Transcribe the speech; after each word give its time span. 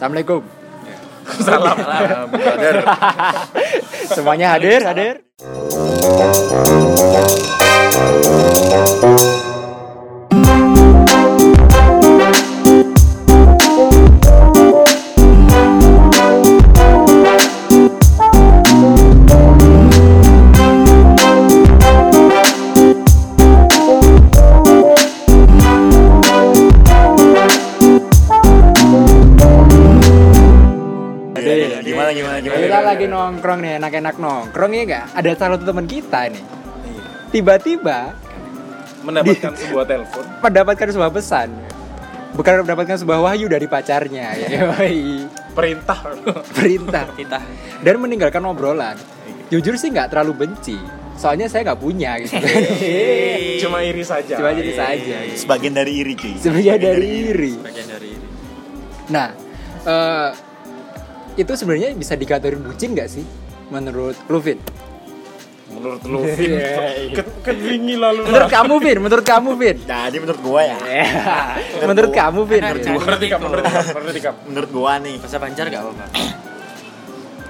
Assalamualaikum. 0.00 0.40
Salam, 1.44 1.76
brother. 2.32 2.76
Semuanya 4.16 4.56
hadir, 4.56 4.80
hadir. 4.80 5.20
Enak-enak 34.00 34.16
nongkrong 34.16 34.72
ya 34.72 34.82
enggak? 34.88 35.04
Ada 35.12 35.30
salah 35.36 35.56
satu 35.60 35.64
teman 35.68 35.84
kita 35.84 36.32
nih. 36.32 36.44
Tiba-tiba 37.30 38.16
Mendapatkan 39.00 39.52
sebuah 39.56 39.84
telepon. 39.88 40.24
mendapatkan 40.44 40.88
sebuah 40.92 41.10
pesan. 41.12 41.48
Bukan 42.36 42.52
mendapatkan 42.64 42.96
sebuah 43.00 43.20
wahyu 43.24 43.48
dari 43.48 43.64
pacarnya, 43.68 44.36
ya. 44.36 44.48
Perintah. 45.56 45.98
Perintah. 46.52 47.04
kita 47.16 47.40
Dan 47.80 48.00
meninggalkan 48.00 48.40
obrolan. 48.44 48.96
Jujur 49.48 49.76
sih 49.76 49.88
nggak 49.92 50.12
terlalu 50.12 50.46
benci. 50.46 50.76
Soalnya 51.16 51.48
saya 51.52 51.68
nggak 51.72 51.80
punya 51.80 52.16
gitu. 52.22 52.36
Cuma 53.68 53.84
iri 53.84 54.04
saja. 54.04 54.36
Cuma 54.40 54.52
jadi 54.56 54.72
saja. 54.72 55.16
gitu. 55.28 55.36
Sebagian 55.44 55.74
dari 55.76 55.92
iri 56.00 56.14
cuy. 56.16 56.34
Sebenarnya 56.40 56.76
dari 56.80 57.08
iri. 57.28 57.52
bagian 57.60 57.88
dari 57.88 58.08
ini 58.16 58.26
Nah, 59.10 59.28
eh, 59.84 60.28
itu 61.34 61.52
sebenarnya 61.56 61.92
bisa 61.98 62.14
dikategorin 62.14 62.62
bucin 62.62 62.94
nggak 62.94 63.08
sih? 63.10 63.24
Menurut 63.70 64.18
lu, 64.26 64.38
Vin? 64.38 64.58
Menurut 65.70 66.02
lu, 66.04 66.20
Vin. 66.28 66.50
Iya, 66.52 66.66
iya. 67.00 67.14
Ke- 67.14 67.34
Kedingin 67.40 67.98
lalu. 67.98 68.26
Menurut 68.26 68.50
kamu, 68.50 68.74
Vin? 68.78 68.98
Menurut 68.98 69.24
kamu, 69.24 69.50
Vin? 69.54 69.76
Jadi 69.80 70.16
menurut 70.18 70.40
gua 70.40 70.60
ya, 70.66 70.78
Menurut 71.80 72.10
kamu, 72.12 72.40
Vin? 72.44 72.62
Menurut 72.62 73.20
Ikam, 73.20 73.40
menurut 73.40 73.64
Ikam, 74.12 74.34
menurut 74.44 74.70
gua 74.70 74.98
nih 74.98 75.14
bahasa 75.16 75.38
banjar 75.38 75.64
gak 75.66 75.80
apa-apa 75.80 76.06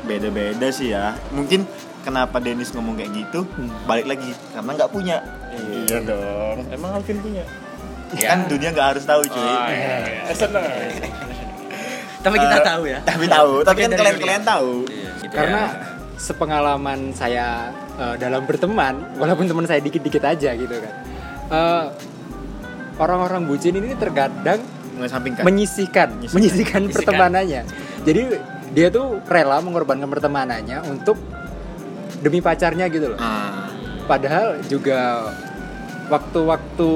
beda-beda 0.02 0.68
sih 0.70 0.90
ya. 0.90 1.14
Mungkin 1.30 1.62
kenapa 2.00 2.42
Dennis 2.42 2.74
ngomong 2.74 2.98
kayak 2.98 3.14
gitu? 3.14 3.46
Balik 3.86 4.06
lagi 4.06 4.34
karena 4.50 4.70
nggak 4.74 4.90
punya. 4.90 5.22
Iya 5.54 5.98
dong. 6.02 6.66
Emang 6.66 6.90
Alvin 6.92 7.18
punya? 7.20 7.44
Kan 8.12 8.50
dunia 8.50 8.74
nggak 8.74 8.88
harus 8.90 9.04
tahu 9.06 9.22
cuy. 9.22 9.54
Eh, 9.70 10.34
seneng. 10.34 10.66
tapi 12.20 12.36
kita 12.36 12.58
Eh, 12.58 12.64
tahu 12.66 12.82
ya 12.84 12.98
Tapi 13.00 13.24
tahu, 13.24 13.52
tapi 13.62 13.78
kan 13.80 13.90
kalian 13.94 14.16
kalian 14.18 14.42
tahu. 14.42 14.72
Iya, 14.84 15.10
gitu 15.22 15.30
Karena 15.32 15.60
ya. 15.62 15.70
Sepengalaman 16.20 17.16
saya 17.16 17.72
eh, 17.96 18.20
dalam 18.20 18.44
berteman, 18.44 19.16
walaupun 19.16 19.48
teman 19.48 19.64
saya 19.64 19.80
dikit-dikit 19.80 20.20
aja 20.20 20.52
gitu 20.52 20.76
kan. 20.76 20.92
eh, 21.48 21.84
orang-orang 23.00 23.48
bucin 23.48 23.72
ini 23.74 23.96
terkadang 23.96 24.60
Mengesampingkan. 24.90 25.42
Menyisihkan. 25.48 26.08
menyisihkan 26.28 26.84
Menyisihkan. 26.84 26.92
pertemanannya. 26.92 27.62
Jadi 28.04 28.22
dia 28.70 28.92
tuh 28.92 29.24
rela 29.24 29.64
mengorbankan 29.64 30.04
pertemanannya 30.04 30.84
untuk 30.84 31.16
demi 32.20 32.44
pacarnya 32.44 32.84
gitu 32.86 33.16
loh. 33.16 33.18
Ah, 33.18 33.72
Padahal 34.04 34.60
juga 34.68 35.32
waktu-waktu 36.12 36.90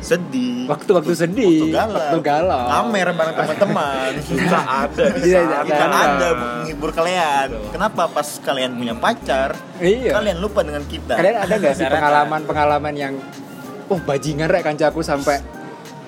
sedih. 0.00 0.64
waktu-waktu 0.66 1.12
sedih, 1.12 1.58
Waktu 1.60 1.74
galau. 1.74 1.96
waktu 1.96 2.18
galau. 2.20 2.64
Ngamer 2.64 3.08
bareng 3.10 3.34
teman-teman. 3.34 4.10
Kita 4.28 4.60
ada 4.62 5.04
di 5.08 5.20
Iya, 5.22 5.38
saat 5.40 5.48
iya, 5.48 5.58
Kita 5.64 5.84
ada. 5.84 6.00
ada 6.12 6.28
menghibur 6.34 6.90
kalian. 6.90 7.46
Kenapa 7.68 8.02
pas 8.06 8.28
kalian 8.38 8.70
punya 8.74 8.94
pacar, 8.94 9.50
Iya. 9.76 10.12
kalian 10.14 10.38
lupa 10.38 10.60
dengan 10.60 10.82
kita? 10.84 11.14
Kalian 11.14 11.36
ada 11.38 11.54
nggak 11.54 11.72
sih 11.72 11.82
Rata-rata. 11.82 11.96
pengalaman-pengalaman 11.98 12.94
yang 12.94 13.14
oh 13.86 13.98
bajingan 13.98 14.46
rek 14.46 14.62
kancaku 14.62 15.00
sampai 15.00 15.40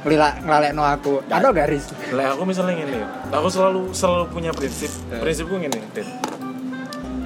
ngelila 0.01 0.39
ngelalekno 0.39 0.83
aku. 0.83 1.13
Ada 1.27 1.49
gak 1.51 1.69
Riz? 1.69 1.87
Lah 2.11 2.33
aku 2.33 2.43
misalnya 2.45 2.73
gini, 2.75 3.01
aku 3.29 3.49
selalu 3.49 3.81
selalu 3.91 4.25
punya 4.29 4.51
prinsip. 4.51 4.89
Prinsipku 5.11 5.57
gini, 5.57 5.77
Tin. 5.91 6.09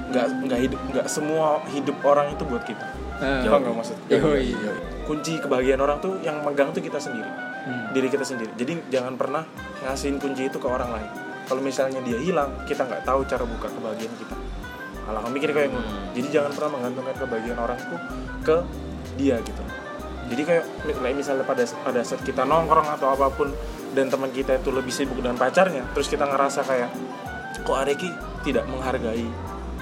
Nggak 0.07 0.25
nggak 0.43 0.59
hidup 0.61 0.79
nggak 0.89 1.07
semua 1.07 1.59
hidup 1.69 1.97
orang 2.01 2.31
itu 2.31 2.43
buat 2.43 2.63
kita. 2.63 2.87
Eh, 3.15 3.43
Paham 3.45 3.59
nggak 3.61 3.75
maksud? 3.75 3.97
Yoi. 4.07 4.55
Kunci 5.05 5.37
kebahagiaan 5.37 5.81
orang 5.81 6.01
tuh 6.01 6.17
yang 6.25 6.41
megang 6.41 6.73
tuh 6.73 6.81
kita 6.81 6.97
sendiri, 6.97 7.29
Hmm. 7.65 7.93
diri 7.93 8.09
kita 8.09 8.25
sendiri. 8.25 8.51
Jadi 8.57 8.89
jangan 8.89 9.13
pernah 9.17 9.45
ngasihin 9.85 10.17
kunci 10.17 10.49
itu 10.49 10.57
ke 10.57 10.67
orang 10.69 10.89
lain. 10.89 11.09
Kalau 11.45 11.61
misalnya 11.61 12.01
dia 12.01 12.17
hilang, 12.17 12.49
kita 12.65 12.89
nggak 12.89 13.05
tahu 13.05 13.21
cara 13.29 13.45
buka 13.45 13.69
kebahagiaan 13.69 14.15
kita. 14.17 14.35
Kalau 15.05 15.19
kamu 15.21 15.33
mikir 15.37 15.49
kayak 15.53 15.69
ngono. 15.69 15.89
Jadi 16.17 16.27
jangan 16.33 16.51
pernah 16.57 16.71
menggantungkan 16.73 17.15
kebahagiaan 17.21 17.59
orang 17.61 17.77
tuh 17.77 17.99
ke 18.41 18.57
dia 19.21 19.37
gitu. 19.45 19.63
Jadi 20.25 20.41
kayak 20.41 20.65
kayak 20.89 21.15
misalnya 21.15 21.45
pada 21.45 21.61
pada 21.85 22.01
saat 22.01 22.25
kita 22.25 22.41
nongkrong 22.49 22.89
atau 22.97 23.13
apa 23.13 23.29
pun 23.29 23.53
dan 23.93 24.09
teman 24.09 24.33
kita 24.33 24.57
itu 24.57 24.73
lebih 24.73 24.89
sibuk 24.89 25.21
dengan 25.21 25.37
pacarnya, 25.37 25.85
terus 25.93 26.09
kita 26.09 26.25
ngerasa 26.25 26.65
kayak 26.65 26.89
kok 27.61 27.77
Areki 27.77 28.09
tidak 28.41 28.65
menghargai 28.65 29.29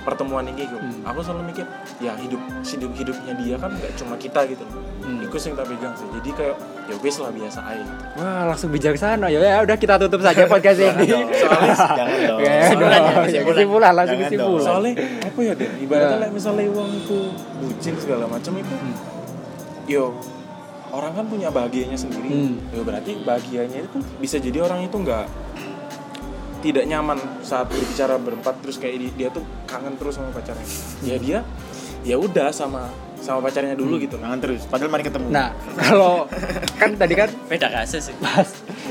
pertemuan 0.04 0.44
ini 0.46 0.64
gitu. 0.64 0.76
Hmm. 0.76 1.04
Aku 1.04 1.20
selalu 1.20 1.50
mikir 1.50 1.66
ya 1.98 2.14
hidup 2.16 2.38
hidup 2.62 2.92
hidupnya 2.94 3.34
dia 3.34 3.56
kan 3.56 3.72
nggak 3.72 3.92
cuma 3.96 4.16
kita 4.16 4.44
gitu. 4.46 4.64
Hmm. 5.02 5.20
Itu 5.20 5.36
yang 5.36 5.56
tak 5.56 5.68
pegang 5.68 5.94
sih. 5.96 6.08
Jadi 6.12 6.30
kayak 6.32 6.56
ya 6.84 6.96
wes 7.00 7.16
lah 7.18 7.32
biasa 7.32 7.60
aja. 7.64 7.82
gitu. 7.82 8.04
Wah 8.16 8.42
langsung 8.46 8.70
bijaksana 8.70 9.26
ya. 9.28 9.40
Ya 9.40 9.58
udah 9.62 9.76
kita 9.76 9.96
tutup 9.98 10.20
saja 10.20 10.44
podcast 10.46 10.80
ini. 10.80 11.08
Jangan 12.00 12.20
dong. 12.30 12.40
Ya, 12.40 12.54
Kesimpulan 12.62 12.92
ya, 12.94 13.00
dong. 13.00 13.26
kesimpulan. 13.26 13.48
kesimpulan 13.50 13.92
langsung 13.94 14.20
kesimpulan. 14.20 14.64
Soalnya 14.64 14.94
apa 15.22 15.40
ya 15.42 15.54
deh? 15.56 15.70
Ibaratnya 15.80 16.12
Nah. 16.14 16.22
like, 16.22 16.34
misalnya 16.34 16.64
uang 16.70 16.90
itu 16.94 17.18
bucin 17.58 17.94
segala 17.98 18.26
macam 18.28 18.54
itu, 18.56 18.76
yo 19.86 20.16
orang 20.90 21.12
kan 21.12 21.26
punya 21.26 21.50
bahagianya 21.50 21.98
sendiri. 21.98 22.30
Hmm. 22.30 22.56
Ya 22.70 22.82
berarti 22.82 23.12
bahagianya 23.20 23.80
itu 23.82 23.98
bisa 24.20 24.38
jadi 24.38 24.62
orang 24.62 24.84
itu 24.84 24.94
nggak 24.94 25.26
tidak 26.64 26.86
nyaman 26.86 27.20
saat 27.42 27.68
berbicara 27.68 28.16
berempat 28.16 28.56
terus 28.58 28.78
kayak 28.78 28.96
di- 28.98 29.16
dia 29.16 29.28
tuh 29.28 29.44
kangen 29.66 29.94
terus 29.94 30.16
sama 30.16 30.32
pacarnya. 30.32 30.64
Ya 31.02 31.18
dia 31.18 31.40
ya 32.02 32.16
udah 32.16 32.50
sama 32.50 32.88
sama 33.20 33.40
pacarnya 33.42 33.76
dulu 33.76 34.00
gitu. 34.00 34.16
Jangan 34.16 34.40
terus. 34.40 34.64
Padahal 34.66 34.90
mari 34.90 35.04
ketemu. 35.04 35.28
Nah 35.28 35.52
kalau 35.78 36.26
kan 36.80 36.96
tadi 36.96 37.14
kan 37.14 37.30
beda 37.46 37.68
kasus 37.70 38.08
sih 38.08 38.16
pas 38.18 38.48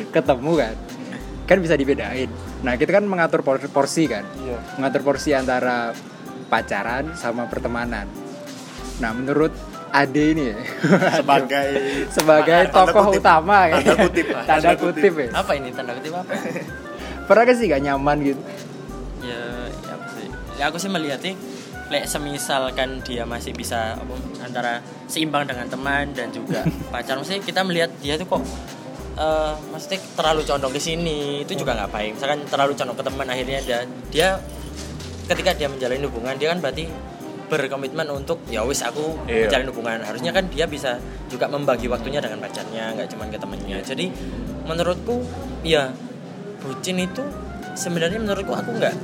ketemu 0.09 0.53
kan 0.59 0.77
kan 1.43 1.59
bisa 1.59 1.75
dibedain. 1.75 2.28
Nah 2.60 2.77
kita 2.77 2.93
kan 2.93 3.05
mengatur 3.05 3.41
por- 3.41 3.60
porsi 3.66 4.04
kan. 4.04 4.22
Iya. 4.39 4.60
mengatur 4.77 5.00
porsi 5.03 5.33
antara 5.33 5.97
pacaran 6.47 7.12
sama 7.15 7.49
pertemanan. 7.49 8.04
Nah, 9.00 9.10
menurut 9.10 9.50
Ade 9.91 10.33
ini 10.33 10.44
ya, 10.47 10.56
sebagai 11.19 11.69
sebagai 12.09 12.60
Tanda 12.65 12.77
tokoh 12.78 13.04
kutip. 13.10 13.21
utama 13.21 13.56
ya. 13.66 13.77
Tanda 13.78 13.94
kutip. 13.99 14.27
Tanda 14.31 14.44
Tanda 14.47 14.72
kutip 14.75 15.12
ya. 15.15 15.28
apa 15.34 15.53
ini 15.53 15.69
tanda 15.69 15.93
kutip 15.93 16.12
apa 16.15 16.33
Pernah 17.28 17.43
gak 17.47 17.56
sih 17.56 17.66
gak 17.66 17.83
nyaman 17.83 18.16
gitu? 18.22 18.43
ya, 19.22 19.38
ya 19.71 19.93
apa 19.94 20.06
sih 20.10 20.27
ya 20.59 20.65
aku 20.66 20.77
sih 20.77 20.91
melihatnya 20.91 21.38
lek 21.88 22.09
semisalkan 22.09 23.05
dia 23.05 23.22
masih 23.22 23.53
bisa 23.53 23.94
apa, 23.94 24.15
antara 24.43 24.81
seimbang 25.06 25.44
dengan 25.47 25.69
teman 25.69 26.10
dan 26.10 26.33
juga 26.33 26.65
pacar 26.93 27.21
maksudnya 27.21 27.44
kita 27.44 27.62
melihat 27.62 27.91
dia 28.03 28.19
tuh 28.19 28.27
kok 28.27 28.43
eh 29.12 29.53
maksudnya 29.71 30.00
terlalu 30.16 30.41
condong 30.43 30.72
ke 30.72 30.81
sini 30.81 31.44
itu 31.44 31.53
juga 31.53 31.77
nggak 31.77 31.91
baik 31.93 32.10
misalkan 32.16 32.41
terlalu 32.49 32.72
condong 32.75 32.97
ke 32.97 33.05
teman 33.05 33.27
akhirnya 33.28 33.60
dia 33.60 33.78
dia 34.09 34.28
ketika 35.28 35.53
dia 35.53 35.69
menjalin 35.69 36.03
hubungan 36.09 36.34
dia 36.41 36.49
kan 36.50 36.59
berarti 36.59 36.89
berkomitmen 37.47 38.09
untuk 38.09 38.41
ya 38.49 38.65
wis 38.65 38.81
aku 38.81 39.28
Iya. 39.28 39.47
menjalin 39.53 39.68
hubungan 39.68 39.98
harusnya 40.01 40.33
kan 40.33 40.48
dia 40.48 40.65
bisa 40.65 40.97
juga 41.28 41.45
membagi 41.47 41.86
waktunya 41.92 42.25
dengan 42.25 42.41
pacarnya 42.41 42.97
nggak 42.97 43.13
cuma 43.13 43.28
ke 43.28 43.36
temennya 43.36 43.84
jadi 43.84 44.09
menurutku 44.65 45.21
ya 45.60 45.92
bucin 46.62 46.97
itu 47.03 47.22
sebenarnya 47.72 48.20
menurutku 48.20 48.53
aku 48.53 48.70
nggak 48.76 48.94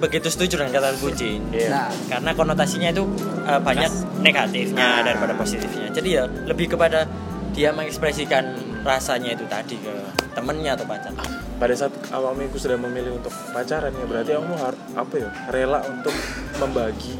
begitu 0.00 0.28
setuju 0.32 0.64
dengan 0.64 0.80
kata 0.80 0.96
bucin. 1.00 1.40
Nah, 1.70 1.92
karena 2.08 2.30
konotasinya 2.32 2.88
itu 2.90 3.04
uh, 3.46 3.60
banyak 3.60 3.92
negatifnya 4.20 5.04
daripada 5.04 5.32
positifnya. 5.36 5.88
Jadi 5.92 6.08
ya 6.18 6.24
lebih 6.26 6.74
kepada 6.74 7.06
dia 7.54 7.70
mengekspresikan 7.70 8.74
rasanya 8.82 9.38
itu 9.38 9.46
tadi 9.46 9.78
ke 9.78 9.94
temennya 10.34 10.74
atau 10.76 10.84
pacar 10.84 11.14
Pada 11.56 11.72
saat 11.72 11.94
awalnya 12.10 12.50
aku 12.50 12.58
sudah 12.58 12.76
memilih 12.76 13.16
untuk 13.16 13.30
pacaran 13.54 13.94
ya 13.94 14.04
berarti 14.04 14.34
kamu 14.34 14.54
harus 14.58 14.80
apa 14.98 15.14
ya 15.16 15.30
rela 15.48 15.80
untuk 15.86 16.12
membagi 16.58 17.14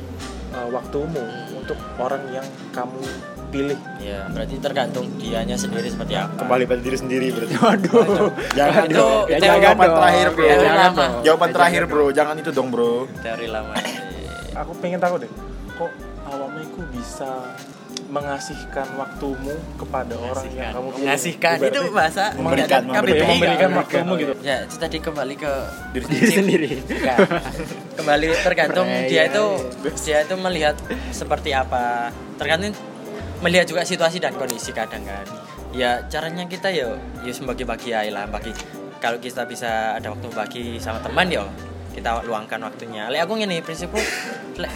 uh, 0.53 0.69
waktumu 0.75 1.23
untuk 1.55 1.79
orang 2.03 2.21
yang 2.35 2.45
kamu 2.75 3.01
pilih. 3.55 3.79
ya 4.03 4.27
berarti 4.29 4.55
tergantung 4.59 5.07
dianya 5.17 5.55
sendiri 5.55 5.87
seperti 5.87 6.15
apa 6.19 6.43
kembali 6.43 6.65
pada 6.67 6.81
diri 6.83 6.97
sendiri 6.99 7.27
berarti. 7.31 7.55
waduh. 7.65 8.29
Jangan 8.53 8.83
Itu. 8.85 9.07
Ya, 9.31 9.37
jangan 9.39 9.59
jawaban 9.63 9.87
dong. 9.87 9.99
terakhir 9.99 10.27
bro. 10.29 10.47
Jangan 10.47 10.75
Lama. 10.75 10.97
dong. 10.99 11.13
Jawaban 11.23 11.51
terakhir 11.51 11.83
bro. 11.87 12.07
Jangan 12.11 12.35
itu 12.37 12.51
dong 12.51 12.69
bro. 12.69 12.95
teori 13.23 13.47
lama 13.47 13.75
Aku 14.55 14.73
pengen 14.79 14.99
tahu 15.03 15.19
deh, 15.19 15.31
kok 15.75 15.91
awakmu 16.27 16.59
iku 16.63 16.81
bisa 16.95 17.31
mengasihkan 18.07 18.87
waktumu 18.95 19.55
kepada 19.75 20.15
orang 20.15 20.47
yang 20.55 20.71
kamu 20.71 20.89
pilih. 20.95 21.03
mengasihkan 21.03 21.57
itu 21.59 21.81
bahasa 21.91 22.23
memberikan, 22.39 22.83
memberikan, 22.87 23.27
memberikan 23.35 23.71
kan? 23.73 23.79
waktumu 23.83 24.13
gitu 24.21 24.33
ya 24.39 24.57
itu 24.63 24.77
tadi 24.79 24.97
kembali 25.03 25.35
ke 25.35 25.53
diri 25.91 26.31
sendiri 26.31 26.71
Enggak. 26.87 27.19
kembali 27.99 28.27
tergantung 28.47 28.87
Iya, 28.87 29.09
dia 29.11 29.15
iya, 29.19 29.23
itu 29.35 29.45
dia 30.07 30.19
itu 30.23 30.35
melihat 30.39 30.77
seperti 31.11 31.51
apa 31.57 32.15
tergantung 32.39 32.71
melihat 33.45 33.69
juga 33.69 33.85
situasi 33.85 34.17
dan 34.25 34.33
kondisi 34.41 34.73
kadang 34.73 35.05
kan. 35.05 35.29
Ya 35.77 36.01
caranya 36.09 36.49
kita 36.49 36.73
ya 36.73 36.97
ya 37.21 37.33
membagi-bagi 37.45 37.93
aja 37.93 38.09
lah 38.09 38.25
bagi 38.25 38.57
kalau 39.05 39.21
kita 39.21 39.45
bisa 39.45 40.01
ada 40.01 40.09
waktu 40.09 40.33
bagi 40.33 40.65
sama 40.81 40.97
teman 41.05 41.29
ya 41.29 41.45
kita 41.93 42.25
luangkan 42.25 42.57
waktunya. 42.65 43.13
Lek 43.13 43.29
aku 43.29 43.37
ngene 43.37 43.61
prinsipku 43.61 44.01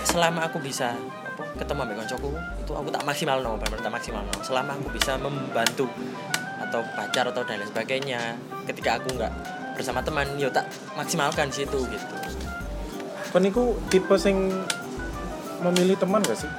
selama 0.04 0.44
aku 0.52 0.60
bisa 0.60 0.92
apa 1.24 1.48
ketemu 1.56 1.80
ambek 1.88 1.96
koncoku 2.04 2.30
itu 2.60 2.72
aku 2.76 2.88
tak 2.92 3.02
maksimal 3.08 3.38
no 3.40 3.56
tak 3.56 3.88
maksimal 3.88 4.20
no 4.20 4.36
selama 4.44 4.76
aku 4.76 4.92
bisa 4.92 5.16
membantu 5.16 5.88
atau 6.60 6.84
pacar 6.92 7.24
atau 7.32 7.40
dan 7.48 7.62
lain 7.62 7.70
sebagainya 7.72 8.36
ketika 8.68 9.00
aku 9.00 9.16
nggak 9.16 9.32
bersama 9.78 10.04
teman 10.04 10.28
yo 10.36 10.52
tak 10.52 10.68
maksimalkan 10.92 11.48
situ 11.48 11.88
gitu. 11.88 12.14
Iku 13.38 13.78
tipe 13.88 14.18
sing 14.18 14.50
memilih 15.62 15.94
teman 15.94 16.20
gak 16.20 16.36
sih 16.36 16.50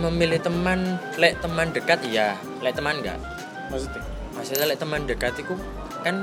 memilih 0.00 0.38
teman 0.38 0.78
lek 1.14 1.38
teman 1.38 1.68
dekat 1.68 1.98
iya. 2.02 2.38
Lek 2.58 2.72
teman 2.72 2.98
enggak? 2.98 3.18
Maksudnya? 3.68 4.02
Maksudnya 4.32 4.66
lek 4.66 4.78
teman 4.78 5.00
dekat 5.04 5.34
itu 5.36 5.54
kan 6.00 6.14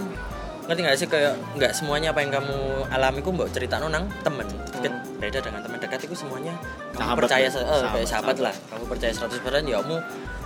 ngerti 0.65 0.81
nggak 0.81 0.97
sih 0.97 1.05
kayak 1.05 1.37
nggak 1.53 1.71
semuanya 1.71 2.09
apa 2.09 2.19
yang 2.19 2.33
kamu 2.33 2.57
alami 2.89 3.21
ku 3.21 3.29
mbok 3.29 3.53
cerita 3.53 3.77
nang 3.77 4.09
temen. 4.21 4.47
Ket- 4.75 5.03
beda 5.15 5.39
dengan 5.39 5.61
teman 5.61 5.77
dekat 5.77 5.99
itu 6.03 6.15
semuanya 6.15 6.57
kamu 6.91 6.99
Sahabat. 7.05 7.21
percaya 7.21 7.43
ya? 7.43 7.49
se- 7.49 7.59
eh, 7.59 7.65
Sahabat, 7.65 7.93
kayak 7.93 8.07
sahabat 8.07 8.35
sahabat. 8.35 8.37
lah. 8.41 8.55
kamu 8.67 8.83
percaya 8.87 9.11
100% 9.13 9.63
ya 9.63 9.75
kamu 9.79 9.95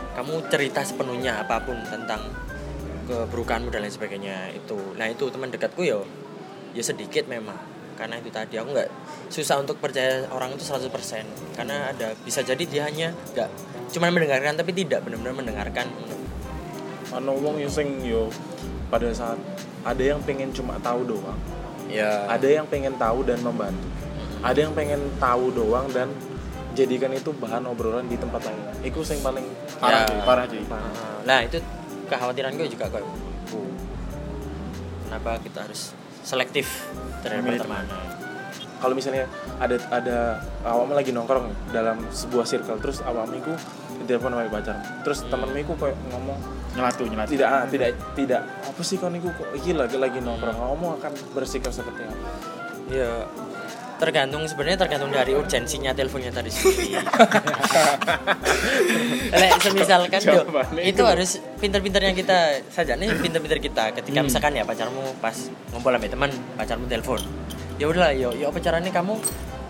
kamu 0.09 0.33
cerita 0.51 0.81
sepenuhnya 0.83 1.31
apa 1.39 1.55
pun 1.63 1.77
tentang 1.85 2.21
keburukanmu 3.05 3.69
dan 3.69 3.81
lain 3.81 3.89
sebagainya 3.89 4.35
itu. 4.51 4.77
Nah 4.93 5.07
itu 5.07 5.25
teman 5.27 5.49
dekatku 5.49 5.81
ya 5.81 5.97
ya 6.69 6.83
sedikit 6.83 7.25
memang 7.25 7.57
karena 7.99 8.15
itu 8.15 8.31
tadi 8.31 8.55
aku 8.55 8.71
nggak 8.71 8.89
susah 9.27 9.59
untuk 9.59 9.75
percaya 9.83 10.23
orang 10.31 10.55
itu 10.55 10.63
100% 10.63 10.87
karena 11.59 11.91
ada 11.91 12.15
bisa 12.23 12.39
jadi 12.39 12.63
dia 12.63 12.87
hanya 12.87 13.11
nggak 13.35 13.49
cuma 13.91 14.07
mendengarkan 14.07 14.55
tapi 14.55 14.71
tidak 14.71 15.03
benar-benar 15.03 15.35
mendengarkan. 15.35 15.85
Ana 17.11 17.35
wong 17.35 17.59
sing 17.67 17.99
yo 18.07 18.31
pada 18.87 19.11
saat 19.11 19.35
ada 19.83 19.99
yang 19.99 20.23
pengen 20.23 20.55
cuma 20.55 20.79
tahu 20.79 21.03
doang. 21.03 21.37
Ya. 21.91 22.23
Ada 22.31 22.63
yang 22.63 22.65
pengen 22.71 22.95
tahu 22.95 23.27
dan 23.27 23.43
membantu. 23.43 23.83
Ada 24.39 24.69
yang 24.69 24.73
pengen 24.77 25.01
tahu 25.19 25.51
doang 25.51 25.91
dan 25.91 26.07
jadikan 26.77 27.11
itu 27.11 27.35
bahan 27.35 27.67
obrolan 27.67 28.07
di 28.07 28.15
tempat 28.15 28.47
lain. 28.47 28.61
Itu 28.87 29.03
yang 29.03 29.19
paling 29.19 29.45
parah 29.79 30.03
Ya. 30.03 30.07
cuy 30.07 30.21
parah 30.23 30.45
cuy 30.47 30.63
nah 31.27 31.39
itu 31.43 31.57
kekhawatiran 32.09 32.51
gue 32.57 32.67
juga 32.71 32.89
kayak 32.89 33.05
gitu. 33.05 33.59
kenapa 35.07 35.37
kita 35.45 35.59
harus 35.67 35.93
selektif 36.29 36.85
terhadap 37.25 37.41
Memilih 37.41 37.65
pertemanan. 37.65 37.97
kalau 38.77 38.93
misalnya 38.93 39.25
ada 39.57 39.75
ada 39.89 40.17
awakmu 40.61 40.93
lagi 40.93 41.09
nongkrong 41.09 41.73
dalam 41.73 41.97
sebuah 42.13 42.45
circle 42.45 42.77
terus 42.77 43.01
awakmu 43.01 43.41
itu 43.41 43.53
ditelepon 44.05 44.37
sama 44.37 44.45
pacar 44.53 44.77
terus 45.01 45.25
temenmu 45.25 45.57
itu 45.57 45.73
kayak 45.73 45.97
ngomong 46.13 46.37
nyelatu 46.77 47.03
nyelatu. 47.09 47.29
tidak 47.33 47.49
ah, 47.49 47.65
tidak 47.65 47.89
tidak 48.13 48.41
apa 48.45 48.81
sih 48.85 48.95
kau 49.01 49.09
niku 49.09 49.33
kok 49.33 49.49
iki 49.57 49.73
lagi 49.73 49.97
lagi 49.97 50.21
nongkrong. 50.21 50.53
Kamu 50.53 50.87
akan 51.01 51.11
bersikap 51.33 51.73
seperti 51.73 52.05
apa? 52.05 52.27
Ya 52.93 53.25
tergantung 53.99 54.47
sebenarnya 54.47 54.79
tergantung 54.79 55.11
dari 55.11 55.35
urgensinya 55.35 55.91
teleponnya 55.91 56.31
tadi 56.31 56.47
sendiri. 56.47 56.95
Lek 59.43 59.51
semisalkan 59.59 60.19
yo, 60.23 60.47
Jawabannya 60.47 60.81
itu 60.87 61.03
harus 61.03 61.43
pinter-pinternya 61.59 62.15
kita 62.15 62.63
saja 62.71 62.95
nih 62.95 63.11
pinter-pinter 63.19 63.59
kita. 63.59 63.91
Ketika 63.91 64.23
misalkan 64.23 64.55
ya 64.55 64.63
pacarmu 64.63 65.19
pas 65.19 65.35
ngumpul 65.75 65.91
sama 65.91 66.07
teman 66.07 66.31
pacarmu 66.55 66.87
telepon. 66.87 67.19
Ya 67.75 67.91
udahlah 67.91 68.15
yo 68.15 68.31
yo 68.31 68.49
apa 68.49 68.63
caranya 68.63 68.89
kamu? 68.89 69.19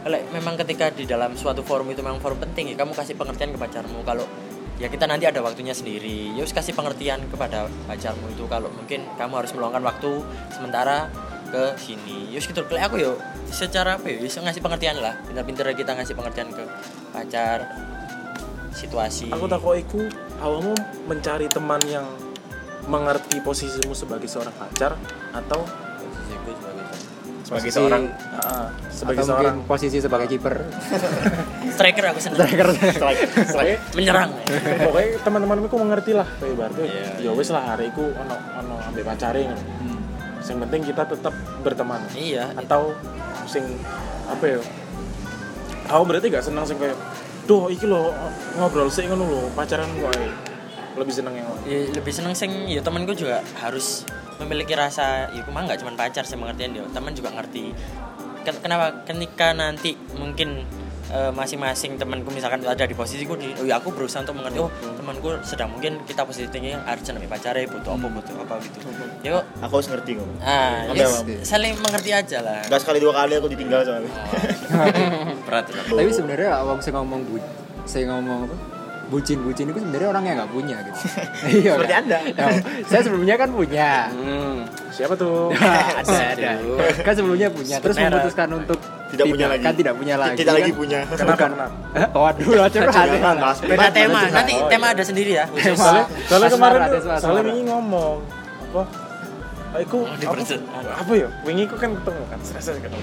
Lek 0.05 0.23
memang 0.31 0.55
ketika 0.61 0.93
di 0.93 1.09
dalam 1.09 1.33
suatu 1.33 1.65
forum 1.65 1.89
itu 1.89 2.05
memang 2.05 2.21
forum 2.21 2.37
penting 2.37 2.71
ya 2.71 2.75
kamu 2.77 2.93
kasih 2.93 3.17
pengertian 3.17 3.49
ke 3.51 3.57
pacarmu. 3.57 4.05
Kalau 4.05 4.29
ya 4.77 4.87
kita 4.87 5.09
nanti 5.09 5.25
ada 5.25 5.41
waktunya 5.41 5.73
sendiri. 5.73 6.37
Ya 6.37 6.45
kasih 6.45 6.77
pengertian 6.77 7.25
kepada 7.33 7.65
pacarmu 7.89 8.29
itu. 8.29 8.45
Kalau 8.45 8.69
mungkin 8.69 9.09
kamu 9.17 9.33
harus 9.41 9.51
meluangkan 9.57 9.81
waktu 9.81 10.21
sementara 10.53 11.09
ke 11.49 11.75
sini. 11.75 12.29
Yus 12.29 12.45
gitu. 12.45 12.61
Lek 12.63 12.83
aku 12.83 12.95
yo 12.97 13.17
secara 13.45 13.95
apa 13.95 14.05
ya 14.05 14.17
bisa 14.17 14.39
ngasih 14.39 14.59
pengertian 14.59 14.97
lah. 14.97 15.17
Pinter-pinter 15.23 15.65
kita 15.73 15.91
ngasih 15.93 16.13
pengertian 16.13 16.49
ke 16.49 16.63
pacar 17.09 17.65
situasi. 18.71 19.27
Aku 19.29 19.45
takut 19.45 19.75
iku 19.75 20.01
awakmu 20.37 20.73
mencari 21.05 21.45
teman 21.47 21.81
yang 21.83 22.05
mengerti 22.85 23.37
posisimu 23.39 23.91
sebagai 23.91 24.25
seorang 24.25 24.53
pacar 24.55 24.95
atau 25.31 25.61
Posisiku 25.61 26.51
sebagai 26.53 26.85
sebagai 27.43 27.65
Posisi- 27.65 27.75
seorang 27.75 28.03
ah, 28.35 28.67
sebagai 28.89 29.19
atau 29.19 29.29
seorang 29.31 29.55
posisi 29.63 29.97
sebagai 29.97 30.27
kiper 30.27 30.55
striker 31.75 32.05
aku 32.07 32.19
seneng 32.19 32.45
pokoknya 32.45 33.77
menyerang. 33.93 34.29
pokoknya 34.79 35.09
teman-temanmu 35.19 35.65
ku 35.65 35.77
mengerti 35.77 36.11
lah 36.13 36.27
kayak 36.35 36.55
berarti 36.55 36.81
Iya, 36.83 37.05
ya 37.19 37.31
wes 37.33 37.49
lah 37.49 37.63
hari 37.67 37.89
iku 37.89 38.05
ono 38.07 38.35
ono 38.55 38.75
ambek 38.85 39.01
pacare 39.03 39.41
ngono 39.43 39.61
yang 40.49 40.59
penting 40.65 40.81
kita 40.89 41.05
tetap 41.05 41.33
berteman. 41.61 42.01
Iya 42.17 42.51
atau 42.57 42.97
sing 43.45 43.65
apa 44.29 44.45
ya 44.45 44.59
aku 45.89 46.03
berarti 46.05 46.29
gak 46.29 46.45
seneng 46.45 46.65
sing 46.69 46.77
kayak 46.77 46.97
duh 47.49 47.65
iki 47.65 47.89
lo 47.89 48.13
ngobrol 48.61 48.93
sih 48.93 49.09
ngono 49.09 49.25
lo 49.25 49.41
pacaran 49.57 49.89
ae." 49.89 50.29
lebih 50.99 51.15
seneng 51.15 51.31
yang 51.39 51.47
ya, 51.63 51.79
lebih 51.95 52.11
seneng 52.11 52.35
sing 52.35 52.51
ya 52.67 52.83
temanku 52.83 53.15
juga 53.15 53.39
harus 53.63 54.03
memiliki 54.41 54.75
rasa 54.75 55.31
ya 55.31 55.41
cuma 55.47 55.63
nggak 55.63 55.79
cuma 55.79 55.95
pacar 55.95 56.27
sih 56.27 56.35
pengertian 56.35 56.75
dia 56.75 56.83
teman 56.91 57.15
juga 57.15 57.31
ngerti. 57.35 57.71
Ken- 58.43 58.59
kenapa? 58.59 59.07
Ketika 59.07 59.55
nanti 59.55 59.95
mungkin 60.15 60.67
eh, 61.09 61.31
masing-masing 61.33 61.97
temanku 61.97 62.29
misalkan 62.29 62.61
ada 62.65 62.85
di 62.85 62.95
posisiku 62.95 63.33
nih 63.35 63.57
oh 63.59 63.65
ya 63.65 63.81
aku 63.81 63.89
berusaha 63.93 64.21
untuk 64.21 64.37
mengerti 64.37 64.59
oh 64.61 64.71
temanku 64.97 65.29
sedang 65.41 65.73
mungkin 65.73 66.01
kita 66.05 66.23
posisi 66.23 66.47
tinggi 66.49 66.73
harus 66.73 67.01
cenderung 67.01 67.29
pacarnya 67.29 67.65
butuh 67.69 67.91
apa 67.97 68.07
butuh 68.07 68.35
apa 68.45 68.53
gitu. 68.63 68.77
Ya 69.25 69.29
kok 69.41 69.45
aku 69.65 69.73
harus 69.81 69.89
ngerti 69.89 70.11
kok 70.17 70.27
ah 70.45 70.87
Bang. 70.93 71.41
saling 71.41 71.73
mengerti 71.81 72.09
aja 72.13 72.37
lah. 72.41 72.61
Gak 72.69 72.81
sekali 72.81 72.97
dua 73.01 73.13
kali 73.17 73.33
aku 73.37 73.47
ditinggal 73.49 73.79
soalnya. 73.83 74.11
Berat 75.47 75.65
berat. 75.69 75.85
tapi 75.89 76.11
sebenarnya 76.13 76.49
awam 76.61 76.77
saya 76.77 76.93
ngomong 77.01 77.21
bu 77.25 77.37
saya 77.89 78.05
ngomong 78.13 78.45
apa 78.45 78.55
bucin 79.09 79.41
bucin 79.41 79.65
itu 79.73 79.81
sebenarnya 79.81 80.09
orang 80.13 80.23
yang 80.29 80.35
nggak 80.37 80.51
punya 80.53 80.77
gitu. 80.85 80.99
Iya 81.49 81.71
Seperti 81.75 81.93
kan? 81.93 82.03
Anda. 82.05 82.19
Ya, 82.29 82.47
saya 82.85 83.01
sebelumnya 83.01 83.35
kan 83.41 83.49
punya. 83.49 83.91
Hmm, 84.13 84.55
siapa 84.93 85.13
tuh? 85.17 85.49
Ada 86.05 86.37
ada. 86.37 86.51
Kan 87.01 87.13
sebelumnya 87.17 87.49
punya 87.49 87.81
terus 87.81 87.97
memutuskan 87.97 88.49
untuk 88.53 88.77
Tidak 89.09 89.25
punya 89.25 89.47
lagi. 89.49 89.63
kan 89.65 89.73
tidak 89.73 89.93
punya 89.97 90.15
lagi 90.21 90.37
tidak 90.37 90.53
lagi 90.61 90.71
kan? 90.71 90.77
punya. 90.77 90.99
Kenapa 91.09 91.37
kenapa? 91.49 91.75
Hah? 91.97 92.07
waduh 92.13 92.49
lah 92.53 92.69
curhat 92.69 93.37
Mas. 93.41 93.57
beda 93.65 93.89
tema 93.89 94.21
nanti 94.29 94.53
tema 94.69 94.85
ada 94.93 95.03
sendiri 95.03 95.31
ya. 95.41 95.45
Soalnya 95.49 96.05
soalnya 96.29 96.49
kemarin 96.53 96.79
soalnya 97.17 97.43
wingi 97.49 97.63
ngomong 97.65 98.15
apa? 98.69 98.83
Aku 99.69 100.01
apa, 100.01 100.17
dipersut. 100.17 100.61
apa 100.73 101.11
ya? 101.13 101.29
Wingi 101.45 101.63
ku 101.69 101.75
kan 101.77 101.93
ketemu 101.93 102.21
kan 102.29 102.39
stress 102.41 102.69
ketemu 102.77 102.97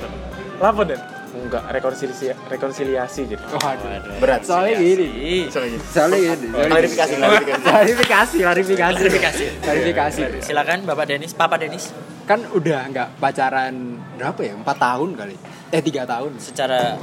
apa 0.57 0.83
dan 0.89 1.01
enggak 1.45 1.65
rekonsiliasi 1.69 2.33
rekonsiliasi 2.49 3.21
jadi 3.29 3.45
waduh. 3.53 4.17
Berat 4.23 4.43
soalnya 4.47 4.81
gini. 4.81 5.49
Soalnya 5.53 5.71
gitu 5.77 5.87
gini 5.87 5.87
soalnya 5.93 6.19
klarifikasi 6.73 7.13
gini. 7.13 7.23
klarifikasi. 7.23 7.65
Klarifikasi 7.67 8.37
klarifikasi. 8.41 8.95
Klarifikasi. 8.97 9.45
klarifikasi. 9.61 10.21
Silakan 10.41 10.89
bapak 10.89 11.05
Denis 11.13 11.33
papa 11.37 11.61
Denis 11.61 11.93
kan 12.27 12.43
udah 12.51 12.91
nggak 12.91 13.09
pacaran 13.23 13.75
berapa 14.19 14.41
ya? 14.43 14.55
Empat 14.59 14.77
tahun 14.83 15.09
kali. 15.15 15.37
Eh 15.71 15.81
tiga 15.83 16.03
tahun. 16.09 16.39
Secara 16.43 16.99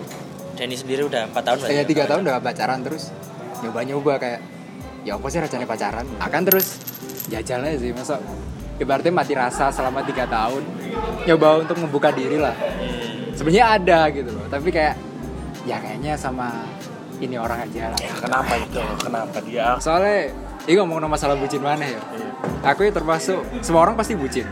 Denny 0.54 0.78
sendiri 0.78 1.02
udah 1.10 1.34
4 1.34 1.34
tahun 1.34 1.58
berarti 1.66 1.74
kayak 1.74 1.86
ya? 1.86 1.90
tiga 1.90 2.04
tahun 2.06 2.22
udah 2.30 2.36
pacaran 2.38 2.80
terus. 2.86 3.04
Nyoba 3.66 3.80
nyoba 3.90 4.13
kayak 4.22 4.40
ya 5.02 5.18
apa 5.18 5.28
sih 5.34 5.40
rasanya 5.42 5.66
pacaran? 5.66 6.06
Akan 6.22 6.46
terus 6.46 6.78
jajalnya 7.25 7.74
sih 7.82 7.90
masa 7.90 8.22
ibaratnya 8.78 9.10
mati 9.10 9.34
rasa 9.34 9.74
selama 9.74 10.06
tiga 10.06 10.30
tahun. 10.30 10.62
Nyoba 11.25 11.66
untuk 11.66 11.82
membuka 11.82 12.13
diri 12.13 12.38
lah 12.38 12.54
sebenarnya 13.34 13.66
ada 13.78 14.00
gitu 14.10 14.30
loh 14.30 14.46
tapi 14.48 14.70
kayak 14.70 14.96
ya 15.63 15.78
kayaknya 15.80 16.13
sama 16.16 16.52
ini 17.18 17.40
orang 17.40 17.63
aja 17.63 17.88
lah. 17.88 18.00
Kenapa 18.20 18.54
itu? 18.60 18.82
Kenapa 19.00 19.38
dia? 19.42 19.80
Soalnya 19.80 20.28
ini 20.68 20.75
ngomong 20.75 21.08
masalah 21.08 21.40
bucin 21.40 21.63
mana 21.63 21.88
ya? 21.88 22.02
Aku 22.68 22.84
ya 22.84 22.92
termasuk 22.92 23.40
semua 23.63 23.88
orang 23.88 23.96
pasti 23.96 24.12
bucin. 24.12 24.44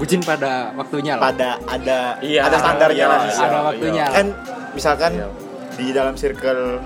Bucin 0.00 0.24
pada 0.24 0.72
waktunya 0.72 1.20
lah. 1.20 1.28
Pada 1.28 1.60
ada 1.68 2.16
Iya, 2.24 2.48
ada 2.48 2.56
standarnya 2.56 2.96
iya, 2.96 3.12
lah 3.12 3.20
iya. 3.22 3.44
ada 3.44 3.58
waktunya 3.62 4.04
lah. 4.08 4.14
Kan 4.16 4.26
misalkan 4.72 5.12
Iya. 5.14 5.28
di 5.76 5.86
dalam 5.92 6.14
circle 6.16 6.80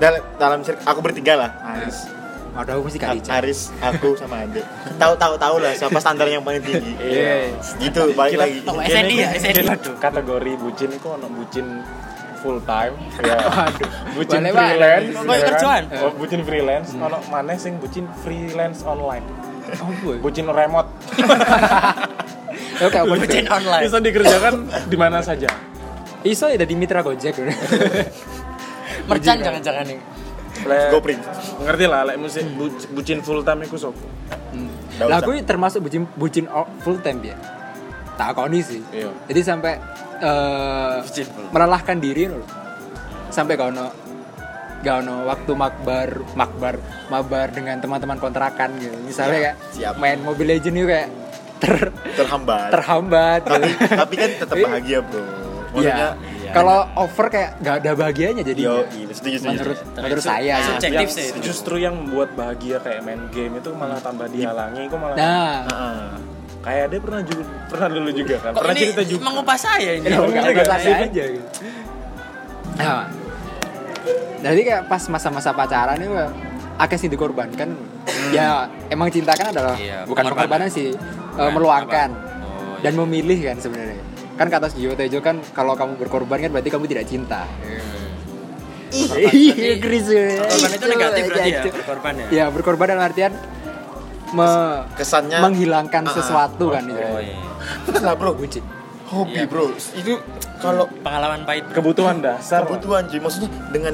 dal- 0.00 0.24
dalam 0.40 0.64
circle 0.64 0.86
aku 0.88 1.00
bertiga 1.04 1.34
lah. 1.36 1.50
Aris 1.76 2.08
ada 2.52 2.70
aku 2.72 2.82
mesti 2.84 2.98
kali 2.98 3.18
Aris 3.22 3.60
aku 3.78 4.14
sama 4.14 4.42
Ade 4.42 4.62
tahu 4.96 5.14
tahu 5.14 5.34
tahu 5.36 5.56
lah 5.58 5.72
siapa 5.72 5.96
standar 5.96 6.26
yang 6.26 6.40
paling 6.40 6.60
tinggi 6.60 6.92
Iya. 7.00 7.54
gitu 7.78 8.10
balik 8.12 8.36
lagi 8.36 8.58
Oh, 8.64 8.76
SND 8.76 9.12
ya, 9.14 9.28
SND. 9.32 9.58
Gila, 9.62 9.74
kategori 9.96 10.52
bucin 10.56 10.90
itu 10.90 11.08
ono 11.08 11.26
bucin 11.28 11.66
full 12.38 12.58
time 12.62 12.94
ya 13.20 13.36
Waduh. 13.46 13.90
bucin 14.14 14.40
Boleh, 14.42 14.56
freelance 14.56 15.12
Kok 15.12 15.28
ya 15.28 15.36
kan? 15.36 15.48
kerjaan? 15.48 15.82
oh, 16.00 16.12
bucin 16.12 16.40
freelance 16.42 16.88
ono 16.92 17.18
mana 17.26 17.52
sing 17.54 17.76
bucin 17.76 18.04
freelance 18.18 18.82
online 18.82 19.22
Oh, 19.76 19.92
boy. 20.00 20.18
bucin 20.18 20.44
remote 20.44 20.90
Oke, 22.80 22.96
Bucin 23.04 23.44
online. 23.46 23.84
bisa 23.84 24.00
dikerjakan 24.00 24.54
di 24.88 24.96
mana 24.96 25.20
saja 25.20 25.46
Iso 26.20 26.48
ya 26.48 26.56
di 26.58 26.72
mitra 26.72 27.00
Gojek. 27.00 27.32
Merchan 29.06 29.36
jangan-jangan 29.38 29.84
nih. 29.86 29.98
Lek- 30.62 30.90
GoPrint. 30.90 31.22
ngerti 31.60 31.84
lah 31.84 32.00
lek 32.04 32.16
musik 32.16 32.44
bu- 32.50 32.88
bucin 32.90 33.20
full 33.20 33.40
time 33.40 33.64
iku 33.64 33.76
sopo 33.76 34.04
Nggak 34.90 35.06
Lah 35.06 35.16
aku 35.18 35.32
termasuk 35.40 35.80
bucin 35.80 36.04
bucin 36.12 36.44
full 36.78 37.00
time 37.00 37.24
ya. 37.24 37.36
Tak 38.14 38.36
koni 38.36 38.60
sih. 38.60 38.84
Iya. 38.90 39.08
Jadi 39.24 39.40
sampai 39.40 39.80
eh, 40.20 40.96
full. 41.00 41.48
melelahkan 41.48 41.96
diri 41.96 42.28
loh. 42.28 42.44
Sampai 43.28 43.56
gak 43.56 43.70
ono 43.70 43.88
gak 44.80 44.96
ono 45.00 45.24
waktu 45.24 45.52
makbar 45.54 46.08
makbar 46.34 46.74
mabar 47.08 47.48
dengan 47.48 47.80
teman-teman 47.80 48.16
kontrakan 48.16 48.76
gitu. 48.76 48.92
Misalnya 49.00 49.38
kayak 49.40 49.56
siap. 49.72 49.94
main 49.96 50.20
Mobile 50.20 50.52
Legends 50.52 50.74
itu 50.74 50.84
kayak 50.84 51.08
ter 51.56 51.74
terhambat 52.14 52.68
terhambat. 52.70 53.40
tapi 53.42 53.68
gitu. 53.68 53.84
tapi 53.94 54.14
kan 54.16 54.30
tetap 54.34 54.54
Iya. 54.54 54.66
bahagia 54.66 54.98
bro 55.00 55.22
Iya. 56.50 56.52
maksudnya 56.52 56.66
Kalau 56.66 56.78
over 57.00 57.26
kayak 57.28 57.50
gak 57.58 57.74
ada 57.80 57.90
bahagianya 57.94 58.42
jadi. 58.42 58.60
yo 58.60 58.74
iya, 58.88 59.06
setuju 59.08 59.36
setuju 59.36 59.54
Menurut 59.54 59.78
menurut 59.96 60.18
itu 60.18 60.26
saya. 60.26 60.54
subjektif 60.64 60.98
Yang 61.00 61.10
sih 61.12 61.26
itu. 61.28 61.38
justru 61.44 61.74
yang 61.76 61.94
membuat 61.96 62.34
bahagia 62.34 62.76
kayak 62.78 63.00
main 63.00 63.22
game 63.30 63.54
itu 63.56 63.70
malah 63.72 63.98
tambah 63.98 64.26
dihalangi 64.26 64.82
itu 64.82 64.96
malah 64.96 65.14
Nah, 65.14 65.54
Heeh. 65.64 66.02
kayak 66.60 66.84
dia 66.88 67.00
pernah 67.00 67.22
juga 67.22 67.42
pernah 67.66 67.88
dulu 67.88 68.10
juga 68.12 68.34
kan 68.36 68.50
Kok 68.50 68.60
pernah 68.60 68.74
ini 68.74 68.82
cerita 68.84 69.02
juga 69.04 69.22
mengupah 69.24 69.56
saya 69.56 69.90
ini? 69.92 70.04
Ya, 70.04 70.10
Iya, 70.10 70.18
enggak, 70.18 70.26
enggak, 70.26 70.42
enggak 70.42 70.64
enggak. 70.66 70.80
sadar 70.84 71.06
aja 71.06 71.24
gitu. 71.28 71.48
Nah, 72.76 73.02
jadi 74.42 74.60
kayak 74.62 74.82
pas 74.86 75.02
masa-masa 75.06 75.50
pacaran 75.52 75.96
itu 75.96 76.12
akeh 76.76 76.96
sih 76.96 77.08
dikorbankan. 77.08 77.68
Ya 78.30 78.46
emang 78.88 79.06
cinta 79.08 79.32
kan 79.32 79.52
adalah 79.52 79.76
Iya, 79.76 80.02
bukan 80.02 80.24
pengorbanan. 80.24 80.66
pengorbanan 80.66 80.68
sih, 80.68 80.88
eh, 80.88 80.96
Bukan, 81.30 81.52
meluangkan 81.52 82.08
Oh, 82.40 82.76
dan 82.80 82.92
memilih 82.96 83.38
kan 83.44 83.56
sebenarnya. 83.56 84.00
Kan 84.40 84.48
kata 84.48 84.72
Gio 84.72 84.96
Tejo 84.96 85.20
kan 85.20 85.36
kalau 85.52 85.76
kamu 85.76 86.00
berkorban 86.00 86.40
kan 86.40 86.48
berarti 86.48 86.72
kamu 86.72 86.88
tidak 86.88 87.04
cinta. 87.04 87.44
Iya, 88.90 89.76
Chris. 89.76 90.08
Korban 90.08 90.70
itu 90.72 90.86
negatif 90.88 91.22
berarti 91.28 91.44
ya, 91.46 91.60
Iya, 91.60 91.70
berkorban 91.70 92.12
ya? 92.16 92.26
Ya, 92.32 92.44
berkorban 92.48 92.86
dalam 92.88 93.04
artian 93.04 93.32
me- 94.30 94.82
kesannya 94.94 95.38
menghilangkan 95.38 96.02
Ah, 96.02 96.14
sesuatu 96.16 96.72
kan 96.72 96.88
itu. 96.88 96.96
Oh 96.96 97.20
iya. 97.20 97.36
lah 98.00 98.16
bro 98.16 98.32
Bucin. 98.32 98.64
hobi 99.06 99.36
Iya. 99.36 99.44
bro 99.44 99.68
itu 99.74 100.16
kalau 100.56 100.88
Pengalaman 101.02 101.44
pahit. 101.44 101.66
kebutuhan 101.68 102.22
dasar 102.22 102.62
Pak. 102.62 102.78
kebutuhan 102.78 103.04
cuy 103.04 103.18
maksudnya 103.18 103.50
dengan 103.68 103.92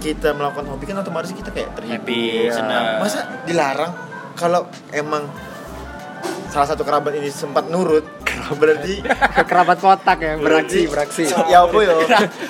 kita 0.00 0.32
melakukan 0.32 0.64
hobi 0.66 0.84
kan 0.84 0.96
otomatis 0.98 1.30
kita 1.30 1.52
kayak 1.52 1.76
terhibur 1.76 2.00
Happy, 2.02 2.48
Iya. 2.48 2.52
senang. 2.56 2.84
masa 2.98 3.20
dilarang 3.44 3.92
kalau 4.34 4.64
emang 4.90 5.28
salah 6.46 6.66
satu 6.66 6.82
kerabat 6.82 7.14
ini 7.14 7.28
sempat 7.28 7.66
nurut. 7.66 8.02
Berarti 8.52 8.98
Kerabat 9.50 9.78
kotak 9.78 10.18
ya, 10.18 10.34
beraksi, 10.34 10.84
berarti- 10.84 11.24
beraksi. 11.24 11.48
ya 11.48 11.62
apa 11.62 11.78
yo? 11.78 11.96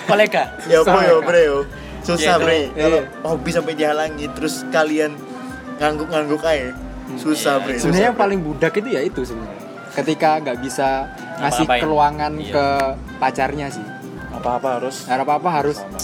Kolega. 0.05 0.43
ya 0.65 0.79
apa 0.81 0.99
yo 1.03 1.17
bre 1.21 1.43
yo? 1.45 1.59
Susah 2.01 2.19
Iya, 2.33 2.35
bre. 2.39 2.59
itu. 2.63 2.79
kalau 2.79 2.99
Iya. 2.99 3.21
hobi 3.23 3.51
sampai 3.51 3.73
dihalangi 3.75 4.27
terus 4.33 4.65
kalian 4.71 5.13
ngangguk-ngangguk 5.77 6.41
aja 6.43 6.73
susah 7.17 7.59
Iya, 7.59 7.63
bre. 7.63 7.75
sebenarnya 7.75 7.85
susah, 7.85 8.07
yang 8.07 8.17
paling 8.17 8.41
budak 8.41 8.73
itu 8.75 8.89
ya 8.89 9.03
itu 9.03 9.21
sebenarnya. 9.23 9.61
Ketika 9.91 10.31
nggak 10.39 10.59
bisa 10.61 10.89
ngasih 11.37 11.65
Ngapa-ngapain. 11.67 11.81
keluangan 11.83 12.33
Iya. 12.35 12.51
ke 12.51 12.65
pacarnya 13.19 13.67
sih. 13.69 13.85
Apa-apa 14.33 14.69
harus. 14.79 14.97
Nggak 15.05 15.21
apa 15.21 15.33
apa 15.35 15.49
harus 15.53 15.77
sama. 15.77 15.99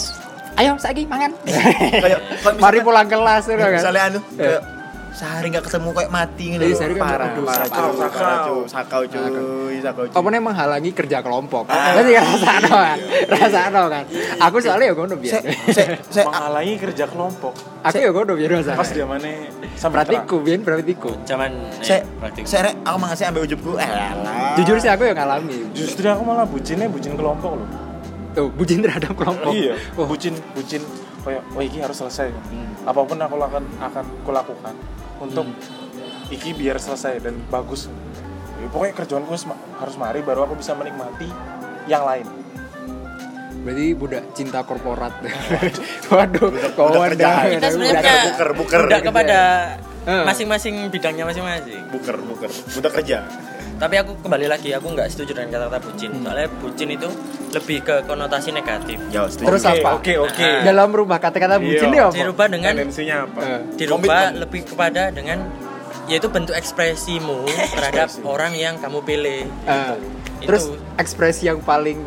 Ayo 0.55 0.73
lagi 0.75 1.03
mangan. 1.05 1.31
Kayak 1.95 2.19
mari 2.57 2.79
pulang 2.81 3.07
kelas 3.07 3.43
ya 3.45 3.55
kan. 3.55 3.69
misalnya 3.71 4.01
anu 4.07 4.19
Iya. 4.31 4.37
kayak 4.37 4.61
sehari 5.17 5.49
nggak 5.49 5.65
ketemu 5.65 5.89
kayak 5.97 6.11
mati 6.13 6.45
gitu 6.53 6.61
Iya, 6.61 6.69
loh. 6.69 6.77
sehari 6.77 6.93
kan 6.93 7.01
parah 7.01 7.27
aduh, 7.27 7.43
parah 7.43 7.65
sakau, 7.65 7.89
sakau. 7.97 8.45
cuy 8.45 8.69
sakau 8.69 9.01
cuy 9.09 9.77
sakau 9.81 10.03
cuy 10.05 10.13
Apa 10.13 10.27
nih 10.29 10.41
menghalangi 10.41 10.91
kerja 10.93 11.17
kelompok? 11.25 11.63
Ah. 11.67 11.97
Berarti 11.97 12.11
kan 12.13 12.23
rasa 12.23 12.51
kan, 12.61 12.97
rasa 13.33 13.59
kan. 13.73 14.03
Aku 14.45 14.55
soalnya 14.61 14.93
ya 14.93 14.95
se 15.25 15.39
se 15.73 15.83
se 16.13 16.21
menghalangi 16.21 16.73
kerja 16.77 17.05
kelompok 17.09 17.53
Aku 17.81 17.97
ya 17.97 18.09
ngono 18.13 18.33
biar 18.37 18.51
rasa. 18.61 18.77
pas 18.77 18.89
dia 18.93 19.05
mana 19.09 19.29
sampai 19.73 19.95
Praktiku, 20.05 20.35
biar 20.45 20.61
praktiku. 20.61 21.09
Zaman 21.25 21.49
se 21.81 21.97
eh, 21.97 22.61
rek, 22.61 22.75
aku 22.85 22.97
mangan 23.01 23.33
ambil 23.33 23.41
ujubku 23.43 23.71
eh. 23.81 23.89
Jujur 24.55 24.77
sih 24.77 24.89
aku 24.89 25.01
yang 25.03 25.17
ngalami. 25.17 25.65
justru 25.73 26.05
aku 26.05 26.21
malah 26.21 26.45
bucinnya 26.45 26.85
bucin 26.85 27.17
kelompok 27.17 27.57
loh 27.57 27.67
Tuh, 28.37 28.53
bucin 28.53 28.85
terhadap 28.85 29.17
kelompok. 29.17 29.49
iya 29.49 29.73
Oh, 29.97 30.05
bucin 30.05 30.37
bucin 30.53 30.85
kayak 31.25 31.41
oh 31.51 31.59
iki 31.59 31.81
harus 31.81 31.97
selesai 31.97 32.29
apa 32.87 32.99
pun 33.03 33.19
aku 33.19 33.35
lakukan 33.35 33.65
akan 33.83 34.05
kulakukan 34.23 34.71
untuk 35.19 35.45
iki 36.27 36.51
biar 36.51 36.77
selesai 36.77 37.19
dan 37.19 37.37
bagus 37.47 37.87
Ya, 38.57 38.65
pokoknya 38.67 38.93
kerjaanku 38.95 39.29
harus 39.29 39.45
ma- 39.45 39.61
harus 39.77 39.95
mari 39.95 40.19
baru 40.19 40.43
aku 40.43 40.57
bisa 40.57 40.73
menikmati 40.73 41.29
yang 41.85 42.01
lain 42.03 42.25
berarti 43.59 43.93
budak 43.93 44.23
cinta 44.31 44.63
korporat. 44.63 45.13
Waduh, 46.09 46.49
kawan 46.73 47.11
kerjaan. 47.11 47.53
kita 47.53 47.67
sebenarnya 47.67 47.99
Budak- 48.01 48.25
buker, 48.25 48.49
buker. 48.55 48.81
budak 48.81 49.01
kepada 49.03 49.39
Eh. 50.07 50.23
masing-masing 50.23 50.87
bidangnya 50.87 51.21
masing-masing. 51.23 51.83
buker 51.91 52.15
buker 52.17 52.47
udah 52.49 52.91
kerja 52.91 53.17
Tapi 53.77 53.95
aku 53.95 54.17
kembali 54.17 54.45
lagi, 54.47 54.69
aku 54.71 54.89
nggak 54.89 55.05
setuju 55.07 55.37
dengan 55.37 55.53
kata-kata 55.53 55.77
bucin. 55.79 56.09
Soalnya 56.17 56.49
bucin 56.57 56.89
itu 56.89 57.09
lebih 57.51 57.77
ke 57.79 57.95
konotasi 58.03 58.49
negatif. 58.49 58.97
ya 59.07 59.23
setuju 59.23 59.47
Terus 59.47 59.61
Oke, 59.63 59.73
apa? 59.75 59.89
Oke 59.95 60.13
oke. 60.17 60.41
Nah. 60.41 60.61
Dalam 60.63 60.89
rumah 60.89 61.17
kata-kata 61.17 61.55
bucin 61.57 61.85
Iya. 61.85 61.93
dia 61.93 62.03
apa? 62.03 62.15
Dirubah 62.15 62.47
dengan 62.47 62.71
Tendensinya 62.73 63.15
apa? 63.23 63.39
Eh, 63.39 63.59
dirubah 63.75 64.01
Komitmen. 64.25 64.41
lebih 64.41 64.61
kepada 64.65 65.03
dengan 65.09 65.37
yaitu 66.07 66.27
bentuk 66.27 66.53
ekspresimu 66.53 67.45
terhadap 67.73 68.07
Ekspresi. 68.09 68.25
orang 68.25 68.53
yang 68.53 68.75
kamu 68.77 68.99
pilih. 69.03 69.45
eh. 69.45 69.93
Itu. 70.37 70.45
Terus 70.45 70.63
ekspresi 70.95 71.45
yang 71.45 71.59
paling 71.59 72.01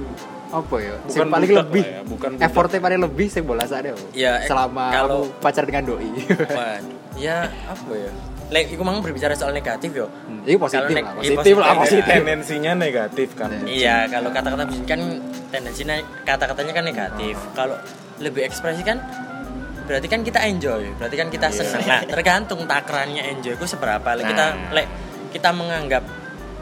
apa 0.51 0.75
ya? 0.77 0.95
Bukan 1.01 1.15
yang 1.17 1.31
paling 1.31 1.51
lebih 1.53 1.85
ya, 1.85 2.01
bukan 2.03 2.31
budak. 2.35 2.43
effortnya 2.43 2.81
paling 2.81 3.01
lebih 3.01 3.27
saya 3.27 3.43
bola 3.43 3.63
sadar. 3.65 3.95
Ya, 4.11 4.43
selama 4.43 4.85
kalau- 4.91 5.27
kamu 5.31 5.39
pacar 5.39 5.63
dengan 5.65 5.83
doi. 5.85 6.11
Wah, 6.49 6.79
ya 7.15 7.39
apa 7.65 7.93
ya? 7.93 8.11
Lek, 8.51 8.67
iku 8.69 8.83
mang 8.83 8.99
berbicara 8.99 9.33
soal 9.33 9.51
negatif 9.51 9.95
yo. 9.95 10.11
Ini 10.43 10.59
positif 10.59 10.83
Kalau 10.83 10.91
nek- 10.91 11.07
lah, 11.07 11.15
iya, 11.17 11.31
positif 11.33 11.55
lah, 11.55 11.69
positif. 11.73 12.03
positif. 12.03 12.19
Tendensinya 12.19 12.73
negatif 12.75 13.29
kan. 13.33 13.51
Iya, 13.63 13.97
kalau 14.07 14.29
kata-kata 14.29 14.63
bucin 14.65 14.85
kan 14.85 15.01
tendensinya 15.49 15.95
kata-katanya 16.25 16.73
kan 16.73 16.85
negatif. 16.85 17.35
Kalau 17.53 17.79
lebih 18.19 18.43
ekspresi 18.43 18.83
kan 18.83 18.99
berarti 19.83 20.07
kan 20.07 20.21
kita 20.21 20.43
enjoy, 20.45 20.83
berarti 20.95 21.17
kan 21.17 21.29
kita 21.29 21.47
senang. 21.49 21.83
Nah, 21.85 22.03
tergantung 22.05 22.63
takarannya 22.65 23.23
enjoy 23.29 23.55
ku 23.55 23.65
seberapa. 23.65 24.07
Lek 24.13 24.27
kita 24.29 24.47
Nah. 24.49 24.71
lek 24.73 24.87
kita 25.31 25.51
menganggap 25.51 26.03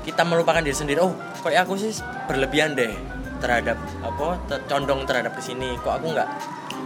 kita 0.03 0.23
melupakan 0.23 0.61
diri 0.61 0.73
sendiri. 0.73 0.99
Oh, 0.99 1.13
kok 1.39 1.49
aku 1.51 1.73
sih 1.75 1.93
berlebihan 2.25 2.73
deh 2.73 2.93
terhadap 3.39 3.77
apa 4.01 4.27
te- 4.45 4.61
condong 4.67 5.05
terhadap 5.05 5.33
ke 5.33 5.41
sini. 5.41 5.73
Kok 5.79 5.93
aku 5.95 6.07
nggak? 6.13 6.29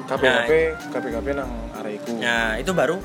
KPKP 0.05 0.51
KPKP 0.91 1.27
nang 1.33 1.51
areku. 1.75 2.19
Nah, 2.19 2.55
itu 2.55 2.71
baru 2.71 2.99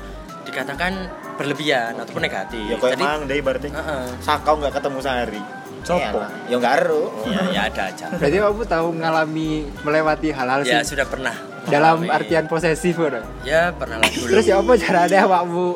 dikatakan 0.44 0.92
berlebihan 1.38 1.94
ataupun 1.96 2.18
negatif. 2.20 2.66
ya 2.66 2.76
kayak 2.76 2.92
Jadi, 2.92 3.02
mang 3.02 3.20
deh 3.24 3.38
berarti 3.38 3.68
Heeh. 3.70 4.04
sakau 4.18 4.58
nggak 4.58 4.74
ketemu 4.74 4.98
sehari 4.98 5.42
Sopo? 5.80 6.18
Elah. 6.18 6.30
ya 6.44 6.54
nggak 6.58 6.74
aru 6.76 7.04
ya, 7.24 7.40
ya 7.48 7.60
ada 7.64 7.82
aja. 7.86 8.06
Berarti 8.12 8.36
kamu 8.36 8.62
tahu 8.66 8.86
mengalami 8.92 9.48
melewati 9.80 10.28
hal-hal 10.28 10.60
Ya 10.62 10.82
sih 10.82 10.92
sudah 10.92 11.06
pernah. 11.06 11.32
dalam 11.64 12.02
mengalami. 12.02 12.16
artian 12.18 12.44
posesif 12.44 12.94
udah. 12.94 13.22
Ya 13.40 13.70
pernah 13.70 13.96
lah 13.96 14.08
dulu. 14.08 14.28
Terus 14.28 14.44
ya 14.44 14.58
apa 14.58 14.72
caranya 14.76 15.18
awakmu 15.22 15.66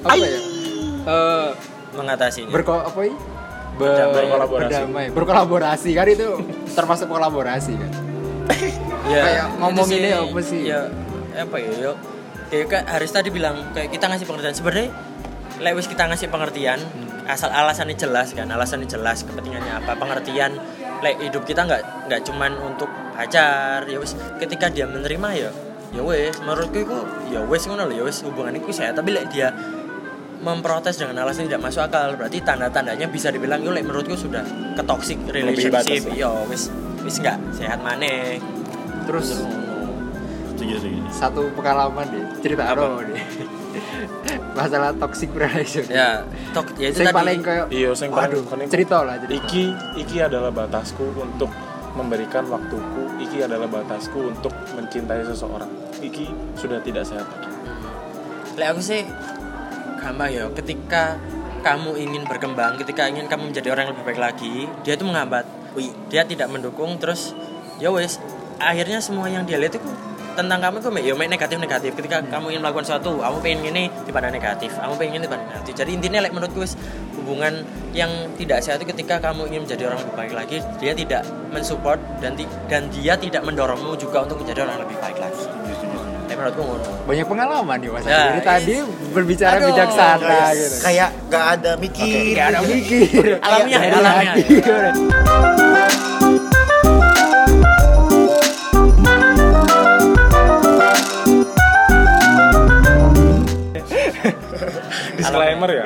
apa 0.00 0.14
ya? 0.22 0.40
Eh 1.02 1.48
mengatasinya. 1.92 2.48
berko 2.48 2.74
apa 2.80 3.00
ya? 3.02 3.14
Ber-. 3.72 4.12
Berkolaborasi. 4.14 4.68
berdamai. 4.70 5.06
berkolaborasi 5.10 5.90
kan 5.90 6.06
itu 6.06 6.28
termasuk 6.70 7.06
kolaborasi 7.06 7.72
kan. 7.74 7.92
Kayak 9.04 9.46
ngomong 9.58 9.86
itu 9.86 9.98
ini 9.98 10.10
apa 10.12 10.40
sih? 10.40 10.60
Ya 10.64 10.80
apa 11.34 11.56
ya? 11.56 11.70
Yo, 11.80 11.92
kayak 12.52 12.66
kayak 12.68 12.84
Haris 12.84 13.12
tadi 13.16 13.32
bilang 13.32 13.72
kayak 13.72 13.88
kita 13.88 14.12
ngasih 14.12 14.28
pengertian. 14.28 14.52
Sebenarnya 14.52 14.88
lek 15.64 15.72
wis 15.72 15.88
kita 15.88 16.04
ngasih 16.04 16.28
pengertian 16.28 16.78
Hmm. 16.84 17.30
asal 17.30 17.54
alasannya 17.54 17.94
jelas 17.94 18.34
kan 18.34 18.50
alasannya 18.50 18.90
jelas 18.90 19.22
kepentingannya 19.22 19.78
apa 19.78 19.94
pengertian 19.94 20.58
lek 21.06 21.22
hidup 21.22 21.46
kita 21.46 21.62
nggak 21.64 22.10
nggak 22.10 22.20
cuman 22.26 22.52
untuk 22.60 22.90
pacar 23.16 23.88
ya 23.88 23.96
wis. 23.96 24.12
Ketika 24.36 24.68
dia 24.68 24.84
menerima 24.84 25.28
ya 25.32 25.50
ya 25.96 26.02
wis. 26.04 26.36
Menurutku 26.44 26.76
itu 26.76 26.98
ya 27.32 27.40
wis 27.48 27.64
ngono 27.64 27.88
lho 27.88 27.94
ya 27.96 28.04
wis 28.04 28.20
hubungan 28.20 28.52
itu 28.58 28.68
saya 28.74 28.92
tapi 28.92 29.16
lek 29.16 29.32
dia 29.32 29.48
memprotes 30.42 30.98
dengan 30.98 31.22
alasan 31.22 31.46
tidak 31.46 31.62
masuk 31.62 31.86
akal 31.86 32.18
berarti 32.18 32.42
tanda-tandanya 32.42 33.06
bisa 33.06 33.30
dibilang 33.30 33.62
yo 33.62 33.70
lek 33.70 33.86
menurutku 33.86 34.18
sudah 34.18 34.42
ke 34.74 34.82
toxic 34.82 35.16
relationship. 35.30 36.02
yo 36.18 36.44
wis 36.50 36.68
wis 37.06 37.16
nggak 37.22 37.38
sehat 37.54 37.78
maneh. 37.80 38.42
Terus 39.06 39.46
setuju 40.62 40.74
setuju 40.78 41.00
satu 41.10 41.42
pengalaman 41.52 42.06
deh, 42.06 42.22
cerita 42.38 42.70
apa 42.70 43.02
deh. 43.02 43.18
Masalah 44.58 44.92
toxic 44.94 45.32
relationship. 45.32 45.90
ya 45.90 46.22
tok 46.52 46.76
ya 46.76 46.92
itu 46.92 47.00
Yang 47.00 47.08
tadi 47.08 47.18
paling 47.18 47.38
kayak 47.40 47.64
Iya, 47.72 47.90
sing 47.96 48.08
paling 48.12 48.30
Waduh, 48.30 48.42
konek- 48.46 48.70
cerita 48.70 48.96
lah 49.02 49.16
cerita. 49.18 49.34
Iki 49.42 49.64
iki 49.98 50.16
adalah 50.20 50.52
batasku 50.52 51.04
untuk 51.16 51.50
memberikan 51.92 52.46
waktuku 52.46 53.02
iki 53.18 53.42
adalah 53.42 53.66
batasku 53.66 54.30
untuk 54.30 54.52
mencintai 54.72 55.26
seseorang 55.26 55.68
iki 56.00 56.24
sudah 56.56 56.80
tidak 56.80 57.04
sehat 57.04 57.26
lagi 57.26 57.48
Lek 58.56 58.68
aku 58.70 58.80
sih 58.80 59.02
gampang 59.98 60.30
ya 60.30 60.44
ketika 60.52 61.16
kamu 61.62 61.94
ingin 61.94 62.22
berkembang, 62.26 62.74
ketika 62.74 63.06
ingin 63.06 63.30
kamu 63.30 63.54
menjadi 63.54 63.70
orang 63.70 63.86
yang 63.86 63.92
lebih 63.94 64.06
baik 64.10 64.18
lagi, 64.18 64.54
dia 64.82 64.98
itu 64.98 65.06
menghambat. 65.06 65.46
Wih, 65.78 65.94
dia 66.10 66.26
tidak 66.26 66.50
mendukung 66.50 66.98
terus 66.98 67.32
ya 67.78 67.88
wes 67.88 68.18
akhirnya 68.58 68.98
semua 68.98 69.30
yang 69.30 69.46
dia 69.46 69.56
lihat 69.56 69.78
itu 69.78 69.88
tentang 70.32 70.58
kamu 70.60 70.76
itu 70.80 70.88
ya 71.02 71.14
negatif 71.14 71.56
negatif 71.60 71.90
ketika 71.96 72.24
kamu 72.24 72.56
ingin 72.56 72.62
melakukan 72.64 72.84
sesuatu 72.88 73.20
kamu 73.20 73.36
pengen 73.44 73.60
ini 73.72 73.82
dipandang 74.04 74.32
negatif 74.32 74.70
kamu 74.74 74.92
pengen 74.96 75.12
ini 75.16 75.22
dipandang 75.28 75.48
negatif. 75.52 75.72
Jadi 75.76 75.90
intinya 75.94 76.18
like, 76.24 76.34
menurutku 76.34 76.60
wes 76.64 76.74
hubungan 77.16 77.62
yang 77.92 78.10
tidak 78.40 78.64
sehat 78.64 78.80
itu 78.82 78.90
ketika 78.90 79.20
kamu 79.20 79.46
ingin 79.52 79.68
menjadi 79.68 79.92
orang 79.92 80.00
lebih 80.02 80.14
baik 80.16 80.32
lagi 80.32 80.56
dia 80.80 80.92
tidak 80.96 81.22
mensupport 81.52 82.00
dan 82.18 82.32
ti- 82.34 82.50
dan 82.66 82.88
dia 82.90 83.14
tidak 83.14 83.42
mendorongmu 83.44 83.94
juga 84.00 84.24
untuk 84.24 84.40
menjadi 84.42 84.64
orang 84.66 84.80
yang 84.80 84.84
lebih 84.88 84.98
baik 84.98 85.18
lagi. 85.20 85.44
Banyak 87.06 87.26
pengalaman 87.28 87.76
nih 87.78 87.90
mas. 87.92 88.02
Nah, 88.02 88.34
Dari 88.34 88.42
tadi 88.42 88.74
berbicara 89.14 89.62
Aduh. 89.62 89.68
bijaksana 89.70 90.26
kayak, 90.26 90.50
gitu. 90.58 90.76
kayak 90.82 91.10
gak 91.30 91.44
ada 91.54 91.70
mikir. 91.78 92.34
Gak 92.34 92.46
ada 92.50 92.60
mikir. 92.66 93.26
Alamiah 93.46 93.78
ya, 93.78 93.90
Dari 93.92 93.94
alamiah. 93.94 95.71
Disclaimer 105.32 105.70
ya. 105.72 105.84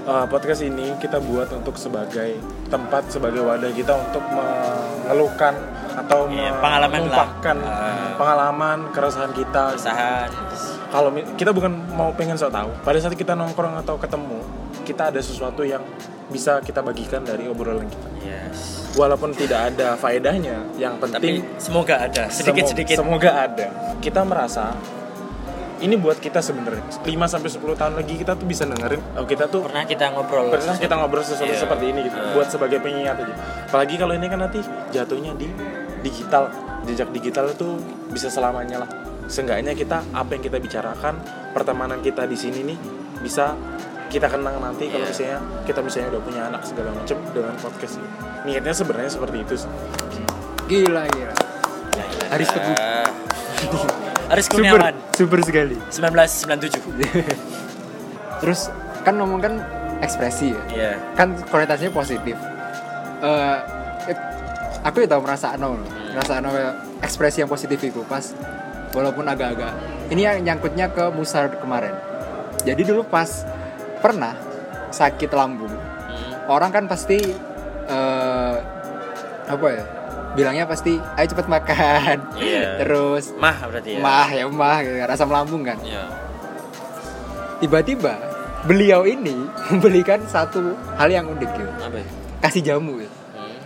Eh, 0.00 0.26
podcast 0.26 0.60
ini 0.60 0.98
kita 0.98 1.22
buat 1.22 1.48
untuk 1.54 1.78
sebagai 1.78 2.34
tempat 2.66 3.06
sebagai 3.08 3.40
wadah 3.40 3.70
kita 3.70 3.94
untuk 3.94 4.22
mengeluhkan 4.26 5.54
atau 5.90 6.26
Iya, 6.26 6.54
pengalaman 6.58 7.02
lah. 7.06 7.28
Ah. 7.62 8.14
pengalaman 8.18 8.78
keresahan 8.90 9.30
kita. 9.30 9.74
Usahaan 9.74 10.30
kalau 10.90 11.08
kita 11.34 11.50
bukan 11.50 11.70
mau 11.94 12.10
pengen 12.10 12.34
sok 12.34 12.50
tahu. 12.50 12.70
Pada 12.82 12.98
saat 12.98 13.14
kita 13.14 13.38
nongkrong 13.38 13.78
atau 13.78 13.94
ketemu 13.94 14.42
kita 14.82 15.14
ada 15.14 15.20
sesuatu 15.22 15.62
yang 15.62 15.82
bisa 16.30 16.58
kita 16.62 16.82
bagikan 16.82 17.22
dari 17.22 17.46
obrolan 17.46 17.86
kita. 17.86 18.08
Yes. 18.22 18.90
Walaupun 18.94 19.34
tidak 19.34 19.74
ada 19.74 19.94
faedahnya 19.94 20.66
yang 20.74 20.98
tapi 20.98 21.42
penting 21.42 21.46
semoga 21.58 21.94
ada. 22.00 22.26
Sedikit 22.30 22.66
sedikit 22.66 22.98
Semo- 22.98 23.18
semoga 23.18 23.30
ada. 23.46 23.66
Kita 23.98 24.22
merasa 24.22 24.74
ini 25.80 25.96
buat 25.96 26.16
kita 26.16 26.38
sebenarnya 26.38 26.84
5 27.00 27.08
sampai 27.26 27.48
10 27.48 27.72
tahun 27.74 27.94
lagi 27.96 28.14
kita 28.14 28.32
tuh 28.34 28.44
bisa 28.44 28.64
dengerin 28.64 29.00
oh 29.16 29.24
kita 29.24 29.48
tuh 29.48 29.64
pernah 29.64 29.84
kita 29.84 30.12
ngobrol 30.12 30.48
pernah 30.48 30.76
kita 30.76 30.94
ngobrol 30.94 31.24
sesuatu 31.24 31.48
Iya. 31.48 31.56
seperti 31.58 31.84
ini 31.88 32.00
gitu 32.04 32.16
Eh. 32.16 32.32
buat 32.32 32.48
sebagai 32.48 32.78
pengingat 32.78 33.16
aja 33.18 33.34
apalagi 33.64 33.94
kalau 33.96 34.12
ini 34.12 34.26
kan 34.26 34.38
nanti 34.38 34.60
jatuhnya 34.90 35.32
di 35.34 35.48
digital 36.00 36.52
jejak 36.84 37.08
digital 37.10 37.48
itu 37.48 37.80
bisa 38.08 38.28
selamanya 38.28 38.84
lah 38.84 38.88
seenggaknya 39.26 39.72
kita 39.72 40.04
apa 40.10 40.30
yang 40.32 40.42
kita 40.42 40.58
bicarakan 40.58 41.14
pertemanan 41.50 42.00
kita 42.00 42.24
di 42.24 42.36
sini 42.36 42.60
nih 42.66 42.78
bisa 43.18 43.56
kita 44.08 44.26
kenang 44.26 44.58
nanti 44.58 44.90
kalau 44.90 45.02
Iya. 45.02 45.12
misalnya 45.12 45.38
kita 45.64 45.80
misalnya 45.80 46.08
udah 46.12 46.22
punya 46.22 46.40
anak 46.44 46.62
segala 46.66 46.90
macam 46.90 47.16
dengan 47.30 47.54
podcast 47.56 47.94
ini 47.96 48.08
niatnya 48.42 48.74
sebenarnya 48.74 49.10
seperti 49.12 49.36
itu 49.38 49.54
sih. 49.54 49.70
Gila 50.66 51.02
gila 51.06 51.34
Haris 52.30 52.48
Teguh. 52.48 54.09
Super 54.38 54.62
Kurniawan. 54.62 54.94
Super 55.10 55.38
sekali. 55.42 55.76
1997 55.90 56.78
Terus 58.40 58.70
kan 59.02 59.18
ngomong 59.18 59.40
kan 59.42 59.54
ekspresi 60.00 60.54
ya? 60.54 60.62
Iya. 60.70 60.92
Kan 61.18 61.34
konotasinya 61.50 61.90
positif. 61.90 62.36
Eh, 63.20 63.58
eh, 64.08 64.16
aku 64.80 65.04
ya 65.04 65.08
tau 65.10 65.20
merasa 65.20 65.58
no 65.58 65.76
merasa 66.14 66.40
no 66.40 66.54
ekspresi 67.02 67.42
yang 67.42 67.50
positif 67.50 67.76
itu 67.82 68.00
pas 68.06 68.32
walaupun 68.94 69.26
agak-agak. 69.26 69.74
Ini 70.08 70.20
yang 70.22 70.36
nyangkutnya 70.46 70.88
ke 70.88 71.10
musar 71.10 71.50
kemarin. 71.58 71.92
Jadi 72.62 72.82
dulu 72.86 73.02
pas 73.04 73.28
pernah 74.00 74.32
sakit 74.90 75.30
lambung 75.30 75.70
Hmm. 76.10 76.50
orang 76.50 76.74
kan 76.74 76.84
pasti 76.90 77.22
eh 77.86 78.56
apa 79.46 79.66
ya 79.70 79.84
bilangnya 80.38 80.64
pasti 80.66 80.96
ayo 80.96 81.26
cepet 81.26 81.46
makan. 81.50 82.16
Iya. 82.38 82.82
terus 82.82 83.34
mah 83.36 83.56
berarti 83.66 83.98
ya. 83.98 84.00
Mah 84.02 84.28
ya 84.30 84.44
mah 84.46 84.78
gitu, 84.82 84.96
rasa 85.02 85.24
lambung 85.26 85.62
kan? 85.66 85.78
Iya. 85.82 86.04
tiba-tiba 87.60 88.16
beliau 88.64 89.04
ini 89.04 89.36
memberikan 89.72 90.20
satu 90.24 90.72
hal 90.96 91.08
yang 91.12 91.28
unik 91.28 91.50
gitu. 91.54 91.72
Apa 91.84 92.20
kasih 92.40 92.62
jamu 92.64 93.04
gitu. 93.04 93.16
Hmm. 93.36 93.56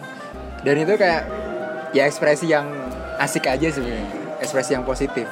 dan 0.67 0.75
itu 0.83 0.95
kayak 0.99 1.23
ya 1.95 2.11
ekspresi 2.11 2.51
yang 2.51 2.67
asik 3.23 3.47
aja 3.47 3.71
sebenarnya 3.71 4.11
ekspresi 4.43 4.75
yang 4.75 4.83
positif 4.83 5.31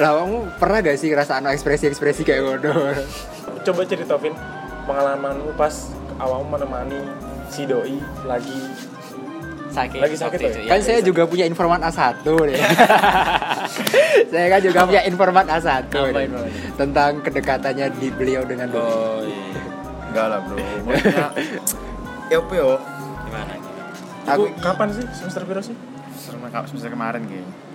lah 0.00 0.10
kamu 0.16 0.36
pernah 0.56 0.78
gak 0.80 0.96
sih 0.96 1.12
ngerasa 1.12 1.32
anu 1.38 1.52
ekspresi-ekspresi 1.52 2.24
kayak 2.24 2.40
gitu 2.56 2.72
coba 3.60 3.80
cerita 3.84 4.16
Vin. 4.16 4.32
Pengalamanmu 4.88 5.52
pas 5.54 5.92
awalmu 6.16 6.56
menemani 6.56 6.98
si 7.52 7.68
doi 7.68 8.00
lagi 8.24 8.56
sakit 9.70 10.00
Lagi 10.02 10.16
sakit 10.18 10.38
ya? 10.40 10.50
itu, 10.50 10.60
kan 10.66 10.78
iya. 10.80 10.82
saya 10.82 11.00
juga 11.04 11.22
punya 11.28 11.44
informan 11.46 11.78
A1 11.84 12.24
deh 12.26 12.58
saya 14.32 14.46
kan 14.50 14.60
juga 14.64 14.80
punya 14.88 15.02
informan 15.04 15.46
A1 15.46 15.68
Apa 15.86 16.10
nih. 16.10 16.26
informan? 16.26 16.50
tentang 16.74 17.10
kedekatannya 17.22 17.86
di 18.00 18.08
beliau 18.10 18.42
dengan 18.48 18.66
doi. 18.72 18.82
oh 18.82 19.20
iya. 19.22 19.62
Enggak 20.10 20.26
lah 20.26 20.38
bro. 20.42 20.58
Maksudnya 20.90 21.28
ya 22.30 22.36
apa 22.42 22.52
yo 22.56 22.70
gimana 23.30 23.52
aku 24.26 24.42
aku 24.50 24.58
kapan 24.58 24.88
sih? 24.90 25.06
Semester 25.14 25.42
berapa 25.46 25.62
sih? 25.62 25.76
Semester 26.18 26.62
semester 26.66 26.90
kemarin 26.90 27.22
kayaknya 27.30 27.69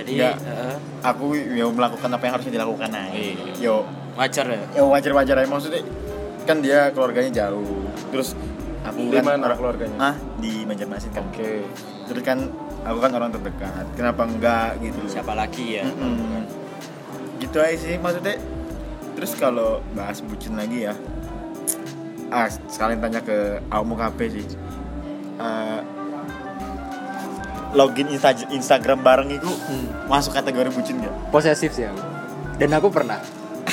jadi 0.00 0.10
Enggak. 0.10 0.36
eh, 0.42 0.76
aku 1.00 1.26
yo 1.36 1.66
melakukan 1.70 2.08
apa 2.08 2.22
yang 2.22 2.34
harusnya 2.34 2.52
dilakukan 2.54 2.90
aja 2.90 3.12
Iya. 3.12 3.52
yo. 3.56 3.76
Wajar 4.12 4.46
ya? 4.46 4.62
Ya 4.72 4.82
wajar 4.82 5.12
wajar 5.14 5.36
aja. 5.36 5.48
Maksudnya 5.48 5.82
kan 6.42 6.58
dia 6.58 6.90
keluarganya 6.90 7.30
jauh. 7.30 7.84
Terus 8.10 8.34
aku 8.80 9.06
Di 9.06 9.14
kan 9.14 9.22
mana 9.24 9.46
orang- 9.46 9.58
keluarganya? 9.58 9.96
ah 9.98 10.14
di 10.36 10.64
Banjarmasin 10.64 11.10
kan. 11.10 11.24
Oke. 11.26 11.64
Terus 12.04 12.22
kan 12.22 12.38
aku 12.82 12.98
kan 12.98 13.10
orang 13.12 13.30
terdekat. 13.30 13.84
Kenapa 13.94 14.22
enggak 14.24 14.80
gitu. 14.80 15.00
Siapa 15.06 15.32
lagi 15.32 15.78
ya? 15.78 15.84
Mm-mm. 15.86 16.44
gitu 17.38 17.56
aja 17.56 17.72
sih 17.74 17.96
maksudnya. 17.96 18.36
Terus 19.10 19.32
kalau 19.34 19.80
bahas 19.90 20.20
bucin 20.20 20.54
lagi 20.54 20.84
ya. 20.84 20.94
Ah 22.28 22.46
sekalian 22.46 23.00
tanya 23.00 23.20
ke 23.20 23.58
Aumu 23.68 23.94
KP 23.94 24.18
sih. 24.30 24.44
Eh, 25.36 25.80
login 27.72 28.08
Insta- 28.08 28.48
Instagram 28.48 29.00
bareng 29.00 29.30
itu 29.30 29.46
Hmm. 29.46 29.86
masuk 30.06 30.32
kategori 30.32 30.70
bucin 30.70 30.98
gak? 30.98 31.14
posesif 31.30 31.70
sih 31.70 31.84
aku 31.84 32.02
dan 32.56 32.70
aku 32.72 32.88
pernah 32.88 33.18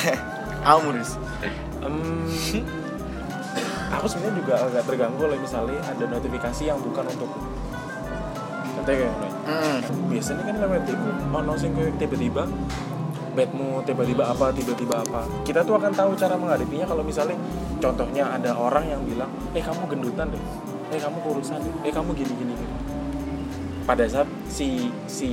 Aumu 0.68 0.92
Riz 0.92 1.14
Em, 1.78 2.26
aku 3.88 4.06
sebenarnya 4.06 4.34
juga 4.36 4.54
agak 4.60 4.82
terganggu 4.84 5.18
kalau 5.18 5.36
misalnya 5.36 5.80
ada 5.80 6.04
notifikasi 6.06 6.62
yang 6.64 6.78
bukan 6.78 7.06
untuk 7.06 7.30
Nanti 8.74 8.92
kayak 8.94 9.10
gini. 9.10 9.28
Mm. 9.44 9.78
biasanya 10.06 10.42
kan 10.44 10.56
lewat 10.58 10.82
itu 10.84 10.94
ono 11.28 11.52
sing 11.54 11.72
kayak 11.72 11.96
tiba-tiba 11.96 12.42
bedmu 13.30 13.80
tiba-tiba 13.82 14.24
apa 14.26 14.50
tiba-tiba 14.50 15.00
apa 15.00 15.22
kita 15.42 15.62
tuh 15.62 15.74
akan 15.74 15.90
tahu 15.90 16.10
cara 16.14 16.34
menghadapinya 16.34 16.84
kalau 16.84 17.00
misalnya 17.00 17.38
contohnya 17.78 18.26
ada 18.28 18.50
orang 18.52 18.84
yang 18.84 19.00
bilang 19.02 19.30
eh 19.52 19.60
kamu 19.60 19.86
gendutan 19.88 20.26
deh 20.28 20.42
eh 20.88 20.98
kamu 20.98 21.18
kurusan 21.20 21.58
deh 21.58 21.74
eh 21.82 21.90
kamu 21.90 22.10
gini 22.12 22.32
gini 22.34 22.52
gini 22.52 22.74
pada 23.88 24.04
saat 24.04 24.28
si 24.52 24.92
si 25.08 25.30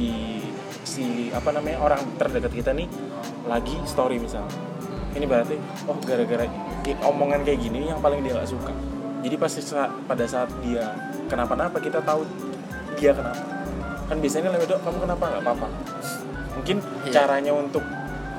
si 0.88 1.28
apa 1.36 1.52
namanya 1.52 1.84
orang 1.84 2.00
terdekat 2.16 2.56
kita 2.56 2.72
nih 2.72 2.88
lagi 3.52 3.76
story 3.84 4.16
misalnya 4.16 4.48
ini 5.16 5.28
berarti 5.28 5.60
oh 5.92 6.00
gara-gara 6.04 6.48
omongan 7.04 7.44
kayak 7.44 7.60
gini 7.60 7.88
yang 7.90 8.00
paling 8.04 8.22
dia 8.22 8.36
gak 8.36 8.52
suka. 8.52 8.72
Jadi 9.26 9.36
pasti 9.42 9.64
saat, 9.64 9.90
pada 10.06 10.22
saat 10.30 10.52
dia 10.62 10.94
kenapa-napa 11.26 11.82
kita 11.82 11.98
tahu 12.04 12.28
dia 13.00 13.10
kenapa. 13.16 13.42
Kan 14.06 14.22
biasanya 14.22 14.54
lewat 14.54 14.68
dok 14.70 14.80
kamu 14.86 14.98
kenapa? 15.02 15.24
Nggak 15.34 15.42
apa-apa. 15.42 15.68
Mungkin 16.62 16.78
Iya. 17.10 17.14
caranya 17.16 17.52
untuk 17.58 17.82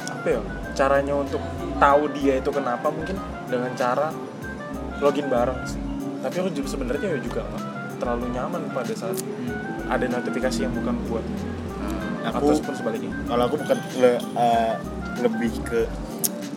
apa 0.07 0.27
ya 0.31 0.41
caranya 0.77 1.15
untuk 1.17 1.43
tahu 1.81 2.03
dia 2.15 2.39
itu 2.39 2.51
kenapa 2.53 2.87
mungkin 2.93 3.17
dengan 3.49 3.73
cara 3.75 4.13
login 5.01 5.27
bareng 5.29 5.61
sih. 5.67 5.81
tapi 6.25 6.43
aku 6.43 6.51
juga 6.51 6.69
sebenarnya 6.75 7.07
ya 7.15 7.19
juga 7.23 7.47
nggak 7.47 7.65
terlalu 8.03 8.25
nyaman 8.35 8.63
pada 8.75 8.93
saat 8.97 9.15
ada 9.87 10.05
notifikasi 10.05 10.59
yang 10.61 10.73
bukan 10.73 10.95
buat 11.07 11.25
aku 12.27 12.47
ataupun 12.53 12.75
sebaliknya 12.75 13.13
kalau 13.25 13.43
aku 13.45 13.57
bukan 13.57 13.79
le- 13.97 14.23
eh, 14.35 14.73
lebih 15.19 15.53
ke 15.63 15.81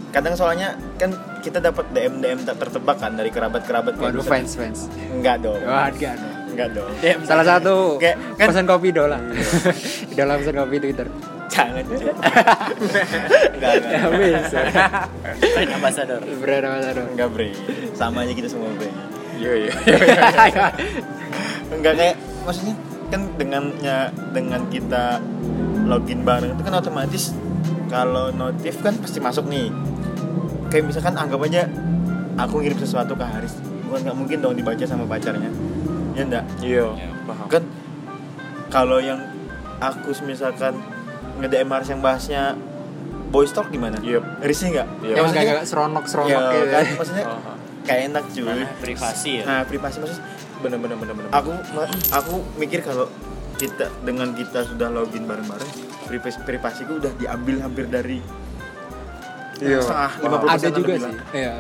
kadang 0.10 0.34
soalnya 0.34 0.74
kan 0.98 1.14
kita 1.40 1.62
dapat 1.62 1.86
DM 1.90 2.20
DM 2.20 2.40
tak 2.42 2.58
tertebak 2.58 2.98
kan 2.98 3.14
dari 3.14 3.30
kerabat 3.30 3.62
kerabat 3.64 3.94
waduh 3.96 4.20
fans 4.20 4.54
fans 4.54 4.90
enggak 5.08 5.40
dong 5.40 5.62
enggak 5.62 6.18
dong. 6.18 6.18
enggak 6.50 6.70
dong 6.74 6.90
salah 7.24 7.46
satu 7.48 7.96
Kayak- 7.98 8.18
kan- 8.36 8.50
pesan 8.50 8.66
kopi 8.66 8.90
idola 8.90 9.22
idola 10.12 10.34
pesan 10.36 10.56
kopi 10.56 10.78
twitter 10.80 11.08
Jangan. 11.50 11.82
Enggak, 11.82 12.14
enggak. 13.50 13.74
Ya 13.90 14.06
bisa. 14.08 14.60
Brand 15.34 15.72
ambassador. 15.74 16.22
Brand 16.22 16.64
ambassador. 16.64 17.06
Enggak, 17.10 17.28
Bre. 17.34 17.50
Sama 17.92 18.22
aja 18.22 18.32
kita 18.32 18.48
semua, 18.48 18.70
Bre. 18.78 18.88
Iya 19.36 19.52
iya. 19.58 19.74
Enggak 21.74 21.94
kayak 21.96 22.16
maksudnya 22.46 22.78
kan 23.10 23.22
dengannya 23.36 23.98
dengan 24.32 24.62
kita 24.70 25.18
login 25.86 26.22
bareng 26.22 26.54
itu 26.54 26.62
kan 26.62 26.74
otomatis 26.78 27.34
kalau 27.90 28.30
notif 28.30 28.78
kan 28.80 28.94
pasti 28.98 29.18
masuk 29.18 29.50
nih. 29.50 29.74
Kayak 30.70 30.94
misalkan 30.94 31.18
anggap 31.18 31.42
aja 31.42 31.66
aku 32.38 32.62
ngirim 32.62 32.78
sesuatu 32.78 33.18
ke 33.18 33.26
Haris, 33.26 33.58
bukan 33.84 34.00
nggak 34.06 34.18
mungkin 34.18 34.38
dong 34.40 34.54
dibaca 34.54 34.86
sama 34.86 35.10
pacarnya. 35.10 35.50
Ya 36.14 36.22
enggak? 36.22 36.46
Iya. 36.62 36.86
Paham. 37.26 37.46
Kan 37.50 37.64
kalau 38.70 39.02
yang 39.02 39.18
aku 39.82 40.14
misalkan 40.24 40.78
nge-DM 41.42 41.70
Haris 41.74 41.90
yang 41.90 42.02
bahasnya 42.06 42.54
boys 43.30 43.50
talk 43.50 43.74
gimana? 43.74 43.98
Iya. 44.06 44.22
Risih 44.46 44.70
nggak? 44.70 44.88
Iya. 45.02 45.14
Yang 45.18 45.26
maksudnya- 45.26 45.50
agak 45.50 45.66
seronok 45.66 46.06
seronok 46.06 46.30
Ya, 46.30 46.50
gitu 46.54 46.68
kan, 46.70 46.78
kan. 46.78 46.86
maksudnya 47.02 47.26
Oh, 47.26 47.40
kayak 47.82 48.02
enak 48.14 48.26
cuy. 48.30 48.62
Privasi 48.78 49.32
ya. 49.42 49.44
Nah, 49.50 49.62
privasi 49.66 49.96
maksudnya 49.98 50.26
bener 50.60 50.78
bener 50.78 50.96
bener 50.96 51.14
bener. 51.16 51.30
aku 51.30 51.52
aku 52.10 52.34
mikir 52.56 52.80
kalau 52.82 53.08
kita 53.56 53.92
dengan 54.02 54.32
kita 54.32 54.64
sudah 54.66 54.88
login 54.90 55.24
bareng-bareng 55.24 55.72
privasi 56.04 56.40
privasiku 56.42 56.98
udah 56.98 57.12
diambil 57.16 57.56
hampir 57.62 57.86
dari 57.86 58.20
Iya. 59.58 59.84
setengah 59.84 60.12
Paham. 60.16 60.32
50% 60.40 60.56
Ada 60.56 60.68
juga 60.72 60.94
sih. 60.98 61.16
Iya. 61.34 61.54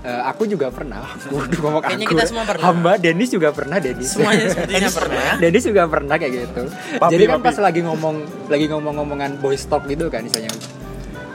Eh, 0.00 0.22
aku 0.24 0.42
juga 0.46 0.66
pernah. 0.68 1.06
Waduh, 1.30 1.58
ngomong 1.60 1.78
Kayaknya 1.80 2.06
aku. 2.06 2.12
kita 2.12 2.24
semua 2.26 2.44
pernah. 2.44 2.64
Hamba 2.64 2.92
Denis 2.96 3.28
juga 3.28 3.48
pernah, 3.50 3.76
Denis. 3.78 4.08
Semuanya 4.08 4.46
sepertinya 4.48 4.90
pernah. 4.92 5.30
Denis 5.42 5.62
juga 5.64 5.82
pernah 5.86 6.14
kayak 6.16 6.32
gitu. 6.34 6.62
Papi, 6.98 7.10
Jadi 7.12 7.24
kan 7.24 7.38
papi. 7.38 7.46
pas 7.46 7.56
lagi 7.60 7.80
ngomong 7.82 8.16
lagi 8.46 8.66
ngomong-ngomongan 8.68 9.30
boys 9.38 9.62
talk 9.64 9.86
gitu 9.86 10.06
kan 10.06 10.22
misalnya. 10.22 10.50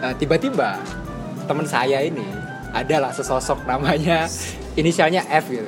eh, 0.02 0.14
tiba-tiba 0.18 0.84
teman 1.42 1.64
saya 1.64 2.00
ini 2.02 2.28
adalah 2.70 3.12
sesosok 3.12 3.64
namanya 3.64 4.28
inisialnya 4.74 5.24
F 5.30 5.48
gitu. 5.50 5.64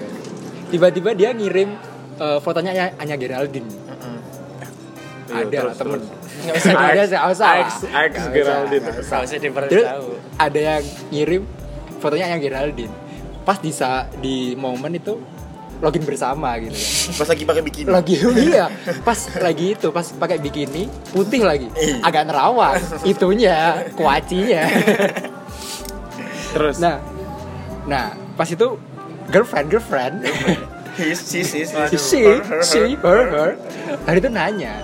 Tiba-tiba 0.75 1.15
dia 1.15 1.31
ngirim 1.31 1.71
eh, 2.19 2.39
fotonya 2.43 2.75
Anya, 2.75 2.85
Anya 2.99 3.15
Geraldine. 3.15 3.71
Iya, 5.25 5.41
ada 5.41 5.57
lah 5.71 5.73
terus, 5.73 5.79
temen. 5.79 5.99
terus. 6.03 6.23
Nggak 6.45 6.55
usah 6.59 6.71
ada 6.75 7.03
nggak 7.07 7.25
usah. 7.31 7.49
Nggak 7.55 8.11
usah, 8.11 8.31
Geraldine. 8.35 8.83
nggak 8.83 9.01
usah. 9.01 9.17
Usah 9.23 9.37
diperlu 9.39 9.69
Terus 9.71 9.87
ada 10.35 10.59
yang 10.59 10.83
ngirim 11.09 11.41
fotonya 12.03 12.27
yang 12.35 12.41
Geraldine. 12.43 12.93
Pas 13.47 13.57
di 13.63 13.71
di 14.19 14.35
momen 14.59 14.99
itu 14.99 15.15
login 15.79 16.03
bersama 16.03 16.59
gitu 16.59 16.75
kan. 16.75 16.91
Pas 17.23 17.27
lagi 17.31 17.43
pakai 17.47 17.63
bikini. 17.63 17.87
Lagi 17.87 18.15
iya, 18.51 18.65
pas 19.03 19.19
lagi 19.39 19.65
itu 19.79 19.87
pas 19.95 20.05
pakai 20.11 20.37
bikini 20.43 20.91
putih 21.15 21.41
lagi. 21.47 21.67
Eh. 21.79 22.03
Agak 22.03 22.27
nerawang 22.27 22.79
itunya, 23.07 23.87
kuacinya. 23.95 24.63
Terus. 26.51 26.83
nah. 26.83 26.99
Nah, 27.85 28.17
pas 28.33 28.49
itu 28.49 28.81
girlfriend 29.29 29.67
girlfriend. 29.69 30.15
His, 30.95 31.19
sis, 31.19 31.51
sis. 31.51 31.75
si 31.91 31.97
si 31.99 32.19
si 32.63 32.79
her 33.03 33.23
her 33.27 33.51
hari 34.07 34.23
itu 34.23 34.31
nanya 34.31 34.79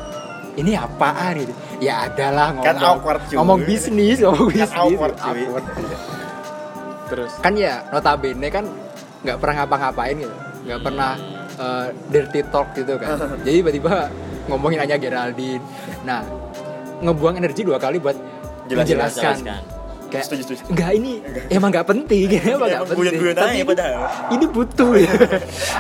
ini 0.60 0.75
apaan 0.75 1.39
ini 1.39 1.54
ya 1.80 2.12
adalah 2.12 2.51
ngomong 2.51 2.67
Kan 2.67 2.77
awkward, 2.84 3.21
cuy. 3.32 3.36
ngomong 3.39 3.60
bisnis 3.63 4.19
ngomong 4.19 4.51
bisnis 4.51 4.75
awkward, 4.75 5.15
cuy. 5.15 5.39
Awkward. 5.47 5.65
Terus. 7.12 7.32
kan 7.39 7.54
ya 7.56 7.80
notabene 7.91 8.47
kan 8.51 8.67
nggak 9.23 9.38
pernah 9.39 9.56
ngapa-ngapain 9.63 10.15
gitu 10.19 10.36
nggak 10.67 10.80
pernah 10.84 11.12
eh, 11.56 11.86
dirty 12.12 12.41
talk 12.51 12.67
gitu 12.75 12.93
kan 12.99 13.15
jadi 13.47 13.56
tiba-tiba 13.63 14.12
ngomongin 14.51 14.80
aja 14.84 14.95
Geraldine 14.99 15.63
nah 16.04 16.23
ngebuang 16.99 17.39
energi 17.39 17.63
dua 17.63 17.80
kali 17.80 18.04
buat 18.04 18.15
Jelasin, 18.67 18.99
menjelaskan 18.99 19.36
jelaskan. 19.47 19.62
Kayak 20.12 20.24
Setuju, 20.28 20.43
setuju. 20.45 20.62
enggak 20.67 20.91
ini 20.93 21.12
emang 21.47 21.69
nggak 21.69 21.88
penting. 21.88 22.28
Emang 22.28 22.43
nggak 22.62 22.67
Emang 22.67 22.84
penting. 22.86 22.97
guyon-guyon 23.00 23.34
Tapi 23.34 23.56
ini- 23.56 23.63
padahal. 23.63 24.02
ini 24.30 24.45
butuh 24.45 24.91
ya. 24.93 25.12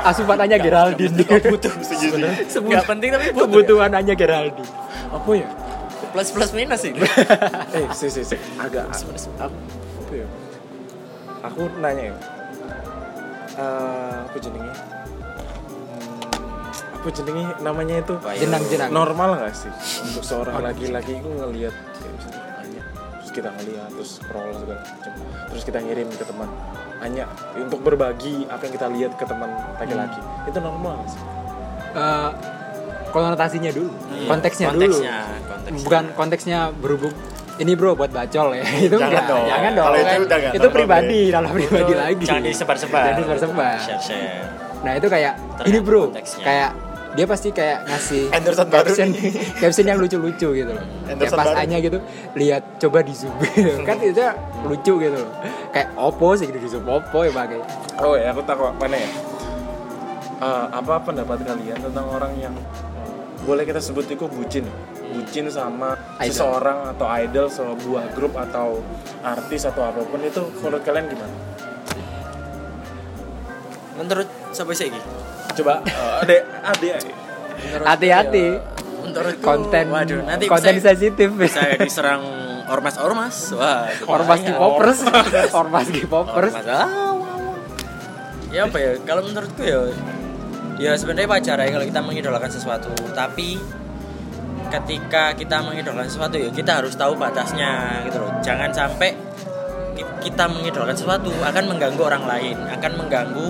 Asupannya 0.01 0.57
Geraldine. 0.57 1.13
Butuh, 1.21 1.71
setuju, 1.77 2.07
setuju. 2.09 2.27
Sebut- 2.47 2.71
Nggak 2.71 2.85
penting 2.87 3.09
tapi 3.11 3.25
butuh. 3.29 3.43
kebutuhannya 3.45 4.15
Geraldine. 4.15 4.71
Apa 5.09 5.31
ya? 5.33 5.47
Plus 6.09 6.27
plus 6.29 6.51
minus 6.51 6.79
sih. 6.79 6.91
eh 7.75 7.85
si 7.91 8.07
si 8.07 8.21
si. 8.21 8.35
Agak. 8.57 8.87
Aku 8.89 9.11
apa 9.99 10.13
ya? 10.13 10.27
Aku 11.41 11.61
nanya 11.77 12.03
ya. 12.07 12.15
Eh, 13.53 14.17
apa 14.21 14.37
jenenge 14.37 14.71
Hmm, 15.61 16.23
apa 16.95 17.09
jenenge 17.11 17.43
namanya 17.59 17.95
itu 17.97 18.13
jenang 18.37 18.63
jenang. 18.65 18.89
normal 18.89 19.35
gak 19.37 19.53
sih? 19.53 19.71
Untuk 20.03 20.23
seorang 20.23 20.59
laki-laki 20.61 21.15
itu 21.15 21.29
ngelihat 21.29 21.75
kayak 21.93 22.11
misalnya. 22.13 22.39
Anya 22.41 22.50
terus 23.31 23.39
kita 23.39 23.49
ngelihat 23.53 23.87
terus 23.89 24.09
scroll 24.19 24.51
segala 24.53 24.83
macam 24.83 25.11
terus 25.47 25.63
kita 25.63 25.79
ngirim 25.79 26.07
ke 26.11 26.25
teman 26.27 26.49
Anya 26.99 27.25
untuk 27.55 27.79
berbagi 27.79 28.43
apa 28.45 28.61
yang 28.61 28.73
kita 28.75 28.87
lihat 28.89 29.11
ke 29.15 29.23
teman 29.23 29.47
laki-laki 29.73 30.19
itu 30.45 30.59
normal 30.59 30.99
sih 31.07 31.21
Eh, 31.91 32.29
konotasinya 33.09 33.67
dulu 33.69 33.91
Iya, 34.09 34.27
konteksnya, 34.27 34.67
dulu 34.69 34.79
konteksnya, 34.79 35.15
konteksnya. 35.45 35.83
bukan 35.83 36.03
konteksnya 36.13 36.59
berhubung 36.73 37.11
ini 37.57 37.71
bro 37.73 37.91
buat 37.93 38.07
bacol 38.09 38.47
ya 38.53 38.63
itu 38.81 38.91
Jangan 38.93 39.07
enggak 39.09 39.25
dong. 39.27 39.45
jangan 39.45 39.71
dong 39.73 39.85
Kalau 39.85 39.97
itu 39.97 40.07
kan. 40.07 40.19
udah 40.21 40.39
itu 40.53 40.67
pribadi 40.69 41.21
kalau 41.29 41.49
pribadi 41.51 41.93
lagi 41.93 42.23
Jangan 42.25 42.43
disebar-sebar. 42.45 43.03
Jangan 43.05 43.17
disebar-sebar. 43.17 43.75
Share 43.81 44.01
share. 44.01 44.43
nah 44.81 44.91
itu 44.93 45.07
kayak 45.07 45.33
Tergantung 45.35 45.67
ini 45.67 45.79
bro 45.79 46.01
konteksnya. 46.05 46.43
kayak 46.43 46.69
dia 47.11 47.25
pasti 47.27 47.51
kayak 47.51 47.83
ngasih 47.91 48.21
baru 48.31 48.55
caption 48.71 49.07
nih. 49.11 49.31
caption 49.61 49.85
yang 49.87 49.99
lucu-lucu 49.99 50.47
gitu 50.55 50.71
loh 50.71 50.85
kayak 51.03 51.11
Endorsean 51.19 51.39
pas 51.39 51.47
baru. 51.51 51.59
Anya 51.59 51.77
gitu 51.83 51.99
lihat 52.39 52.63
coba 52.79 52.99
di 53.03 53.13
zoom 53.13 53.35
gitu. 53.43 53.83
kan 53.83 53.99
itu 53.99 54.23
lucu 54.63 54.93
gitu 54.97 55.17
loh 55.19 55.31
kayak 55.75 55.87
opo 55.99 56.33
sih 56.39 56.47
gitu 56.47 56.59
di 56.59 56.69
zoom 56.71 56.87
opo 56.87 57.27
ya 57.27 57.31
pakai 57.35 57.59
oh 57.99 58.15
ya 58.15 58.31
aku 58.31 58.41
takut 58.47 58.71
mana 58.79 58.95
ya 58.95 59.11
Eh, 60.41 60.67
apa 60.73 60.97
pendapat 61.05 61.45
kalian 61.45 61.77
tentang 61.85 62.09
orang 62.09 62.33
yang 62.33 62.49
eh, 62.97 63.13
boleh 63.45 63.61
kita 63.61 63.77
sebut 63.77 64.09
itu 64.09 64.25
bucin 64.25 64.65
bucin 65.13 65.45
sama 65.53 65.93
Idol. 66.17 66.33
seseorang 66.33 66.97
atau 66.97 67.05
idol 67.13 67.45
sebuah 67.45 68.09
grup 68.17 68.33
atau 68.33 68.81
artis 69.21 69.69
atau 69.69 69.85
apa 69.85 70.01
pun 70.01 70.17
itu 70.17 70.41
menurut 70.65 70.81
kalian 70.81 71.05
gimana 71.13 71.35
Menurut 74.01 74.25
sih 74.51 74.87
ini? 74.91 74.99
coba 75.51 75.83
eh, 75.83 75.91
adek 76.23 76.41
adek 76.63 76.95
Menurut 77.61 77.85
hati-hati 77.85 78.47
Menurutku 79.01 79.43
konten 79.43 79.85
waduh 79.91 80.21
nanti 80.23 80.45
konten 80.47 80.75
saya, 80.79 80.93
sensitif 80.93 81.29
saya 81.51 81.75
diserang 81.77 82.23
ormas-ormas. 82.71 83.51
Wah, 83.59 83.83
ormas 84.07 84.39
bahaya. 84.39 84.55
K-popers 84.55 84.99
ormas 85.51 85.85
K-popers 85.91 86.53
Ormas. 86.55 86.65
Ah, 86.71 86.87
wah, 87.11 87.35
wah. 87.35 87.55
Ya 88.47 88.63
apa 88.63 88.77
ya? 88.79 88.91
Kalau 89.03 89.27
menurutku 89.27 89.59
ya 89.59 89.91
ya 90.79 90.95
sebenarnya 90.95 91.27
wajar 91.27 91.57
ya 91.59 91.67
kalau 91.67 91.85
kita 91.85 91.99
mengidolakan 91.99 92.47
sesuatu, 92.47 92.89
tapi 93.11 93.59
ketika 94.71 95.35
kita 95.35 95.59
mengidolakan 95.59 96.07
sesuatu 96.07 96.39
ya 96.39 96.47
kita 96.47 96.79
harus 96.79 96.95
tahu 96.95 97.19
batasnya 97.19 98.01
gitu 98.07 98.23
loh. 98.23 98.31
Jangan 98.39 98.71
sampai 98.71 99.19
ki- 99.99 100.31
kita 100.31 100.47
mengidolakan 100.47 100.95
sesuatu 100.95 101.27
akan 101.43 101.63
mengganggu 101.67 102.01
orang 102.01 102.23
lain, 102.23 102.55
akan 102.71 102.91
mengganggu 102.95 103.47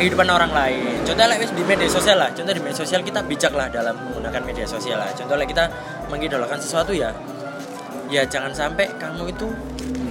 kehidupan 0.00 0.32
orang 0.32 0.48
lain. 0.48 1.04
Contoh 1.04 1.28
like 1.28 1.44
wis 1.44 1.52
di 1.52 1.60
media 1.68 1.84
sosial 1.92 2.16
lah. 2.16 2.32
Contoh 2.32 2.56
di 2.56 2.62
media 2.64 2.80
sosial 2.80 3.04
kita 3.04 3.20
bijak 3.20 3.52
lah 3.52 3.68
dalam 3.68 3.92
menggunakan 4.08 4.40
media 4.48 4.64
sosial 4.64 4.96
lah. 4.96 5.12
Contoh 5.12 5.36
like 5.36 5.52
kita 5.52 5.68
mengidolakan 6.08 6.56
sesuatu 6.56 6.96
ya 6.96 7.12
ya 8.10 8.26
jangan 8.26 8.50
sampai 8.50 8.90
kamu 8.98 9.30
itu 9.30 9.46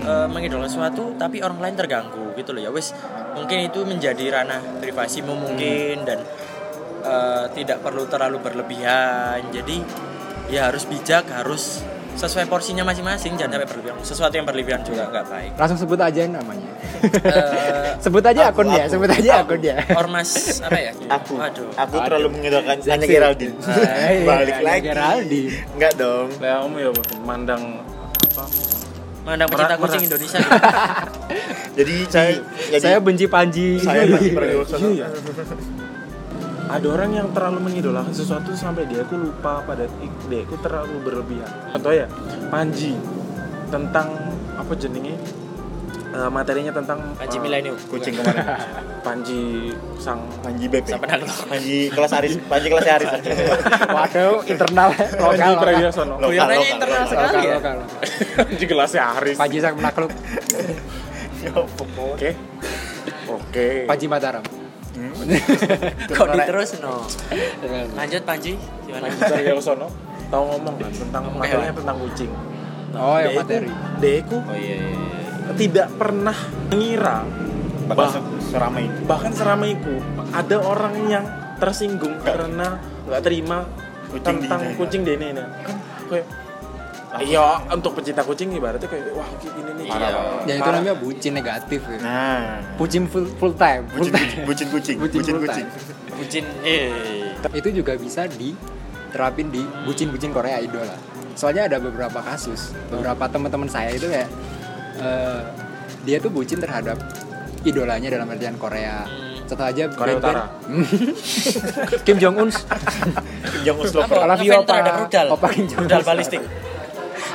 eh, 0.07 0.27
mengidolakan 0.31 0.71
sesuatu 0.71 1.19
tapi 1.19 1.43
orang 1.43 1.59
lain 1.59 1.75
terganggu 1.75 2.31
gitu 2.39 2.55
loh 2.55 2.63
ya 2.63 2.71
wis 2.71 2.95
mungkin 3.35 3.67
itu 3.67 3.83
menjadi 3.83 4.39
ranah 4.39 4.79
privasimu 4.79 5.35
mungkin 5.35 6.07
dan 6.07 6.23
eh, 7.03 7.45
tidak 7.51 7.83
perlu 7.83 8.07
terlalu 8.07 8.39
berlebihan 8.39 9.51
jadi 9.51 9.83
ya 10.47 10.71
harus 10.71 10.87
bijak 10.87 11.27
harus 11.27 11.83
sesuai 12.15 12.45
porsinya 12.45 12.83
masing-masing 12.83 13.33
jangan 13.33 13.55
sampai 13.55 13.67
berlebihan 13.67 13.95
sesuatu 14.01 14.33
yang 14.33 14.43
berlebihan 14.43 14.81
juga 14.81 15.07
nggak 15.07 15.25
baik 15.27 15.51
langsung 15.55 15.77
sebut 15.77 15.99
aja 15.99 16.21
namanya 16.25 16.71
Eh, 16.99 17.95
sebut 18.03 18.19
aja 18.21 18.51
Aku, 18.51 18.59
akunnya 18.59 18.83
aku, 18.83 18.91
sebut 18.91 19.09
aja 19.09 19.31
aku. 19.39 19.55
akunnya 19.55 19.75
ormas 19.93 20.29
apa 20.59 20.77
ya 20.77 20.91
Aku, 21.09 21.33
waduh 21.35 21.69
aku 21.73 21.95
terlalu 22.01 22.27
mengidolakan 22.29 22.75
Anya 22.77 22.95
Seksi. 22.97 23.07
Geraldine. 23.09 23.55
Eh, 24.09 24.19
Balik 24.27 24.53
Anya 24.53 24.65
lagi. 24.65 24.83
Geraldine. 24.85 25.51
Enggak 25.73 25.93
dong. 25.95 26.27
lah 26.37 26.51
kamu 26.59 26.75
ya 26.77 26.89
mandang 27.21 27.63
apa 28.19 28.43
mandang 29.23 29.47
pecinta 29.47 29.75
kucing. 29.77 30.03
Indonesia 30.05 30.37
gitu. 30.39 30.59
Jadi 31.77 31.95
saya 32.09 32.31
jadi 32.67 32.81
saya 32.81 32.97
benci 32.99 33.25
Panji 33.27 33.67
saya 33.79 34.03
masih 34.05 34.31
berdosa. 34.33 34.75
Ada 36.69 36.85
orang 36.85 37.11
yang 37.17 37.27
terlalu 37.33 37.65
mengidolakan 37.65 38.13
sesuatu 38.13 38.53
sampai 38.53 38.85
dia 38.85 39.01
tuh 39.09 39.17
lupa 39.17 39.65
pada 39.65 39.89
dia 40.29 40.41
itu 40.45 40.53
terlalu 40.61 41.01
berlebihan 41.01 41.49
contoh 41.73 41.89
ya 41.89 42.05
Panji 42.53 42.93
tentang 43.73 44.13
apa 44.53 44.73
jenenge 44.77 45.17
eh, 46.13 46.29
materinya 46.29 46.69
tentang 46.69 47.17
Panji 47.17 47.37
eh, 47.37 47.41
Milenium. 47.41 47.73
kucing 47.89 48.13
kemarin 48.21 48.45
Panji 49.05 49.73
sang 49.97 50.21
Panji 50.45 50.69
BP. 50.69 50.93
Panji 51.49 51.89
kelas 51.89 52.11
Aris 52.13 52.33
Panji 52.45 52.67
kelas 52.69 52.85
Aris 52.85 53.09
Waduh, 53.97 54.45
internal 54.45 54.89
Panji 54.93 55.17
lokal. 55.17 55.49
lokal. 55.49 55.53
Pragiwaksono. 55.65 56.15
Lokal, 56.21 56.47
internal 56.53 57.01
lokal. 57.01 57.09
sekali 57.09 57.37
ya. 57.41 57.55
lokal. 57.57 57.77
Panji 58.45 58.65
kelasnya 58.69 59.03
Haris. 59.17 59.37
Panji 59.41 59.57
sang 59.57 59.73
menakluk, 59.73 60.11
Oke. 62.13 62.29
Oke. 63.31 63.67
Panji 63.87 64.05
Mataram. 64.11 64.58
Kok 66.09 66.27
diterus 66.29 66.69
no. 66.79 67.03
Lanjut 67.93 68.21
Panji, 68.23 68.53
gimana? 68.83 69.07
Pragiwaksono 69.09 69.87
tahu 70.27 70.43
ngomong 70.47 70.75
kan 70.77 70.91
tentang 70.91 71.21
Ngomong 71.25 71.41
materinya 71.41 71.65
hewan. 71.65 71.79
tentang 71.79 71.97
kucing. 71.99 72.31
Oh, 72.91 73.17
yang 73.17 73.31
Dia 73.31 73.39
materi. 73.39 73.69
itu 74.01 74.37
Oh 74.39 74.53
iya 74.53 74.75
iya. 74.75 74.89
iya. 74.89 75.51
tidak 75.51 75.87
pernah 75.95 76.37
mengira 76.67 77.25
bakal 77.85 77.97
bah- 77.99 78.13
se- 78.13 78.25
seramai 78.47 78.83
itu 78.83 78.99
bahkan 79.03 79.31
seramai 79.31 79.69
itu 79.73 79.93
ada 80.29 80.57
orang 80.59 80.95
yang 81.05 81.25
tersinggung 81.57 82.17
karena 82.19 82.77
nggak 83.03 83.21
terima 83.21 83.65
Kucing 84.07 84.41
tentang 84.41 84.61
di- 84.63 84.75
kucing 84.75 85.01
di 85.01 85.11
ini 85.11 85.27
kan 85.33 85.49
kayak 86.05 86.25
iya 87.17 87.57
untuk 87.67 87.97
pecinta 87.97 88.21
kucing 88.21 88.53
ibaratnya 88.53 88.85
kayak 88.85 89.09
wah 89.17 89.25
ini 89.41 89.71
nih 89.73 89.85
Iya. 89.89 90.09
Ya 90.45 90.53
itu 90.61 90.69
namanya 90.69 90.93
bucin 90.93 91.33
negatif 91.33 91.81
ya. 91.81 91.97
nah 91.97 92.61
Bucin 92.77 93.09
full, 93.09 93.25
full 93.41 93.57
time. 93.57 93.89
Full 93.89 94.05
bucin 94.05 94.13
time. 94.13 94.45
bucin 94.45 94.67
kucing 94.69 94.97
Bucin 95.01 95.17
bucin 95.17 95.33
full 95.33 95.43
kucing 95.49 95.65
time. 95.65 96.13
Bucin 96.13 96.43
eh. 96.61 97.33
itu 97.57 97.69
juga 97.73 97.97
bisa 97.97 98.29
diterapin 98.29 99.49
di 99.49 99.65
bucin-bucin 99.83 100.29
Korea 100.29 100.61
Idol 100.61 100.85
lah. 100.85 100.99
Soalnya 101.33 101.65
ada 101.65 101.81
beberapa 101.81 102.21
kasus, 102.21 102.75
beberapa 102.91 103.25
teman-teman 103.25 103.65
saya 103.65 103.89
itu 103.89 104.05
kayak 104.05 104.29
eh, 105.01 105.41
dia 106.05 106.21
tuh 106.21 106.29
bucin 106.29 106.61
terhadap 106.61 106.99
idolanya 107.65 108.13
dalam 108.13 108.29
artian 108.29 108.55
Korea. 108.55 109.07
Contoh 109.49 109.65
aja 109.65 109.89
Korea 109.89 110.15
Utara. 110.21 110.43
Kim 112.05 112.21
Jong 112.21 112.35
Un. 112.37 112.49
yang 113.65 113.75
Apa? 113.75 113.83
Uslover 113.83 114.17
I 114.21 114.27
love 114.29 114.43
you, 114.45 114.53
Ngefans 114.53 114.61
Opa. 114.61 114.69
terhadap 114.69 114.93
rudal. 115.01 115.27
Opa 115.33 115.47
Kim 115.49 115.65
Jong 115.65 115.79
Un. 115.81 115.85
Rudal 115.89 116.03
balistik. 116.05 116.41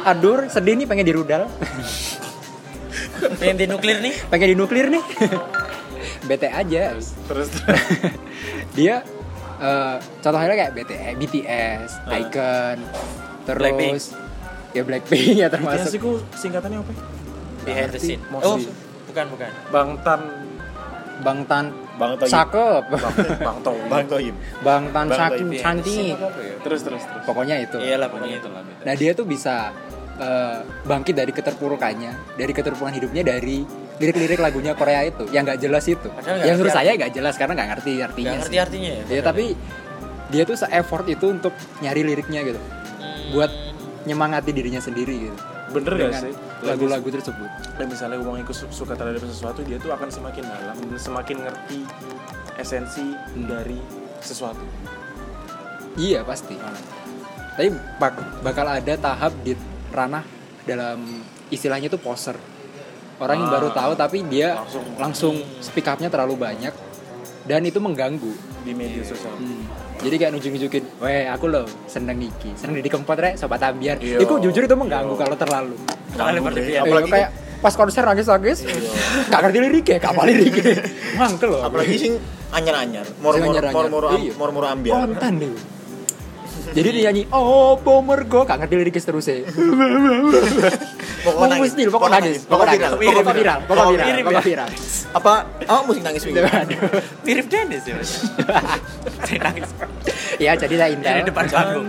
Adur, 0.04 0.48
sedih 0.52 0.74
nih 0.76 0.86
pengen 0.88 1.06
dirudal. 1.06 1.48
Yang 3.40 3.56
di 3.56 3.66
nuklir 3.70 3.98
nih. 4.04 4.14
pengen 4.28 4.48
dinuklir 4.56 4.86
nih. 4.90 5.04
Bete 6.28 6.48
aja. 6.48 6.96
terus 7.00 7.48
Dia 8.76 9.04
eh, 9.60 9.96
contohnya 10.20 10.56
kayak 10.56 10.72
BTS, 10.74 11.14
BTS, 11.20 11.90
Icon, 12.10 12.78
terus 13.46 13.60
Blackpink. 13.60 13.94
ya 14.74 14.82
Blackpink 14.82 15.34
ya 15.38 15.48
termasuk 15.48 15.88
termasuk 15.88 16.02
sih 16.02 16.40
singkatannya 16.42 16.78
apa 16.82 16.92
Behind 17.64 17.90
the 17.96 18.00
scene. 18.00 18.20
Oh, 18.44 18.60
bukan 19.08 19.24
bukan. 19.32 19.50
Bangtan 19.72 20.20
Bangtan 21.22 21.70
Bang 21.94 22.18
Toyib 22.18 22.32
Cakep 22.32 22.82
Bang, 22.90 23.14
Bang 23.38 23.58
Tong 23.62 23.78
Bang 23.92 24.04
Toyib 24.10 24.34
Bangtan 24.66 25.06
Bang 25.06 25.18
Saking 25.18 25.48
Toyib. 25.54 25.62
cantik. 25.62 26.16
Terus 26.66 26.80
terus 26.82 27.02
terus. 27.06 27.22
Pokoknya 27.22 27.56
itu. 27.62 27.78
Iyalah 27.78 28.08
pokoknya 28.10 28.36
itu. 28.42 28.48
Nah 28.82 28.94
dia 28.98 29.10
tuh 29.14 29.26
bisa 29.28 29.70
eh, 30.18 30.58
bangkit 30.82 31.14
dari 31.14 31.30
keterpurukannya 31.30 32.34
Dari 32.34 32.52
keterpurukan 32.52 32.94
hidupnya 32.98 33.22
dari 33.22 33.62
lirik-lirik 33.94 34.42
lagunya 34.42 34.74
Korea 34.74 35.06
itu 35.06 35.30
Yang 35.30 35.42
nggak 35.54 35.58
jelas 35.62 35.84
itu. 35.86 36.08
Padahal 36.10 36.34
nggak 36.34 36.46
Yang 36.50 36.56
menurut 36.58 36.74
saya 36.74 36.90
nggak 36.98 37.12
jelas 37.14 37.34
karena 37.38 37.52
nggak 37.54 37.68
ngerti 37.78 37.92
artinya 38.02 38.30
Gak 38.30 38.40
ngerti 38.42 38.56
sih. 38.56 38.64
artinya 38.66 38.90
ya. 38.90 39.02
Ya 39.06 39.22
tapi 39.22 39.44
dia 40.32 40.42
tuh 40.42 40.56
se-effort 40.58 41.06
itu 41.06 41.26
untuk 41.30 41.54
nyari 41.78 42.02
liriknya 42.02 42.40
gitu. 42.42 42.58
Hmm. 42.58 43.30
Buat 43.30 43.52
nyemangati 44.02 44.50
dirinya 44.50 44.82
sendiri 44.82 45.30
gitu. 45.30 45.36
Bener 45.70 45.92
gak 45.94 46.00
Dengan 46.10 46.22
sih 46.26 46.34
lagu-lagu 46.66 47.08
tersebut 47.10 47.50
dan 47.74 47.86
misalnya 47.86 48.18
uang 48.18 48.40
itu 48.40 48.52
su- 48.52 48.72
suka 48.72 48.92
terhadap 48.92 49.20
sesuatu 49.20 49.60
dia 49.60 49.76
tuh 49.76 49.90
akan 49.90 50.08
semakin 50.08 50.42
dalam 50.42 50.76
semakin 50.94 51.36
ngerti 51.40 51.78
esensi 52.56 53.06
dari 53.36 53.78
sesuatu 54.18 54.64
Iya 55.94 56.26
pasti. 56.26 56.58
Tapi 57.54 57.70
bak- 57.96 58.42
bakal 58.42 58.66
ada 58.66 58.94
tahap 58.96 59.30
di 59.40 59.54
ranah 59.88 60.26
dalam 60.64 61.22
istilahnya 61.46 61.86
itu 61.86 61.94
poser. 61.96 62.34
Orang 63.14 63.38
yang 63.38 63.46
Ah. 63.46 63.54
baru 63.54 63.70
tahu 63.70 63.92
tapi 63.94 64.26
dia 64.26 64.58
Langsung. 64.58 64.84
langsung 64.98 65.34
speak 65.62 65.86
up-nya 65.86 66.10
terlalu 66.10 66.34
banyak 66.36 66.74
dan 67.44 67.62
itu 67.62 67.78
mengganggu. 67.78 68.34
di 68.64 68.72
media 68.72 69.04
sosial 69.04 69.28
Hmm. 69.36 69.68
Jadi 70.04 70.14
kayak 70.14 70.30
nunjuk-nunjukin, 70.30 70.82
"Weh, 71.00 71.24
aku 71.26 71.48
loh 71.48 71.64
seneng 71.84 72.20
iki, 72.20 72.52
seneng 72.54 72.76
di 72.76 72.86
kempot 72.86 73.16
rek, 73.16 73.34
sobat 73.34 73.64
ambiar." 73.64 73.96
Iya. 73.96 74.20
Itu 74.20 74.36
jujur 74.38 74.62
itu 74.62 74.76
mengganggu 74.76 75.16
kalau 75.16 75.32
terlalu. 75.34 75.74
Terlalu 76.12 76.38
berlebihan. 76.44 76.84
Eh, 76.84 76.86
apalagi 76.86 77.08
kayak 77.08 77.30
pas 77.58 77.72
konser 77.72 78.04
nangis-nangis, 78.04 78.58
gak 79.32 79.40
ngerti 79.40 79.58
liriknya, 79.58 79.96
gak 79.98 80.12
apa 80.12 80.22
liriknya. 80.22 80.76
Mangkel 81.18 81.48
loh. 81.48 81.60
apalagi 81.64 81.96
sing 81.96 82.14
anyar-anyar 82.52 83.02
moro-moro 83.18 84.14
Iya. 84.14 84.32
moro-moro 84.38 84.66
ambiar 84.68 85.10
konten 85.10 85.42
deh 85.42 85.50
jadi 86.70 86.88
dia 86.90 87.02
nyanyi 87.10 87.26
oh 87.30 87.74
pomergo 87.76 88.46
gak 88.46 88.62
ngerti 88.62 88.74
liriknya 88.78 89.02
terusnya 89.02 89.36
Pokoknya 89.42 90.70
oh 91.24 91.46
nangis. 91.46 91.72
pokok 91.74 91.90
Pokoknya 91.92 92.18
nangis 92.20 92.38
pokok 92.44 92.64
Pokok 92.64 92.68
viral 92.68 92.92
viral. 93.00 93.14
pokok 93.16 93.34
viral 93.34 93.58
pokok 93.64 93.86
viral 93.88 94.08
pokok 94.24 94.32
ya? 94.34 94.42
viral 94.44 94.68
apa 95.14 95.32
oh 95.70 95.80
musik 95.86 96.02
nangis 96.02 96.22
Aduh. 96.26 96.78
Mirip 97.22 97.46
Dennis 97.48 97.82
ya. 97.86 97.94
Nangis. 99.46 99.70
ya 100.36 100.52
jadi 100.58 100.74
Dari 100.74 100.92
intel 100.92 101.24
depan 101.24 101.44
panggung. 101.48 101.86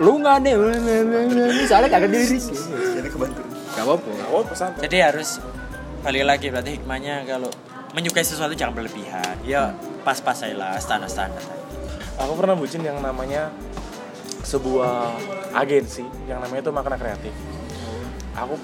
Lu 0.00 0.12
nggak 0.18 0.36
nih 0.42 0.54
soalnya 1.68 1.88
gak 1.88 2.00
ngerti 2.02 2.16
liriknya 2.18 2.60
jadi 2.96 3.08
kebantu 3.12 3.40
gak 3.72 3.84
apa-apa 3.86 4.10
oh 4.32 4.42
pesan 4.44 4.70
Jadi 4.80 4.96
harus 4.98 5.28
balik 6.02 6.24
lagi 6.26 6.46
berarti 6.50 6.70
hikmahnya 6.76 7.22
kalau 7.24 7.50
menyukai 7.92 8.24
sesuatu 8.24 8.56
jangan 8.56 8.74
berlebihan. 8.74 9.36
Ya 9.44 9.76
pas-pas 10.02 10.40
aja 10.42 10.56
lah 10.56 10.74
standar-standar. 10.80 11.44
aku 12.18 12.32
pernah 12.34 12.56
bucin 12.56 12.82
yang 12.82 12.98
namanya 12.98 13.52
sebuah 14.42 15.14
agensi 15.54 16.02
yang 16.26 16.42
namanya 16.42 16.66
itu 16.66 16.72
makna 16.74 16.96
kreatif 16.98 17.30
aku 18.36 18.54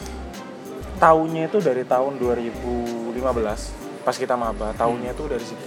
tahunnya 0.99 1.49
itu 1.49 1.59
dari 1.63 1.85
tahun 1.87 2.19
2015 2.19 4.03
pas 4.03 4.17
kita 4.17 4.35
maba 4.35 4.73
tahunnya 4.75 5.13
itu 5.13 5.25
dari 5.29 5.45
situ. 5.45 5.67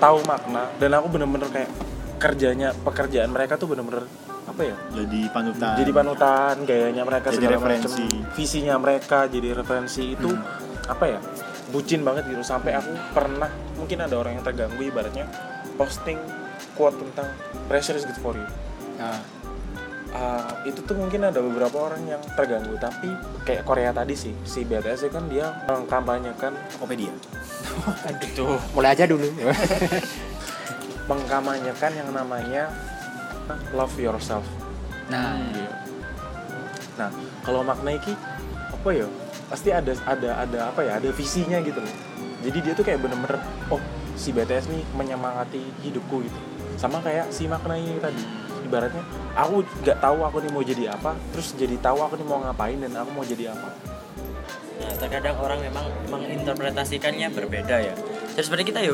Tahu 0.00 0.24
makna 0.24 0.72
dan 0.80 0.96
aku 0.96 1.12
bener-bener 1.12 1.48
kayak 1.52 1.70
kerjanya 2.20 2.72
pekerjaan 2.84 3.32
mereka 3.32 3.60
tuh 3.60 3.68
bener-bener 3.72 4.08
apa 4.48 4.62
ya? 4.64 4.76
Jadi 4.96 5.20
panutan. 5.28 5.74
Jadi 5.76 5.90
panutan 5.92 6.54
gayanya 6.64 7.02
mereka 7.04 7.28
Jadi 7.32 7.36
segala 7.40 7.52
referensi. 7.60 8.04
macem. 8.08 8.32
visinya 8.36 8.74
mereka 8.80 9.18
jadi 9.28 9.48
referensi. 9.56 10.04
Itu 10.16 10.30
apa 10.88 11.04
ya? 11.06 11.20
Bucin 11.70 12.00
banget 12.02 12.26
gitu. 12.28 12.42
Sampai 12.42 12.74
aku 12.74 12.92
pernah 13.12 13.48
mungkin 13.78 14.02
ada 14.04 14.16
orang 14.16 14.40
yang 14.40 14.44
terganggu 14.44 14.80
ibaratnya 14.80 15.28
posting 15.78 16.20
quote 16.76 16.96
tentang 16.96 17.28
pressure 17.68 17.96
is 17.96 18.04
good 18.04 18.20
for 18.20 18.34
you. 18.36 18.48
Nah, 19.00 19.16
Ah, 20.10 20.58
itu 20.66 20.82
tuh 20.82 20.98
mungkin 20.98 21.22
ada 21.22 21.38
beberapa 21.38 21.86
orang 21.86 22.02
yang 22.02 22.18
terganggu 22.34 22.74
tapi 22.82 23.14
kayak 23.46 23.62
Korea 23.62 23.94
tadi 23.94 24.18
sih 24.18 24.34
si 24.42 24.66
BTS 24.66 25.06
itu 25.06 25.14
kan 25.14 25.30
dia 25.30 25.54
mengkampanyekan 25.70 26.50
Tokopedia 26.74 27.14
Itu 28.26 28.58
mulai 28.74 28.98
aja 28.98 29.06
dulu 29.06 29.22
mengkampanyekan 31.10 31.94
yang 31.94 32.10
namanya 32.10 32.74
love 33.70 33.94
yourself 34.02 34.42
nah 35.06 35.38
Iya. 35.54 35.90
Nah, 37.00 37.08
kalau 37.40 37.64
makna 37.64 37.96
iki 37.96 38.12
apa 38.68 38.90
ya? 38.92 39.08
Pasti 39.48 39.72
ada 39.72 39.96
ada 40.04 40.30
ada 40.44 40.58
apa 40.68 40.84
ya? 40.84 41.00
Ada 41.00 41.08
visinya 41.16 41.56
gitu 41.64 41.80
loh. 41.80 41.94
Jadi 42.44 42.58
dia 42.60 42.72
tuh 42.76 42.84
kayak 42.84 43.00
bener-bener 43.00 43.40
oh 43.72 43.80
si 44.20 44.36
BTS 44.36 44.68
nih 44.68 44.84
menyemangati 44.92 45.64
hidupku 45.80 46.28
gitu. 46.28 46.38
Sama 46.76 47.00
kayak 47.00 47.32
si 47.32 47.48
makna 47.48 47.80
ini 47.80 47.96
tadi. 47.96 48.20
Ibaratnya 48.70 49.02
aku 49.34 49.66
nggak 49.82 49.98
tahu 49.98 50.18
aku 50.22 50.36
nih 50.46 50.50
mau 50.54 50.62
jadi 50.62 50.94
apa, 50.94 51.18
terus 51.34 51.58
jadi 51.58 51.74
tahu 51.82 51.98
aku 52.06 52.14
nih 52.14 52.26
mau 52.30 52.38
ngapain 52.38 52.78
dan 52.78 52.94
aku 52.94 53.10
mau 53.10 53.26
jadi 53.26 53.50
apa. 53.50 53.68
Nah, 54.80 54.92
terkadang 54.96 55.36
orang 55.42 55.58
memang 55.60 55.84
menginterpretasikannya 56.08 57.28
berbeda 57.34 57.76
ya. 57.82 57.94
Jadi 58.38 58.44
sebenarnya 58.46 58.68
kita 58.70 58.80
ya 58.86 58.92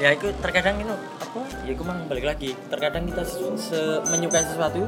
ya 0.00 0.08
itu 0.14 0.26
terkadang 0.40 0.78
itu 0.78 0.94
apa? 0.94 1.42
Ya 1.66 1.70
itu 1.74 1.82
memang 1.82 2.06
balik 2.06 2.24
lagi. 2.30 2.54
Terkadang 2.70 3.04
kita 3.10 3.26
se- 3.26 3.58
se- 3.58 4.00
menyukai 4.08 4.46
sesuatu 4.46 4.86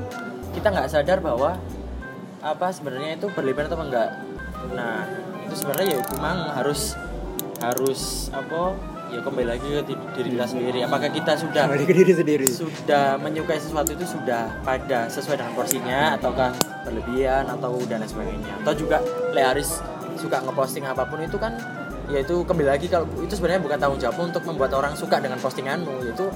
kita 0.54 0.70
nggak 0.70 0.88
sadar 0.88 1.18
bahwa 1.18 1.58
apa 2.40 2.66
sebenarnya 2.70 3.18
itu 3.18 3.26
berlebihan 3.34 3.66
atau 3.68 3.82
enggak. 3.82 4.22
Nah, 4.72 5.04
itu 5.44 5.54
sebenarnya 5.58 5.86
ya 5.92 5.98
itu 6.00 6.10
memang 6.16 6.38
harus 6.54 6.94
harus 7.58 8.30
apa? 8.30 8.78
Ya 9.12 9.20
kembali 9.20 9.44
lagi 9.46 9.68
ke 9.68 9.82
di- 9.84 10.00
diri 10.16 10.28
kita 10.32 10.46
sendiri. 10.48 10.78
Apakah 10.80 11.12
kita 11.12 11.36
sudah 11.36 11.68
kembali 11.68 11.84
ke 11.84 11.94
diri 11.94 12.12
sendiri? 12.16 12.48
sudah 12.48 13.20
menyukai 13.20 13.60
sesuatu 13.60 13.92
itu 13.92 14.08
sudah 14.08 14.48
pada 14.64 15.04
sesuai 15.06 15.36
dengan 15.36 15.52
porsinya 15.52 16.16
ataukah 16.16 16.50
berlebihan 16.82 17.44
atau 17.46 17.76
dan 17.84 18.00
lain 18.00 18.08
sebagainya? 18.08 18.52
Atau 18.64 18.72
juga 18.74 19.04
Le 19.30 19.44
Haris 19.44 19.84
suka 20.16 20.40
ngeposting 20.40 20.84
apa 20.84 21.04
pun 21.04 21.20
itu 21.20 21.36
kan 21.36 21.52
ya 22.08 22.20
itu 22.20 22.40
kembali 22.42 22.68
lagi 22.68 22.86
kalau 22.86 23.04
itu 23.18 23.32
sebenarnya 23.32 23.60
bukan 23.60 23.78
tanggung 23.78 23.96
jawabmu 23.96 24.22
untuk 24.28 24.44
membuat 24.44 24.72
orang 24.74 24.92
suka 24.92 25.16
dengan 25.16 25.38
postinganmu 25.38 25.92
itu 26.04 26.26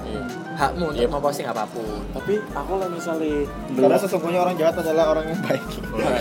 hakmu 0.55 0.89
untuk 0.89 1.01
Yep. 1.01 1.11
memposting 1.11 1.45
apa 1.45 1.65
pun. 1.65 1.97
Tapi 2.13 2.41
aku 2.47 2.73
lah 2.77 2.89
misalnya 2.89 3.45
karena 3.73 3.97
sesungguhnya 3.97 4.39
orang 4.39 4.55
jahat 4.55 4.75
adalah 4.77 5.17
orang 5.17 5.25
yang 5.27 5.41
baik. 5.41 5.63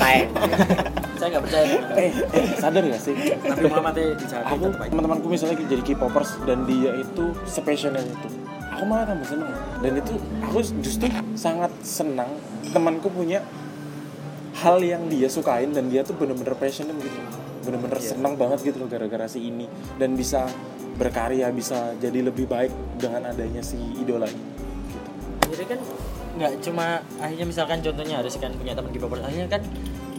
Saya 0.01 0.25
saya 1.17 1.29
nggak 1.37 1.45
percaya. 1.49 1.67
Eh, 1.97 2.11
eh 2.13 2.47
sadar 2.61 2.83
gak 2.87 3.03
sih? 3.03 3.15
Nabi 3.43 3.65
Muhammad 3.67 3.95
di 3.97 4.25
jahat 4.29 4.45
aku 4.53 4.65
teman-temanku 4.77 5.27
misalnya 5.33 5.57
jadi 5.65 5.83
K-popers 5.83 6.31
dan 6.45 6.69
dia 6.69 6.93
itu 6.97 7.25
sepassionate 7.49 8.07
itu. 8.07 8.29
Aku 8.77 8.85
malah 8.85 9.09
tambah 9.09 9.25
seneng. 9.25 9.51
Dan 9.81 9.93
itu 10.01 10.13
aku 10.45 10.59
justru 10.85 11.09
sangat 11.33 11.73
senang 11.81 12.29
temanku 12.71 13.09
punya 13.09 13.41
hal 14.61 14.81
yang 14.81 15.09
dia 15.09 15.29
sukain 15.29 15.73
dan 15.73 15.89
dia 15.89 16.05
tuh 16.05 16.17
bener-bener 16.17 16.53
passionate 16.57 16.97
gitu. 17.01 17.19
Bener-bener 17.65 17.99
senang 17.99 18.37
banget 18.37 18.63
gitu 18.63 18.85
loh 18.85 18.89
gara-gara 18.89 19.25
si 19.27 19.49
ini. 19.49 19.65
Dan 19.97 20.13
bisa 20.15 20.45
berkarya 20.97 21.53
bisa 21.53 21.93
jadi 22.01 22.25
lebih 22.25 22.49
baik 22.49 22.73
dengan 22.97 23.29
adanya 23.29 23.61
si 23.61 23.77
idola 24.01 24.25
ini. 24.27 24.45
Gitu. 24.89 25.11
jadi 25.53 25.65
kan 25.77 25.81
nggak 26.37 26.53
cuma 26.65 26.87
akhirnya 27.21 27.47
misalkan 27.49 27.79
contohnya 27.81 28.21
harus 28.21 28.35
kan 28.37 28.53
punya 28.57 28.73
teman 28.77 28.93
K-popers 28.93 29.25
akhirnya 29.25 29.49
kan 29.49 29.63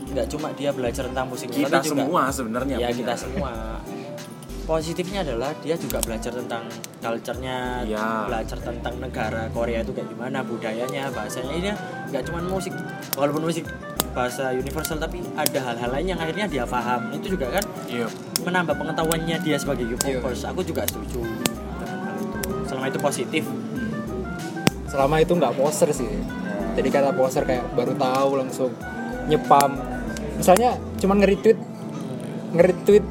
nggak 0.08 0.28
cuma 0.32 0.48
dia 0.56 0.70
belajar 0.72 1.04
tentang 1.12 1.28
musiknya 1.28 1.68
kita 1.68 1.78
tapi 1.80 1.88
juga 1.92 2.02
semua 2.04 2.22
sebenarnya 2.32 2.76
ya 2.80 2.88
punya. 2.90 3.00
kita 3.04 3.14
semua. 3.20 3.52
Positifnya 4.68 5.24
adalah 5.24 5.56
dia 5.64 5.80
juga 5.80 6.04
belajar 6.04 6.28
tentang 6.36 6.68
culture-nya 7.00 7.88
Iya. 7.88 8.28
belajar 8.28 8.60
tentang 8.60 9.00
negara 9.00 9.48
Korea 9.56 9.80
itu 9.80 9.96
kayak 9.96 10.12
gimana 10.12 10.44
budayanya 10.44 11.08
bahasanya. 11.16 11.56
Ini 11.56 11.72
nggak 12.12 12.24
cuma 12.28 12.44
musik 12.44 12.76
walaupun 13.16 13.48
musik 13.48 13.64
bahasa 14.12 14.52
universal 14.52 15.00
tapi 15.00 15.24
ada 15.40 15.60
hal-hal 15.72 15.90
lain 15.96 16.08
yang 16.12 16.20
akhirnya 16.20 16.52
dia 16.52 16.64
paham. 16.68 17.16
Itu 17.16 17.40
juga 17.40 17.48
kan 17.48 17.64
iya. 17.88 18.12
menambah 18.44 18.76
pengetahuannya 18.76 19.38
dia 19.40 19.56
sebagai 19.56 19.88
K-popers 20.04 20.44
aku 20.52 20.60
juga 20.68 20.84
setuju 20.84 21.24
dengan 21.80 22.00
hal 22.04 22.16
itu. 22.20 22.40
Selama 22.68 22.86
itu 22.92 23.00
positif. 23.00 23.44
Selama 24.92 25.16
itu 25.24 25.32
nggak 25.32 25.54
poser 25.56 25.90
sih. 25.96 26.12
Jadi 26.76 26.88
kata 26.92 27.16
poser 27.16 27.48
kayak 27.48 27.72
baru 27.72 27.96
tahu 27.96 28.30
langsung 28.36 28.72
nyepam 29.32 29.97
misalnya 30.38 30.70
cuma 30.96 31.14
nge-retweet 31.16 31.58
nge-retweet 32.54 33.06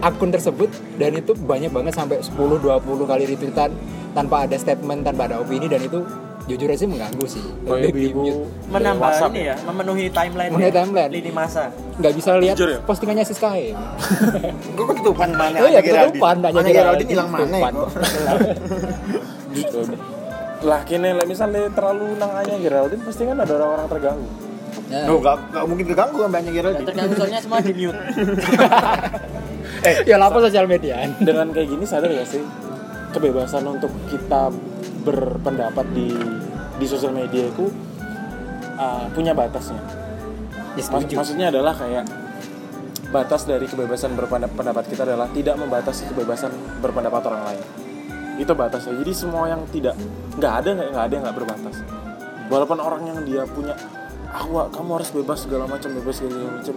akun 0.00 0.30
tersebut 0.30 0.68
dan 0.96 1.12
itu 1.12 1.32
banyak 1.34 1.68
banget 1.68 1.92
sampai 1.92 2.20
10 2.20 2.36
20 2.36 2.62
kali 3.04 3.24
retweetan 3.26 3.70
tanpa 4.10 4.44
ada 4.44 4.56
statement 4.56 5.02
tanpa 5.02 5.26
ada 5.26 5.36
opini 5.38 5.66
dan 5.66 5.80
itu 5.80 6.00
jujur 6.46 6.66
aja 6.66 6.82
mengganggu 6.82 7.26
sih 7.26 7.42
Lebih 7.62 7.92
di 7.92 8.00
ibu 8.10 8.20
mute. 8.24 8.42
menambah 8.68 9.06
WhatsApp 9.06 9.30
ini 9.30 9.42
ya 9.44 9.56
memenuhi 9.60 10.04
timeline 10.10 10.50
Memenuhi 10.50 10.72
timeline. 10.72 11.10
lini 11.12 11.30
masa 11.30 11.68
nggak 11.94 12.12
bisa 12.12 12.30
lihat 12.38 12.56
Jujur 12.56 12.70
ya? 12.70 12.78
postingannya 12.82 13.22
si 13.22 13.34
Sky 13.34 13.70
Gue 14.72 14.84
kok 14.88 14.96
ketupan 14.98 15.30
mana? 15.30 15.56
oh 15.58 15.68
iya 15.68 15.78
Geraldine? 15.78 16.10
ketupan 16.10 16.36
nanya 16.40 16.56
Mana 16.56 16.70
Geraldine 16.72 17.10
hilang 17.12 17.28
mana? 17.28 17.56
Lah 20.60 20.84
kini 20.84 21.08
lah 21.10 21.24
misalnya 21.24 21.72
terlalu 21.72 22.16
nang 22.16 22.32
anya 22.34 22.56
Geraldine 22.56 23.00
pasti 23.00 23.24
kan 23.24 23.36
ada 23.36 23.52
orang-orang 23.54 23.86
terganggu 23.88 24.28
Ya. 24.90 25.06
Duh, 25.06 25.22
gak, 25.22 25.54
gak 25.54 25.64
mungkin 25.70 25.86
keganggu 25.86 26.18
kan 26.18 26.30
banyak 26.34 26.50
Nggak 26.50 26.56
Geraldine. 26.66 26.88
terganggu 26.90 27.14
soalnya 27.14 27.40
semua 27.40 27.58
di 27.62 27.72
mute. 27.72 28.00
Ya 30.04 30.20
lapor 30.20 30.44
sosial 30.44 30.68
media. 30.68 31.08
Dengan 31.16 31.48
kayak 31.54 31.68
gini 31.72 31.84
sadar 31.88 32.12
gak 32.12 32.28
sih 32.28 32.42
kebebasan 33.10 33.64
untuk 33.64 33.88
kita 34.12 34.52
berpendapat 35.02 35.86
di 35.96 36.12
di 36.76 36.86
sosial 36.86 37.16
media 37.16 37.48
itu 37.48 37.72
uh, 38.76 39.08
punya 39.14 39.32
batasnya? 39.32 39.80
Ya, 40.76 40.84
Mas- 40.84 41.08
maksudnya 41.08 41.48
adalah 41.48 41.72
kayak 41.72 42.04
batas 43.10 43.42
dari 43.42 43.66
kebebasan 43.66 44.14
berpendapat 44.14 44.84
kita 44.86 45.02
adalah 45.02 45.26
tidak 45.32 45.56
membatasi 45.56 46.12
kebebasan 46.12 46.52
berpendapat 46.78 47.22
orang 47.26 47.42
lain. 47.48 47.64
Itu 48.36 48.52
batasnya. 48.52 48.94
Jadi 49.00 49.12
semua 49.16 49.48
yang 49.48 49.64
tidak 49.72 49.96
nggak 50.36 50.52
ada 50.60 50.68
nggak 50.76 50.88
nggak 50.92 51.04
ada 51.08 51.12
yang 51.16 51.24
nggak 51.24 51.36
berbatas. 51.40 51.76
Walaupun 52.52 52.78
orang 52.78 53.02
yang 53.06 53.18
dia 53.24 53.42
punya 53.48 53.74
aku 54.30 54.70
kamu 54.70 54.90
harus 54.94 55.10
bebas 55.10 55.38
segala 55.42 55.64
macam 55.66 55.90
bebas 55.92 56.14
segala 56.16 56.34
macam 56.52 56.74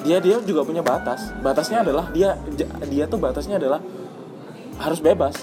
dia 0.00 0.16
dia 0.18 0.36
juga 0.40 0.60
punya 0.62 0.80
batas 0.80 1.32
batasnya 1.38 1.80
adalah 1.80 2.08
dia 2.10 2.34
dia 2.84 3.04
tuh 3.04 3.18
batasnya 3.18 3.56
adalah 3.56 3.80
harus 4.76 4.98
bebas 4.98 5.36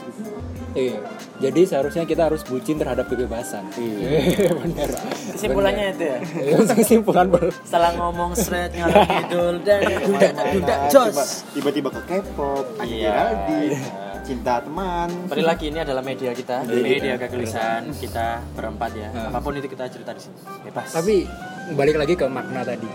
Iya. 0.71 1.03
Jadi 1.43 1.67
seharusnya 1.67 2.07
kita 2.07 2.31
harus 2.31 2.47
bucin 2.47 2.79
terhadap 2.79 3.11
kebebasan. 3.11 3.67
Iya, 3.75 4.23
benar. 4.63 4.87
kesimpulannya 5.35 5.91
itu 5.91 6.03
ya 6.07 6.17
Iya, 6.39 6.55
kesimpulan 6.79 7.27
baru. 7.27 7.51
setelah 7.59 7.91
ngomong 7.99 8.31
seret 8.31 8.71
ngalor 8.71 9.03
ngidul 9.03 9.55
dan 9.67 9.83
dudak 9.99 10.31
dudak 10.55 10.79
jos 10.87 11.43
Tiba-tiba 11.51 11.91
ke 11.91 11.99
K-pop, 12.07 12.63
Iya. 12.87 13.03
Geraldine, 13.03 13.83
cinta 14.21 14.61
teman. 14.61 15.09
Balik 15.27 15.45
lagi 15.45 15.65
ini 15.73 15.79
adalah 15.81 16.03
media 16.05 16.31
kita, 16.31 16.63
media 16.69 17.17
kegelisahan 17.17 17.89
kita 17.97 18.41
berempat 18.55 18.91
ya. 18.93 19.09
Apa 19.29 19.41
pun 19.41 19.57
itu 19.57 19.67
kita 19.67 19.89
cerita 19.89 20.13
di 20.13 20.21
sini. 20.21 20.37
Bebas. 20.65 20.93
Tapi 20.93 21.25
balik 21.73 21.97
lagi 21.97 22.13
ke 22.15 22.25
makna 22.29 22.61
tadi. 22.61 22.87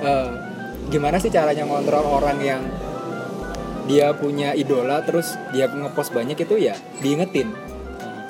Eh, 0.00 0.28
gimana 0.88 1.20
sih 1.20 1.28
caranya 1.28 1.66
ngontrol 1.66 2.06
orang 2.06 2.38
yang 2.40 2.62
dia 3.90 4.14
punya 4.14 4.54
idola 4.54 5.02
terus 5.02 5.34
dia 5.50 5.66
ngepost 5.66 6.14
banyak 6.14 6.38
itu 6.38 6.54
ya 6.56 6.78
diingetin. 7.02 7.50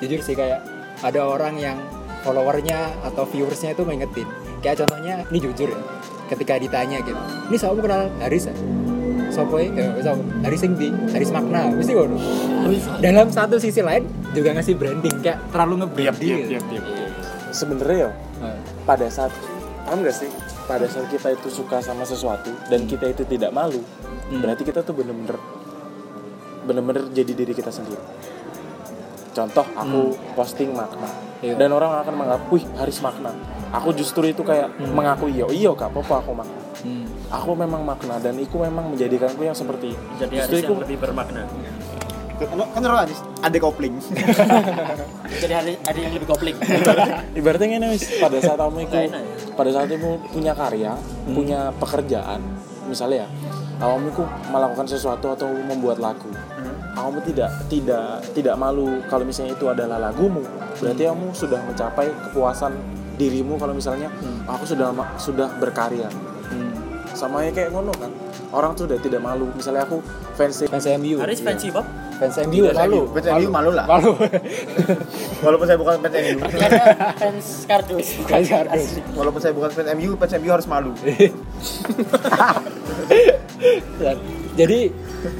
Jujur 0.01 0.19
sih 0.25 0.33
kayak 0.33 0.65
ada 1.05 1.21
orang 1.21 1.57
yang 1.61 1.77
followernya 2.25 3.05
atau 3.05 3.25
viewersnya 3.29 3.77
itu 3.77 3.85
ngingetin. 3.85 4.25
Kayak 4.61 4.85
contohnya 4.85 5.25
ini 5.29 5.39
jujur 5.41 5.69
ya. 5.69 5.81
Ketika 6.31 6.55
ditanya 6.55 7.03
gitu, 7.03 7.19
ini 7.51 7.59
siapa 7.59 7.75
kenal 7.75 8.07
Haris 8.23 8.47
ya? 8.47 8.55
Sopo 9.31 9.55
ya? 9.55 9.71
Sopo? 9.97 10.21
Haris 10.41 10.59
sing 10.59 10.75
di, 10.75 10.91
Haris 11.07 11.31
makna, 11.31 11.71
mesti 11.71 11.91
ngono. 11.91 12.19
Dalam 12.99 13.27
satu 13.27 13.55
sisi 13.55 13.79
lain 13.79 14.03
juga 14.29 14.51
ngasih 14.51 14.75
branding 14.75 15.15
kayak 15.19 15.39
terlalu 15.49 15.73
nge-branding. 15.81 16.39
gitu. 16.49 16.75
sebenarnya 17.51 18.07
ya 18.07 18.11
pada 18.81 19.07
saat 19.07 19.27
paham 19.83 19.99
gak 20.01 20.15
sih 20.15 20.31
pada 20.63 20.87
saat 20.87 21.11
kita 21.11 21.35
itu 21.35 21.51
suka 21.51 21.83
sama 21.83 22.03
sesuatu 22.03 22.47
dan 22.65 22.87
kita 22.87 23.07
itu 23.07 23.23
tidak 23.25 23.51
malu 23.51 23.83
Hmm. 24.31 24.39
berarti 24.39 24.63
kita 24.63 24.79
tuh 24.79 24.95
bener-bener 24.95 25.35
bener-bener 26.63 27.11
jadi 27.11 27.35
diri 27.35 27.51
kita 27.51 27.67
sendiri 27.67 27.99
contoh 29.31 29.67
aku 29.73 30.01
posting 30.31 30.71
makna 30.71 31.11
Iya. 31.41 31.57
dan 31.57 31.67
orang 31.69 31.99
akan 31.99 32.13
menganggap 32.15 32.41
wih 32.47 32.63
Haris 32.77 33.01
makna 33.01 33.35
aku 33.71 33.91
justru 33.91 34.23
itu 34.23 34.39
kayak 34.39 34.71
mengaku 34.87 35.27
iya 35.27 35.43
iya 35.49 35.73
kak 35.73 35.89
apa 35.89 36.21
aku 36.21 36.31
makna 36.31 36.60
hmm. 36.83 37.31
aku 37.31 37.51
memang 37.57 37.81
makna 37.85 38.17
dan 38.17 38.37
itu 38.37 38.55
memang 38.57 38.93
menjadikanku 38.93 39.41
yang 39.41 39.57
seperti 39.57 39.93
itu 39.93 40.03
jadi 40.19 40.33
itu 40.49 40.55
yang 40.65 40.81
lebih 40.81 40.97
bermakna. 41.01 41.45
Kan 42.41 42.81
orang 42.81 43.05
ada, 43.05 43.13
ada 43.45 43.57
kopling. 43.61 44.01
Jadi 45.45 45.53
ada 45.53 45.71
ada 45.77 45.99
yang 46.01 46.09
lebih 46.17 46.25
kopling. 46.25 46.57
ibaratnya 47.37 47.77
ini 47.77 47.87
wis 47.93 48.17
pada 48.17 48.41
saat 48.41 48.57
kamu 48.57 48.89
itu 48.89 48.97
ya? 48.97 49.21
pada 49.53 49.69
saat 49.69 49.93
kamu 49.93 50.17
punya 50.33 50.53
karya 50.57 50.97
punya 51.29 51.69
pekerjaan 51.77 52.41
misalnya 52.89 53.23
ya 53.23 53.27
kamu 53.77 54.13
itu 54.13 54.23
melakukan 54.49 54.85
sesuatu 54.89 55.33
atau 55.33 55.49
membuat 55.49 55.97
lagu 56.01 56.29
kamu 56.91 57.17
tidak 57.29 57.49
tidak 57.71 58.21
tidak 58.35 58.55
malu 58.59 58.99
kalau 59.07 59.23
misalnya 59.23 59.55
itu 59.55 59.65
adalah 59.69 59.97
lagumu 59.97 60.43
berarti 60.77 61.07
kamu 61.07 61.25
sudah 61.33 61.59
mencapai 61.65 62.07
kepuasan 62.29 62.73
dirimu 63.15 63.55
kalau 63.57 63.73
misalnya 63.73 64.11
aku 64.45 64.65
sudah 64.65 64.91
sudah 65.17 65.47
berkarya 65.61 66.09
Hmm. 66.11 66.30
Sama 67.21 67.45
ya 67.45 67.53
kayak 67.53 67.69
ngono 67.69 67.93
kan 67.93 68.09
orang 68.49 68.73
tuh 68.73 68.89
udah 68.89 68.97
tidak 68.97 69.21
malu 69.21 69.45
misalnya 69.53 69.85
aku 69.85 70.01
fans 70.33 70.65
Fans 70.65 70.85
MU. 70.97 71.21
Haris 71.21 71.41
fancy 71.45 71.69
Bob. 71.69 71.85
Fans 72.17 72.37
MU 72.49 72.65
malu. 72.73 73.05
Fans 73.13 73.27
MU 73.37 73.47
malu 73.53 73.71
lah. 73.77 73.85
Malu. 73.85 74.17
Walaupun 75.45 75.65
saya 75.69 75.77
bukan 75.77 76.01
fans 76.01 76.15
MU. 76.17 76.37
Fans 77.21 77.47
kardus. 77.69 78.07
Fans 78.25 78.49
kardus. 78.49 78.97
Walaupun 79.13 79.37
saya 79.37 79.53
bukan 79.53 79.69
fans 79.69 79.89
MU, 79.93 80.17
fans 80.17 80.33
MU 80.41 80.49
harus 80.49 80.65
malu. 80.65 80.91
Jadi 84.51 84.79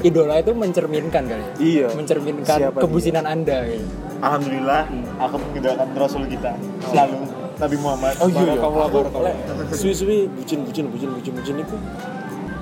idola 0.06 0.38
itu 0.38 0.54
mencerminkan 0.54 1.22
kali. 1.26 1.42
ya? 1.42 1.52
Iya. 1.58 1.86
Mencerminkan 1.98 2.58
Siapa 2.62 2.78
kebucinan 2.78 3.26
Anda 3.26 3.66
gitu. 3.66 3.86
Alhamdulillah, 4.22 4.86
aku 5.18 5.34
mengidolakan 5.34 5.88
Rasul 5.98 6.30
kita 6.30 6.54
selalu 6.86 7.41
Nabi 7.54 7.76
Muhammad. 7.76 8.14
oh 8.16 8.26
iya 8.26 8.40
iya 8.40 8.52
Barakallah, 8.54 8.84
aku 8.84 8.96
barakallah. 8.98 9.32
lek 9.62 9.74
suwi-suwi 9.74 10.16
bucin 10.30 10.58
bucin 10.62 10.84
bucin 10.88 11.08
bucin 11.10 11.32
bucin 11.34 11.56
itu 11.58 11.76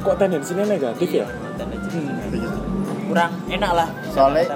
kok 0.00 0.14
tendensinya 0.16 0.64
negatif 0.64 1.08
ya 1.12 1.26
Kurang 3.06 3.30
enak 3.50 3.72
lah. 3.74 3.88
Soalnya-. 4.08 4.46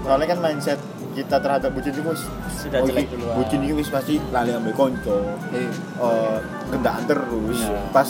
Soalnya 0.00 0.26
kan 0.26 0.38
mindset 0.40 0.80
kita 1.12 1.36
terhadap 1.36 1.70
bucin 1.70 1.92
itu 1.92 2.02
Sudah 2.48 2.80
oh, 2.80 2.88
jelek 2.88 3.04
iki- 3.04 3.12
duluan. 3.14 3.34
Bucin 3.36 3.60
itu 3.60 3.74
wis 3.76 3.88
pasti 3.88 4.16
lali 4.28 4.50
ambil 4.50 4.72
konco. 4.72 5.16
Iya. 5.52 5.68
eh 6.00 6.38
gendaan 6.68 7.02
terus. 7.04 7.58
Iya. 7.60 7.78
Pas 7.92 8.08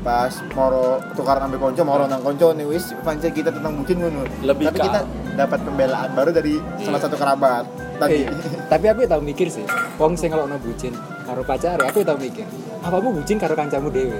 pas 0.00 0.32
moro 0.56 0.96
tukaran 1.12 1.44
ambil 1.44 1.68
konco 1.68 1.82
moro 1.84 2.08
nang 2.08 2.24
konco 2.24 2.56
nih 2.56 2.64
wis 2.64 2.96
mindset 3.04 3.36
kita 3.36 3.52
tentang 3.52 3.76
bucin 3.76 4.00
ngono. 4.00 4.24
Lebih 4.40 4.72
Tapi 4.72 4.78
kita 4.80 5.00
dapat 5.36 5.58
pembelaan 5.64 6.08
baru 6.16 6.30
dari 6.32 6.56
salah 6.80 7.00
satu 7.00 7.16
kerabat 7.20 7.64
tadi. 8.00 8.24
Iya. 8.24 8.32
Tapi 8.72 8.84
aku 8.88 8.98
tahu 9.04 9.22
mikir 9.24 9.46
sih, 9.52 9.64
wong 10.00 10.16
sing 10.16 10.32
kalau 10.32 10.48
bucin 10.56 10.96
karo 11.28 11.44
pacar, 11.44 11.78
aku 11.84 12.00
tahu 12.02 12.16
mikir, 12.16 12.48
apa 12.80 12.96
aku 12.96 13.08
bucin 13.12 13.36
karo 13.36 13.54
kancamu 13.54 13.92
dewe? 13.92 14.18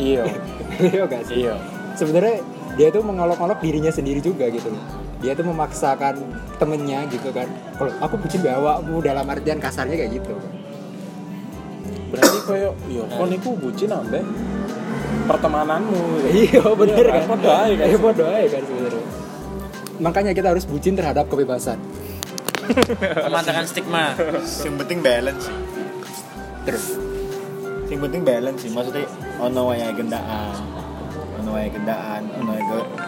iya 0.00 0.24
Iya 0.80 1.04
gak 1.04 1.22
sih? 1.28 1.44
iya 1.44 1.54
Sebenarnya 1.92 2.40
dia 2.80 2.88
tuh 2.88 3.04
mengolok-olok 3.04 3.60
dirinya 3.60 3.92
sendiri 3.92 4.24
juga 4.24 4.48
gitu 4.48 4.72
loh. 4.72 4.80
Dia 5.20 5.36
tuh 5.36 5.44
memaksakan 5.44 6.16
temennya 6.56 7.04
gitu 7.12 7.28
kan. 7.28 7.44
Kalau 7.76 7.92
aku 8.00 8.16
bucin 8.16 8.40
bawamu 8.40 9.04
dalam 9.04 9.28
artian 9.28 9.60
kasarnya 9.60 10.00
kayak 10.00 10.22
gitu. 10.22 10.34
berarti 12.10 12.38
koyo 12.42 12.74
yo 12.90 13.06
kon 13.06 13.30
iku 13.30 13.54
bucin 13.54 13.86
ambek 13.94 14.26
pertemananmu. 15.30 16.02
Iya 16.26 16.62
bener 16.74 17.04
Iya 17.06 17.14
kan? 17.14 17.22
Kan, 17.22 17.30
podo 17.30 17.50
aja 17.50 17.74
kan. 17.78 17.86
iya 17.86 17.98
aja 18.42 18.48
kan 18.50 18.62
sebenarnya. 18.66 19.04
Makanya 20.00 20.32
kita 20.34 20.48
harus 20.50 20.64
bucin 20.66 20.94
terhadap 20.98 21.30
kebebasan. 21.30 21.78
Mematahkan 23.26 23.64
stigma. 23.70 24.16
Yang 24.64 24.76
penting 24.86 24.98
balance 25.02 25.42
sih. 25.46 25.56
Terus? 26.66 26.86
Yang 27.90 28.00
penting 28.08 28.22
balance 28.26 28.58
sih. 28.64 28.70
Maksudnya 28.74 29.06
ono 29.38 29.60
wae 29.70 29.86
gendaan. 29.94 30.54
Ono 31.40 31.50
wae 31.54 31.68
gendaan 31.70 32.22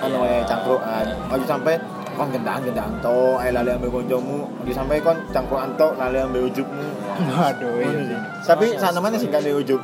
ono 0.03 0.17
wae 0.27 0.43
cangkruan 0.45 1.07
aja 1.31 1.47
sampai 1.47 1.75
kon 2.23 2.31
gendaan 2.31 2.63
gendaan 2.63 2.95
to 3.03 3.35
ae 3.43 3.51
lali 3.51 3.71
ambil 3.75 3.91
koncomu. 3.99 4.47
Aja 4.63 4.73
sampai 4.79 5.03
kon 5.03 5.19
cangkruan 5.35 5.75
to 5.75 5.91
lali 5.99 6.23
ambil 6.23 6.47
ujubmu. 6.47 6.87
Waduh 7.19 7.73
Ngono 7.83 7.99
iya. 7.99 8.07
sih. 8.07 8.47
tapi 8.47 8.67
sana 8.79 8.99
mana 9.03 9.19
sih 9.19 9.27
kan 9.27 9.43
ujub. 9.43 9.83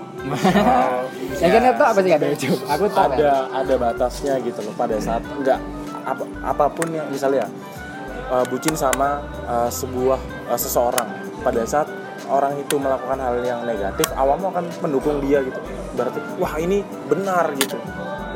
Yang 1.42 1.50
kan 1.50 1.62
itu 1.66 1.84
apa 1.90 1.98
sih 1.98 2.08
gak 2.14 2.20
ada 2.22 2.28
aku 2.70 2.84
tahu 2.94 3.10
ada 3.18 3.32
ada 3.50 3.74
batasnya 3.74 4.34
gitu 4.46 4.60
loh 4.62 4.74
pada 4.78 4.96
saat 5.02 5.22
enggak 5.34 5.58
apa, 6.06 6.24
apa 6.46 6.64
pun 6.70 6.88
yang 6.94 7.06
misalnya 7.10 7.50
uh, 8.30 8.46
bucin 8.46 8.78
sama 8.78 9.18
uh, 9.50 9.66
sebuah 9.66 10.22
uh, 10.46 10.58
seseorang. 10.58 11.10
Pada 11.42 11.66
saat 11.66 11.90
orang 12.30 12.54
itu 12.54 12.78
melakukan 12.78 13.18
hal 13.18 13.42
yang 13.42 13.66
negatif 13.66 14.06
awammu 14.14 14.54
akan 14.54 14.64
mendukung 14.78 15.18
dia 15.18 15.42
gitu. 15.42 15.58
Berarti 15.98 16.22
wah 16.38 16.54
ini 16.62 16.86
benar 17.10 17.50
gitu. 17.58 17.74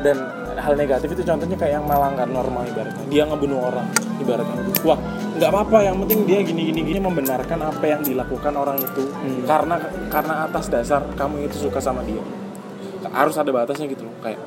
Dan 0.03 0.42
hal 0.63 0.79
negatif 0.79 1.11
itu 1.11 1.23
contohnya 1.27 1.59
kayak 1.59 1.83
yang 1.83 1.87
melanggar 1.91 2.31
norma 2.31 2.63
ibaratnya. 2.63 3.05
Dia 3.11 3.27
ngebunuh 3.27 3.59
orang 3.59 3.87
ibaratnya. 4.23 4.63
Wah 4.87 4.99
nggak 5.33 5.51
apa-apa 5.51 5.79
yang 5.83 5.97
penting 6.07 6.23
dia 6.23 6.39
gini 6.47 6.71
gini 6.71 6.81
gini 6.87 6.99
membenarkan 7.03 7.59
apa 7.67 7.83
yang 7.83 8.01
dilakukan 8.07 8.55
orang 8.55 8.79
itu. 8.79 9.11
Karena 9.43 9.83
karena 10.07 10.47
atas 10.47 10.71
dasar 10.71 11.03
kamu 11.19 11.51
itu 11.51 11.67
suka 11.67 11.83
sama 11.83 12.07
dia. 12.07 12.23
Harus 13.11 13.35
ada 13.35 13.51
batasnya 13.51 13.91
gitu 13.91 14.07
loh 14.07 14.15
kayak 14.23 14.41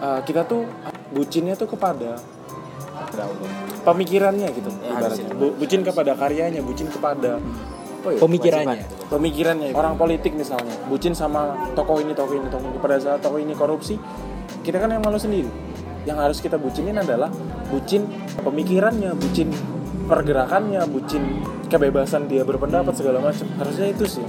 uh, 0.00 0.20
kita 0.24 0.48
tuh 0.48 0.64
bucinnya 1.12 1.52
tuh 1.54 1.68
kepada 1.68 2.16
pemikirannya 3.84 4.48
gitu 4.56 4.72
ibaratnya. 4.88 5.32
Bu- 5.36 5.54
bucin 5.56 5.80
kepada 5.84 6.16
karyanya 6.16 6.64
bucin 6.64 6.88
kepada 6.88 7.36
apa 7.98 8.14
ya, 8.14 8.18
pemikirannya. 8.22 8.84
pemikirannya. 9.10 9.68
Orang 9.74 9.98
politik 9.98 10.32
misalnya 10.32 10.70
bucin 10.86 11.12
sama 11.12 11.54
tokoh 11.74 11.98
ini 12.00 12.14
tokoh 12.14 12.38
ini 12.38 12.48
tokoh 12.48 12.68
ini. 12.70 12.78
Pada 12.78 12.96
saat 12.96 13.20
tokoh 13.20 13.42
ini 13.42 13.52
korupsi 13.52 13.98
kita 14.68 14.84
kan 14.84 14.92
yang 14.92 15.00
malu 15.00 15.16
sendiri. 15.16 15.48
Yang 16.04 16.18
harus 16.20 16.38
kita 16.44 16.60
bucinin 16.60 17.00
adalah 17.00 17.32
bucin 17.72 18.04
pemikirannya 18.44 19.16
bucin 19.16 19.48
pergerakannya 20.04 20.84
bucin 20.92 21.40
kebebasan 21.72 22.28
dia 22.28 22.44
berpendapat 22.44 22.92
segala 22.92 23.24
macam. 23.24 23.48
Harusnya 23.56 23.88
itu 23.88 24.04
sih. 24.04 24.26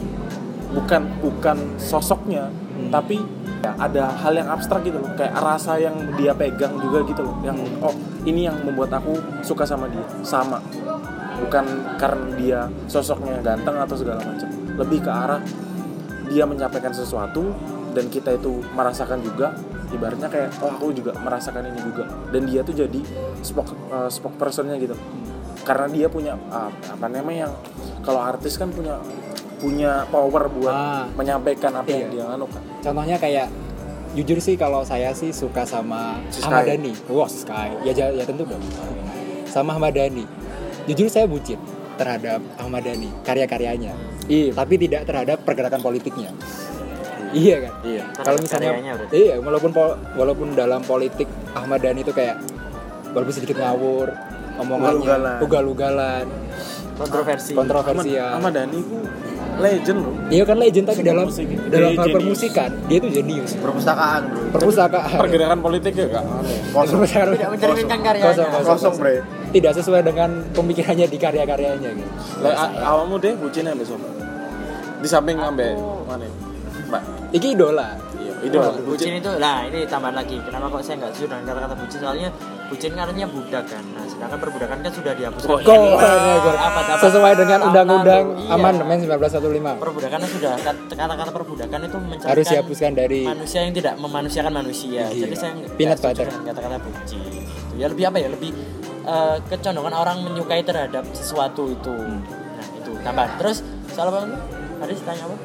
Bukan 0.71 1.19
bukan 1.19 1.75
sosoknya 1.75 2.47
tapi 2.87 3.19
ya, 3.59 3.75
ada 3.75 4.15
hal 4.15 4.39
yang 4.39 4.47
abstrak 4.47 4.87
gitu 4.87 5.03
loh. 5.03 5.11
Kayak 5.19 5.35
rasa 5.43 5.75
yang 5.75 6.15
dia 6.15 6.31
pegang 6.31 6.79
juga 6.79 7.03
gitu 7.03 7.19
loh. 7.19 7.35
Yang 7.43 7.59
oh 7.83 7.95
ini 8.23 8.47
yang 8.47 8.55
membuat 8.63 8.95
aku 8.95 9.19
suka 9.43 9.67
sama 9.67 9.91
dia. 9.91 10.07
Sama. 10.23 10.63
Bukan 11.43 11.99
karena 11.99 12.27
dia 12.39 12.59
sosoknya 12.87 13.43
ganteng 13.43 13.75
atau 13.75 13.95
segala 13.99 14.23
macam. 14.23 14.47
Lebih 14.79 15.03
ke 15.03 15.11
arah 15.11 15.43
dia 16.31 16.47
menyampaikan 16.47 16.95
sesuatu 16.95 17.51
dan 17.91 18.07
kita 18.07 18.39
itu 18.39 18.63
merasakan 18.71 19.19
juga 19.19 19.51
ibaratnya 19.89 20.27
kayak 20.27 20.49
oh 20.61 20.71
aku 20.71 20.91
juga 20.91 21.13
merasakan 21.15 21.65
ini 21.67 21.79
juga. 21.81 22.03
Dan 22.29 22.45
dia 22.45 22.61
tuh 22.61 22.73
jadi 22.73 23.01
spok 23.41 23.73
uh, 23.89 24.07
spokespersonnya 24.07 24.77
gitu. 24.77 24.93
Karena 25.61 25.85
dia 25.87 26.07
punya 26.07 26.33
uh, 26.49 26.69
apa 26.69 27.05
namanya 27.07 27.49
yang 27.49 27.53
kalau 28.01 28.21
artis 28.21 28.55
kan 28.55 28.69
punya 28.69 28.97
punya 29.59 30.07
power 30.07 30.47
buat 30.47 30.71
Ah. 30.71 31.03
menyampaikan 31.19 31.75
apa 31.75 31.91
yang 31.91 32.07
Iya. 32.07 32.23
dia 32.23 32.25
anu 32.31 32.47
kan 32.47 32.63
contohnya 32.79 33.19
kayak 33.19 33.51
jujur 34.15 34.39
sih 34.39 34.55
kalau 34.55 34.87
saya 34.87 35.11
sih 35.11 35.35
suka 35.35 35.67
sama 35.67 36.15
Si 36.31 36.39
Ahmad. 36.39 36.63
Dhani. 36.63 36.95
Wah 37.11 37.27
Sky. 37.27 37.75
Ya 37.83 37.91
ya 37.91 38.23
tentu 38.23 38.47
dong. 38.47 38.63
Sama 39.45 39.75
Ahmad 39.75 39.91
Dhani. 39.93 40.23
Jujur 40.87 41.11
saya 41.11 41.27
bucin 41.27 41.59
terhadap 41.99 42.39
Ahmad 42.55 42.87
Dhani 42.87 43.11
karya-karyanya. 43.27 43.91
Iya. 44.31 44.55
Tapi 44.55 44.79
tidak 44.79 45.03
terhadap 45.03 45.43
pergerakan 45.43 45.83
politiknya 45.83 46.31
iya 47.31 47.55
kan? 47.61 47.73
Iya. 47.81 48.03
Kalau 48.15 48.39
misalnya 48.41 48.71
iya 49.11 49.35
walaupun 49.37 49.71
pol- 49.71 49.97
walaupun 50.13 50.47
dalam 50.53 50.81
politik 50.81 51.27
Ahmad 51.53 51.81
Dhani 51.81 52.01
itu 52.01 52.13
kayak 52.13 52.41
walaupun 53.11 53.33
sedikit 53.33 53.57
ngawur 53.57 54.13
omongannya 54.59 54.99
Ugal-ugalan. 54.99 55.37
ugal-ugalan. 55.41 56.25
Kontroversi. 56.99 57.55
Kontroversial. 57.55 58.35
Ahmad 58.35 58.51
Dhani 58.51 58.79
ku 58.83 58.99
legend 59.59 59.99
loh. 60.03 60.13
Iya 60.27 60.43
kan 60.43 60.55
legend 60.59 60.85
tapi 60.87 61.01
dalam 61.03 61.27
musik. 61.27 61.47
dalam 61.67 61.91
hal 61.95 62.07
permusikan 62.11 62.69
dia 62.87 62.97
tuh 62.99 63.11
jenius. 63.11 63.55
perpustakaan 63.55 64.21
bro. 64.27 64.39
Perpustakaan. 64.55 65.17
pergerakan 65.19 65.59
politik 65.59 65.93
ya 65.95 66.07
kak? 66.11 66.23
Kosong. 66.75 66.99
Perpustakaan. 66.99 67.35
Tidak 67.35 67.49
mencerminkan 67.51 67.99
karyanya. 68.03 68.27
Kosong, 68.31 68.49
kosong. 68.51 68.75
kosong 68.75 68.95
bre 68.99 69.15
Tidak 69.49 69.71
sesuai 69.73 70.01
dengan 70.05 70.29
pemikirannya 70.53 71.07
di 71.09 71.17
karya-karyanya 71.17 71.89
gitu. 71.89 72.11
Lah, 72.45 72.69
awakmu 72.85 73.17
deh 73.17 73.33
bucinnya 73.33 73.73
Sob 73.81 73.97
di 74.99 75.07
samping 75.07 75.39
ambek 75.39 75.79
mana 76.03 76.27
mbak 76.89 77.03
Iki 77.29 77.47
idola. 77.53 77.89
iya 78.17 78.33
idola 78.41 78.73
bucin 78.81 79.13
itu 79.15 79.31
nah 79.37 79.61
ini 79.63 79.85
tambahan 79.85 80.15
lagi 80.15 80.35
kenapa 80.41 80.65
kok 80.69 80.81
saya 80.81 80.95
nggak 80.97 81.11
setuju 81.11 81.25
dengan 81.29 81.43
kata-kata 81.45 81.75
bucin 81.77 81.99
soalnya 81.99 82.29
bucin 82.65 82.91
kan 82.91 83.01
artinya 83.03 83.27
budak 83.27 83.63
kan 83.65 83.83
nah 83.89 84.05
sedangkan 84.05 84.37
perbudakan 84.39 84.77
kan 84.79 84.91
sudah 84.91 85.13
dihapuskan 85.13 85.49
Oh, 85.49 85.59
Iya, 85.59 85.77
iya. 85.95 86.51
Apa- 86.55 86.81
apa- 86.85 87.01
sesuai 87.01 87.33
dengan 87.35 87.59
undang-undang 87.63 88.23
iya. 88.35 88.51
amandemen 88.51 88.97
1915. 88.99 89.77
perbudakan 89.77 90.19
sudah 90.27 90.53
kat- 90.57 90.81
kata-kata 90.91 91.31
perbudakan 91.31 91.79
itu 91.83 91.97
Harus 92.23 92.45
dihapuskan 92.47 92.91
dari 92.93 93.21
manusia 93.23 93.59
yang 93.61 93.73
tidak 93.73 93.93
memanusiakan 93.95 94.53
manusia 94.55 95.03
Iya. 95.07 95.21
jadi 95.23 95.35
saya 95.35 95.51
Peanut 95.71 95.99
butter. 95.99 96.25
dengan 96.25 96.43
kata-kata 96.47 96.77
bucin 96.79 97.19
gitu. 97.21 97.41
ya 97.75 97.85
lebih 97.87 98.03
apa 98.05 98.17
ya 98.17 98.29
lebih 98.29 98.51
eh, 99.01 99.37
kecondongan 99.47 99.93
orang 99.95 100.17
menyukai 100.21 100.61
terhadap 100.61 101.01
sesuatu 101.11 101.65
itu 101.67 101.89
Hmm. 101.89 102.21
nah 102.53 102.65
itu 102.75 102.91
tambahan 102.99 103.31
terus 103.35 103.57
soal 103.89 104.07
apa 104.07 104.21
ada 104.79 104.93
tanya 105.01 105.23
apa 105.25 105.35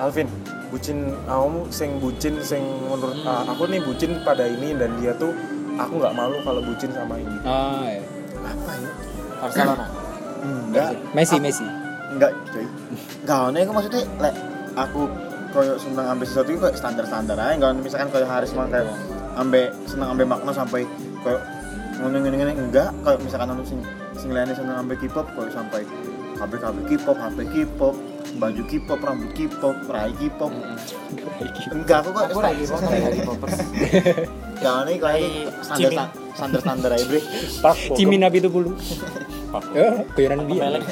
Alvin 0.00 0.26
bucin 0.74 0.98
kamu 1.22 1.70
sing 1.70 1.90
bucin 1.96 2.34
sing 2.42 2.58
menurut 2.82 3.14
Hmm. 3.16 3.30
ah, 3.30 3.42
aku 3.46 3.70
nih 3.70 3.78
bucin 3.78 4.18
pada 4.20 4.42
ini 4.44 4.74
dan 4.74 4.90
dia 4.98 5.14
tuh 5.14 5.30
aku 5.76 5.96
nggak 5.96 6.10
malu 6.12 6.42
kalau 6.42 6.58
bucin 6.60 6.90
sama 6.90 7.14
ini 7.14 7.38
Ah, 7.42 7.86
iya. 7.86 8.02
apa 8.42 8.70
ya 8.74 8.90
Barcelona 9.38 9.86
enggak 10.42 10.88
Messi, 11.12 11.36
Messi. 11.38 11.62
enggak 12.10 12.34
cuy 12.48 12.66
enggak 13.22 13.38
ono 13.44 13.56
iku 13.56 13.72
maksudnya 13.72 14.02
lek 14.18 14.34
aku 14.74 15.00
koyo 15.50 15.74
seneng 15.76 16.06
ambil 16.08 16.26
sesuatu 16.26 16.50
itu 16.50 16.60
kayak 16.60 16.74
standar-standar 16.74 17.36
aja 17.36 17.54
enggak 17.54 17.70
misalkan 17.78 18.10
koyo 18.10 18.26
Haris 18.26 18.50
mah 18.52 18.66
kayak 18.66 18.90
ambil 19.36 19.70
seneng 19.84 20.08
ambil 20.10 20.26
makna 20.28 20.50
sampai 20.50 20.82
koyo 21.22 21.38
ngono 21.96 22.16
ngene 22.18 22.36
ngene 22.36 22.52
enggak 22.60 22.90
kayak 23.00 23.22
misalkan 23.22 23.48
ono 23.48 23.62
sing 23.62 23.78
sing 24.14 24.30
lainnya 24.30 24.52
seneng 24.52 24.74
ambil 24.76 24.96
K-pop 24.96 25.26
koyo 25.32 25.46
sampai 25.48 25.86
KB 26.34 26.52
KB 26.52 26.76
K-pop 26.88 27.16
HP 27.16 27.38
K-pop 27.46 27.94
baju 28.34 28.62
K-pop 28.64 29.00
rambut 29.00 29.30
K-pop 29.32 29.76
rai 29.86 30.10
K-pop 30.12 30.52
enggak 31.70 31.98
aku 32.00 32.10
kok 32.10 32.22
aku 32.26 32.38
lagi 32.40 32.62
mau 32.66 32.80
lagi 32.80 33.20
popers 33.22 33.54
enggak 34.54 34.72
ono 34.74 34.90
iku 34.90 35.04
kayak 35.04 35.30
standar 35.60 35.92
standar 36.32 36.60
standar 36.60 36.90
aja 36.92 37.04
bre 37.04 37.20
Pak 37.60 37.74
Cimin 37.94 38.20
Nabi 38.20 38.38
itu 38.38 38.48
bulu. 38.48 38.72
Ya, 39.70 40.02
bayaran 40.12 40.50
dia. 40.50 40.66
Pelek. 40.66 40.82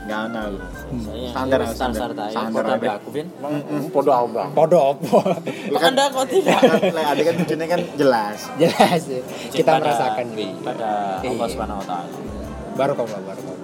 enggak 0.00 0.20
aku 0.22 0.58
Saya 0.90 1.26
Standar, 1.30 1.58
standar 1.66 1.70
standar. 1.70 2.10
standar 2.10 2.28
Standar 2.30 2.62
standar 2.62 2.76
aja. 2.76 2.90
aku 2.96 3.08
Vin 3.10 3.26
podo 3.88 4.10
abang 4.10 4.50
Podo 4.50 4.78
apa? 4.90 5.20
kok 5.70 5.82
anda 5.84 6.04
kok 6.08 6.26
tidak 6.26 6.58
lek 6.90 7.06
ada 7.06 7.20
kan 7.20 7.34
tujuannya 7.38 7.66
kan 7.68 7.80
jelas 7.94 8.38
Jelas. 8.54 9.02
Kita 9.50 9.70
merasakan 9.78 10.26
pada 10.60 10.90
Iya. 11.20 11.30
Allah 11.32 11.46
Subhanahu 11.48 11.78
wa 11.78 11.86
taala 11.86 12.10
Barokallah, 12.70 13.18
barokallah. 13.20 13.58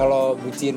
Kalau 0.00 0.32
bucin 0.34 0.76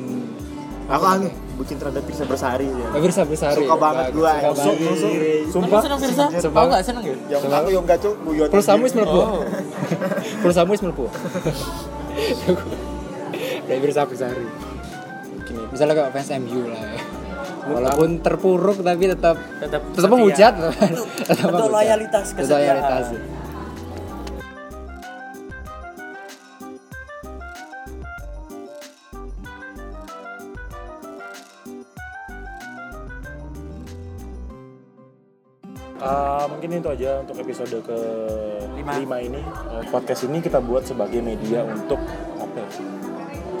aku 0.84 1.04
anu 1.08 1.28
bucin 1.56 1.80
terhadap 1.80 2.04
Pirsa 2.04 2.28
Bersari 2.28 2.68
ya 2.68 2.88
Bisa 3.00 3.24
Bersari. 3.24 3.56
Suka 3.56 3.72
banget 3.74 4.12
gua, 4.12 4.36
Suka 4.36 4.52
banget. 4.52 5.48
sumpah 5.48 5.80
seneng 5.80 5.98
Firsa? 5.98 6.24
Sumpah. 6.36 6.60
Kau 6.60 6.68
nggak 6.68 6.84
seneng 6.84 7.02
ya? 7.02 7.16
yang 7.32 7.40
aku 7.48 7.68
yang 7.72 7.82
enggak 7.82 7.98
cuk 7.98 8.14
guyon 8.20 8.48
Pulsamu 8.52 8.84
wis 8.84 8.92
mlebu. 8.92 9.16
Oh. 9.16 9.40
Pulsamu 10.44 10.70
wis 10.70 10.82
mlebu. 10.84 11.04
Dari 13.64 13.78
Birsa 13.80 14.04
Besari. 14.04 14.44
gini 15.42 15.62
Misalnya 15.68 15.94
kayak 15.96 16.10
fans 16.12 16.30
MU 16.38 16.68
lah 16.68 16.84
ya. 16.84 17.00
Walaupun 17.64 18.20
terpuruk 18.20 18.78
tapi 18.78 19.08
tetap 19.08 19.40
Tetap 19.56 19.80
tetap 19.88 20.08
menghujat. 20.12 20.52
tetap 21.32 21.48
loyalitas, 21.64 22.26
Bentuk 22.36 22.44
kesetiaan. 22.44 22.76
loyalitas. 22.76 23.06
Uh, 36.04 36.44
mungkin 36.52 36.68
itu 36.84 36.88
aja 36.92 37.10
untuk 37.24 37.36
episode 37.40 37.80
ke 37.80 37.98
Lima. 38.76 38.92
lima 39.00 39.16
ini. 39.24 39.40
Uh, 39.40 39.80
podcast 39.88 40.28
ini 40.28 40.44
kita 40.44 40.60
buat 40.60 40.84
sebagai 40.84 41.24
media 41.24 41.64
untuk 41.64 41.96
apa 42.36 42.60
ya? 42.60 42.68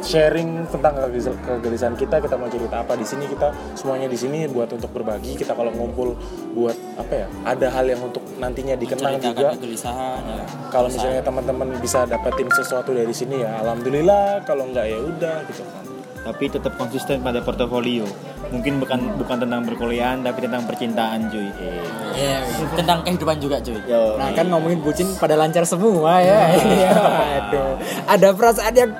sharing 0.04 0.68
tentang 0.68 1.00
kegelis- 1.00 1.40
kegelisahan 1.48 1.96
kita 1.96 2.20
kita 2.20 2.36
mau 2.36 2.44
cerita 2.52 2.84
apa 2.84 2.92
di 2.92 3.08
sini 3.08 3.24
kita 3.24 3.48
semuanya 3.72 4.04
di 4.04 4.18
sini 4.20 4.44
buat 4.44 4.68
untuk 4.68 4.92
berbagi. 4.92 5.32
Kita 5.40 5.56
kalau 5.56 5.72
ngumpul 5.72 6.12
buat 6.52 6.76
apa 7.00 7.24
ya? 7.24 7.26
Ada 7.48 7.72
hal 7.72 7.88
yang 7.88 8.04
untuk 8.04 8.20
nantinya 8.36 8.76
dikenang 8.76 9.16
juga. 9.24 9.56
kegelisahan 9.56 10.20
ya. 10.28 10.44
kalau 10.68 10.92
misalnya 10.92 11.24
teman-teman 11.24 11.72
bisa 11.80 12.04
dapetin 12.04 12.52
sesuatu 12.52 12.92
dari 12.92 13.16
sini 13.16 13.40
ya 13.40 13.64
alhamdulillah. 13.64 14.44
Kalau 14.44 14.68
nggak 14.68 14.84
ya 14.84 14.98
udah 15.00 15.36
gitu 15.48 15.64
kan. 15.64 15.84
Tapi 16.24 16.44
tetap 16.52 16.72
konsisten 16.76 17.24
pada 17.24 17.40
portofolio 17.40 18.04
mungkin 18.48 18.78
bukan 18.78 19.00
bukan 19.16 19.36
tentang 19.40 19.60
perkuliahan 19.64 20.20
tapi 20.20 20.38
tentang 20.42 20.62
percintaan 20.64 21.28
cuy 21.28 21.48
Iya, 22.14 22.38
tentang 22.72 23.02
kehidupan 23.02 23.36
juga 23.38 23.58
cuy 23.58 23.78
Yo, 23.84 24.14
Nah 24.14 24.30
kan 24.32 24.46
ngomongin 24.46 24.78
bucin 24.78 25.08
pada 25.16 25.34
lancar 25.34 25.64
semua 25.64 26.20
ya. 26.20 26.54
Iya, 26.74 26.92
Aduh. 27.42 27.72
Ada 28.06 28.28
perasaan 28.32 28.74
yang 28.74 28.90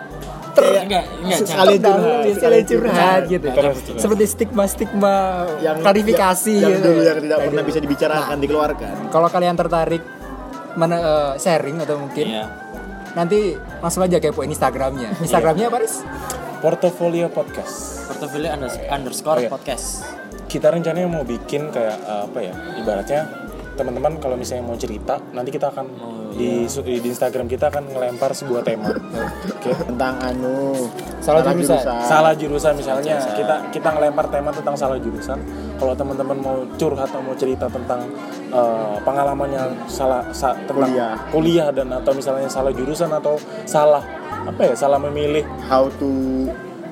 ter 0.54 0.64
enggak 0.86 1.04
enggak 1.18 1.38
sekali 1.42 1.76
curhat, 1.76 2.22
sekali 2.30 2.58
curhat 2.62 3.22
gitu. 3.26 3.46
Terus, 3.50 3.78
terus. 3.82 3.98
Seperti 3.98 4.24
stigma-stigma 4.24 5.14
klarifikasi 5.82 6.54
yang, 6.54 6.78
gitu. 6.78 6.86
dulu 6.86 7.00
yang 7.02 7.18
tidak 7.18 7.38
pernah 7.42 7.62
gitu. 7.62 7.70
bisa 7.70 7.78
dibicarakan 7.82 8.36
dikeluarkan 8.38 8.94
Kalau 9.10 9.28
kalian 9.28 9.56
tertarik 9.58 10.02
mana 10.74 10.96
eh, 10.98 11.32
sharing 11.38 11.82
atau 11.82 11.98
mungkin 11.98 12.26
Iya. 12.26 12.44
nanti 13.14 13.54
langsung 13.78 14.02
aja 14.02 14.18
kepo 14.18 14.42
Instagramnya. 14.42 15.18
Instagramnya 15.18 15.70
apa 15.70 15.78
Riz? 15.82 16.02
Portofolio 16.64 17.28
podcast. 17.28 18.08
Portofolio 18.08 18.48
unders- 18.56 18.80
underscore 18.88 19.44
Oke. 19.44 19.52
podcast. 19.52 20.00
Kita 20.48 20.72
rencananya 20.72 21.04
mau 21.04 21.20
bikin 21.20 21.68
kayak 21.68 22.00
uh, 22.08 22.24
apa 22.24 22.38
ya 22.40 22.54
ibaratnya 22.80 23.20
teman-teman 23.74 24.22
kalau 24.22 24.38
misalnya 24.38 24.62
mau 24.62 24.78
cerita 24.78 25.18
nanti 25.34 25.50
kita 25.50 25.74
akan 25.74 25.86
di 26.38 26.64
su- 26.70 26.86
di 26.86 27.02
Instagram 27.02 27.50
kita 27.50 27.68
akan 27.68 27.92
ngelempar 27.92 28.32
sebuah 28.32 28.64
tema. 28.64 28.88
Oke. 29.44 29.76
Tentang 29.76 30.14
anu 30.24 30.72
Salah 31.20 31.40
jurusan. 31.44 31.80
salah 32.00 32.32
jurusan 32.32 32.72
misalnya. 32.80 33.20
Kita 33.36 33.68
kita 33.68 33.88
ngelempar 33.92 34.32
tema 34.32 34.48
tentang 34.48 34.72
salah 34.72 34.96
jurusan. 34.96 35.36
Kalau 35.76 35.92
teman-teman 35.92 36.38
mau 36.38 36.56
curhat 36.80 37.12
atau 37.12 37.20
mau 37.20 37.36
cerita 37.36 37.68
tentang 37.68 38.08
uh, 38.48 38.96
pengalamannya 39.04 39.84
salah 39.84 40.32
sa- 40.32 40.56
tentang 40.64 40.88
Kuliah. 40.88 41.14
kuliah 41.28 41.68
dan 41.74 41.92
atau 41.92 42.16
misalnya 42.16 42.48
salah 42.48 42.72
jurusan 42.72 43.10
atau 43.10 43.36
salah 43.68 44.00
apa 44.44 44.60
ya 44.70 44.74
salah 44.76 45.00
memilih? 45.00 45.44
How 45.66 45.88
to 45.98 46.10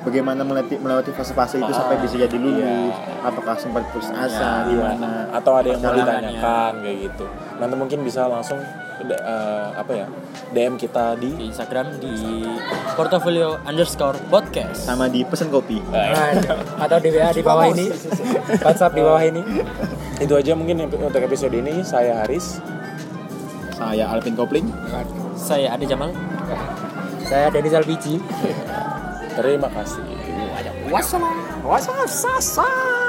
bagaimana 0.02 0.42
melewati 0.42 0.76
melewati 0.82 1.10
fase-fase 1.14 1.62
itu 1.62 1.72
sampai 1.72 1.96
bisa 2.02 2.18
jadi 2.18 2.36
lulus 2.36 2.94
apakah 3.22 3.54
sempat 3.54 3.86
putus 3.94 4.10
asa 4.10 4.66
gimana 4.66 5.30
atau 5.30 5.52
ada 5.54 5.68
yang 5.70 5.80
mau 5.80 5.94
ditanyakan 5.94 6.72
kayak 6.82 6.96
gitu. 7.10 7.26
Nanti 7.62 7.74
mungkin 7.78 7.98
bisa 8.02 8.26
langsung 8.26 8.58
uh, 9.02 9.68
apa 9.74 9.92
ya 9.94 10.06
DM 10.52 10.74
kita 10.78 11.14
di 11.18 11.30
di 11.38 11.44
Instagram 11.48 12.02
di 12.02 12.44
portofolio 12.98 13.62
underscore 13.62 14.18
podcast. 14.26 14.82
Sama 14.82 15.06
di 15.06 15.22
pesen 15.22 15.48
kopi. 15.48 15.78
Aduh. 15.94 16.58
atau 16.82 16.98
di 16.98 17.08
WA 17.14 17.30
di 17.30 17.42
bawah 17.42 17.66
ini. 17.70 17.86
WhatsApp 18.66 18.94
di 18.98 19.02
bawah 19.02 19.22
ini. 19.22 19.42
itu 20.22 20.34
aja 20.38 20.54
mungkin 20.54 20.86
untuk 20.86 21.22
episode 21.22 21.54
ini. 21.54 21.82
Saya 21.82 22.22
Haris. 22.22 22.58
Saya 23.74 24.10
Alvin 24.10 24.38
Kopling. 24.38 24.70
Saya 25.34 25.74
Ade 25.74 25.90
Jamal 25.90 26.14
Saya 27.26 27.48
Denis 27.50 27.74
Alpici. 27.74 28.18
terima 29.32 29.68
kasih 29.72 30.04
Wassalam. 30.92 31.36
Wassalam. 31.64 33.01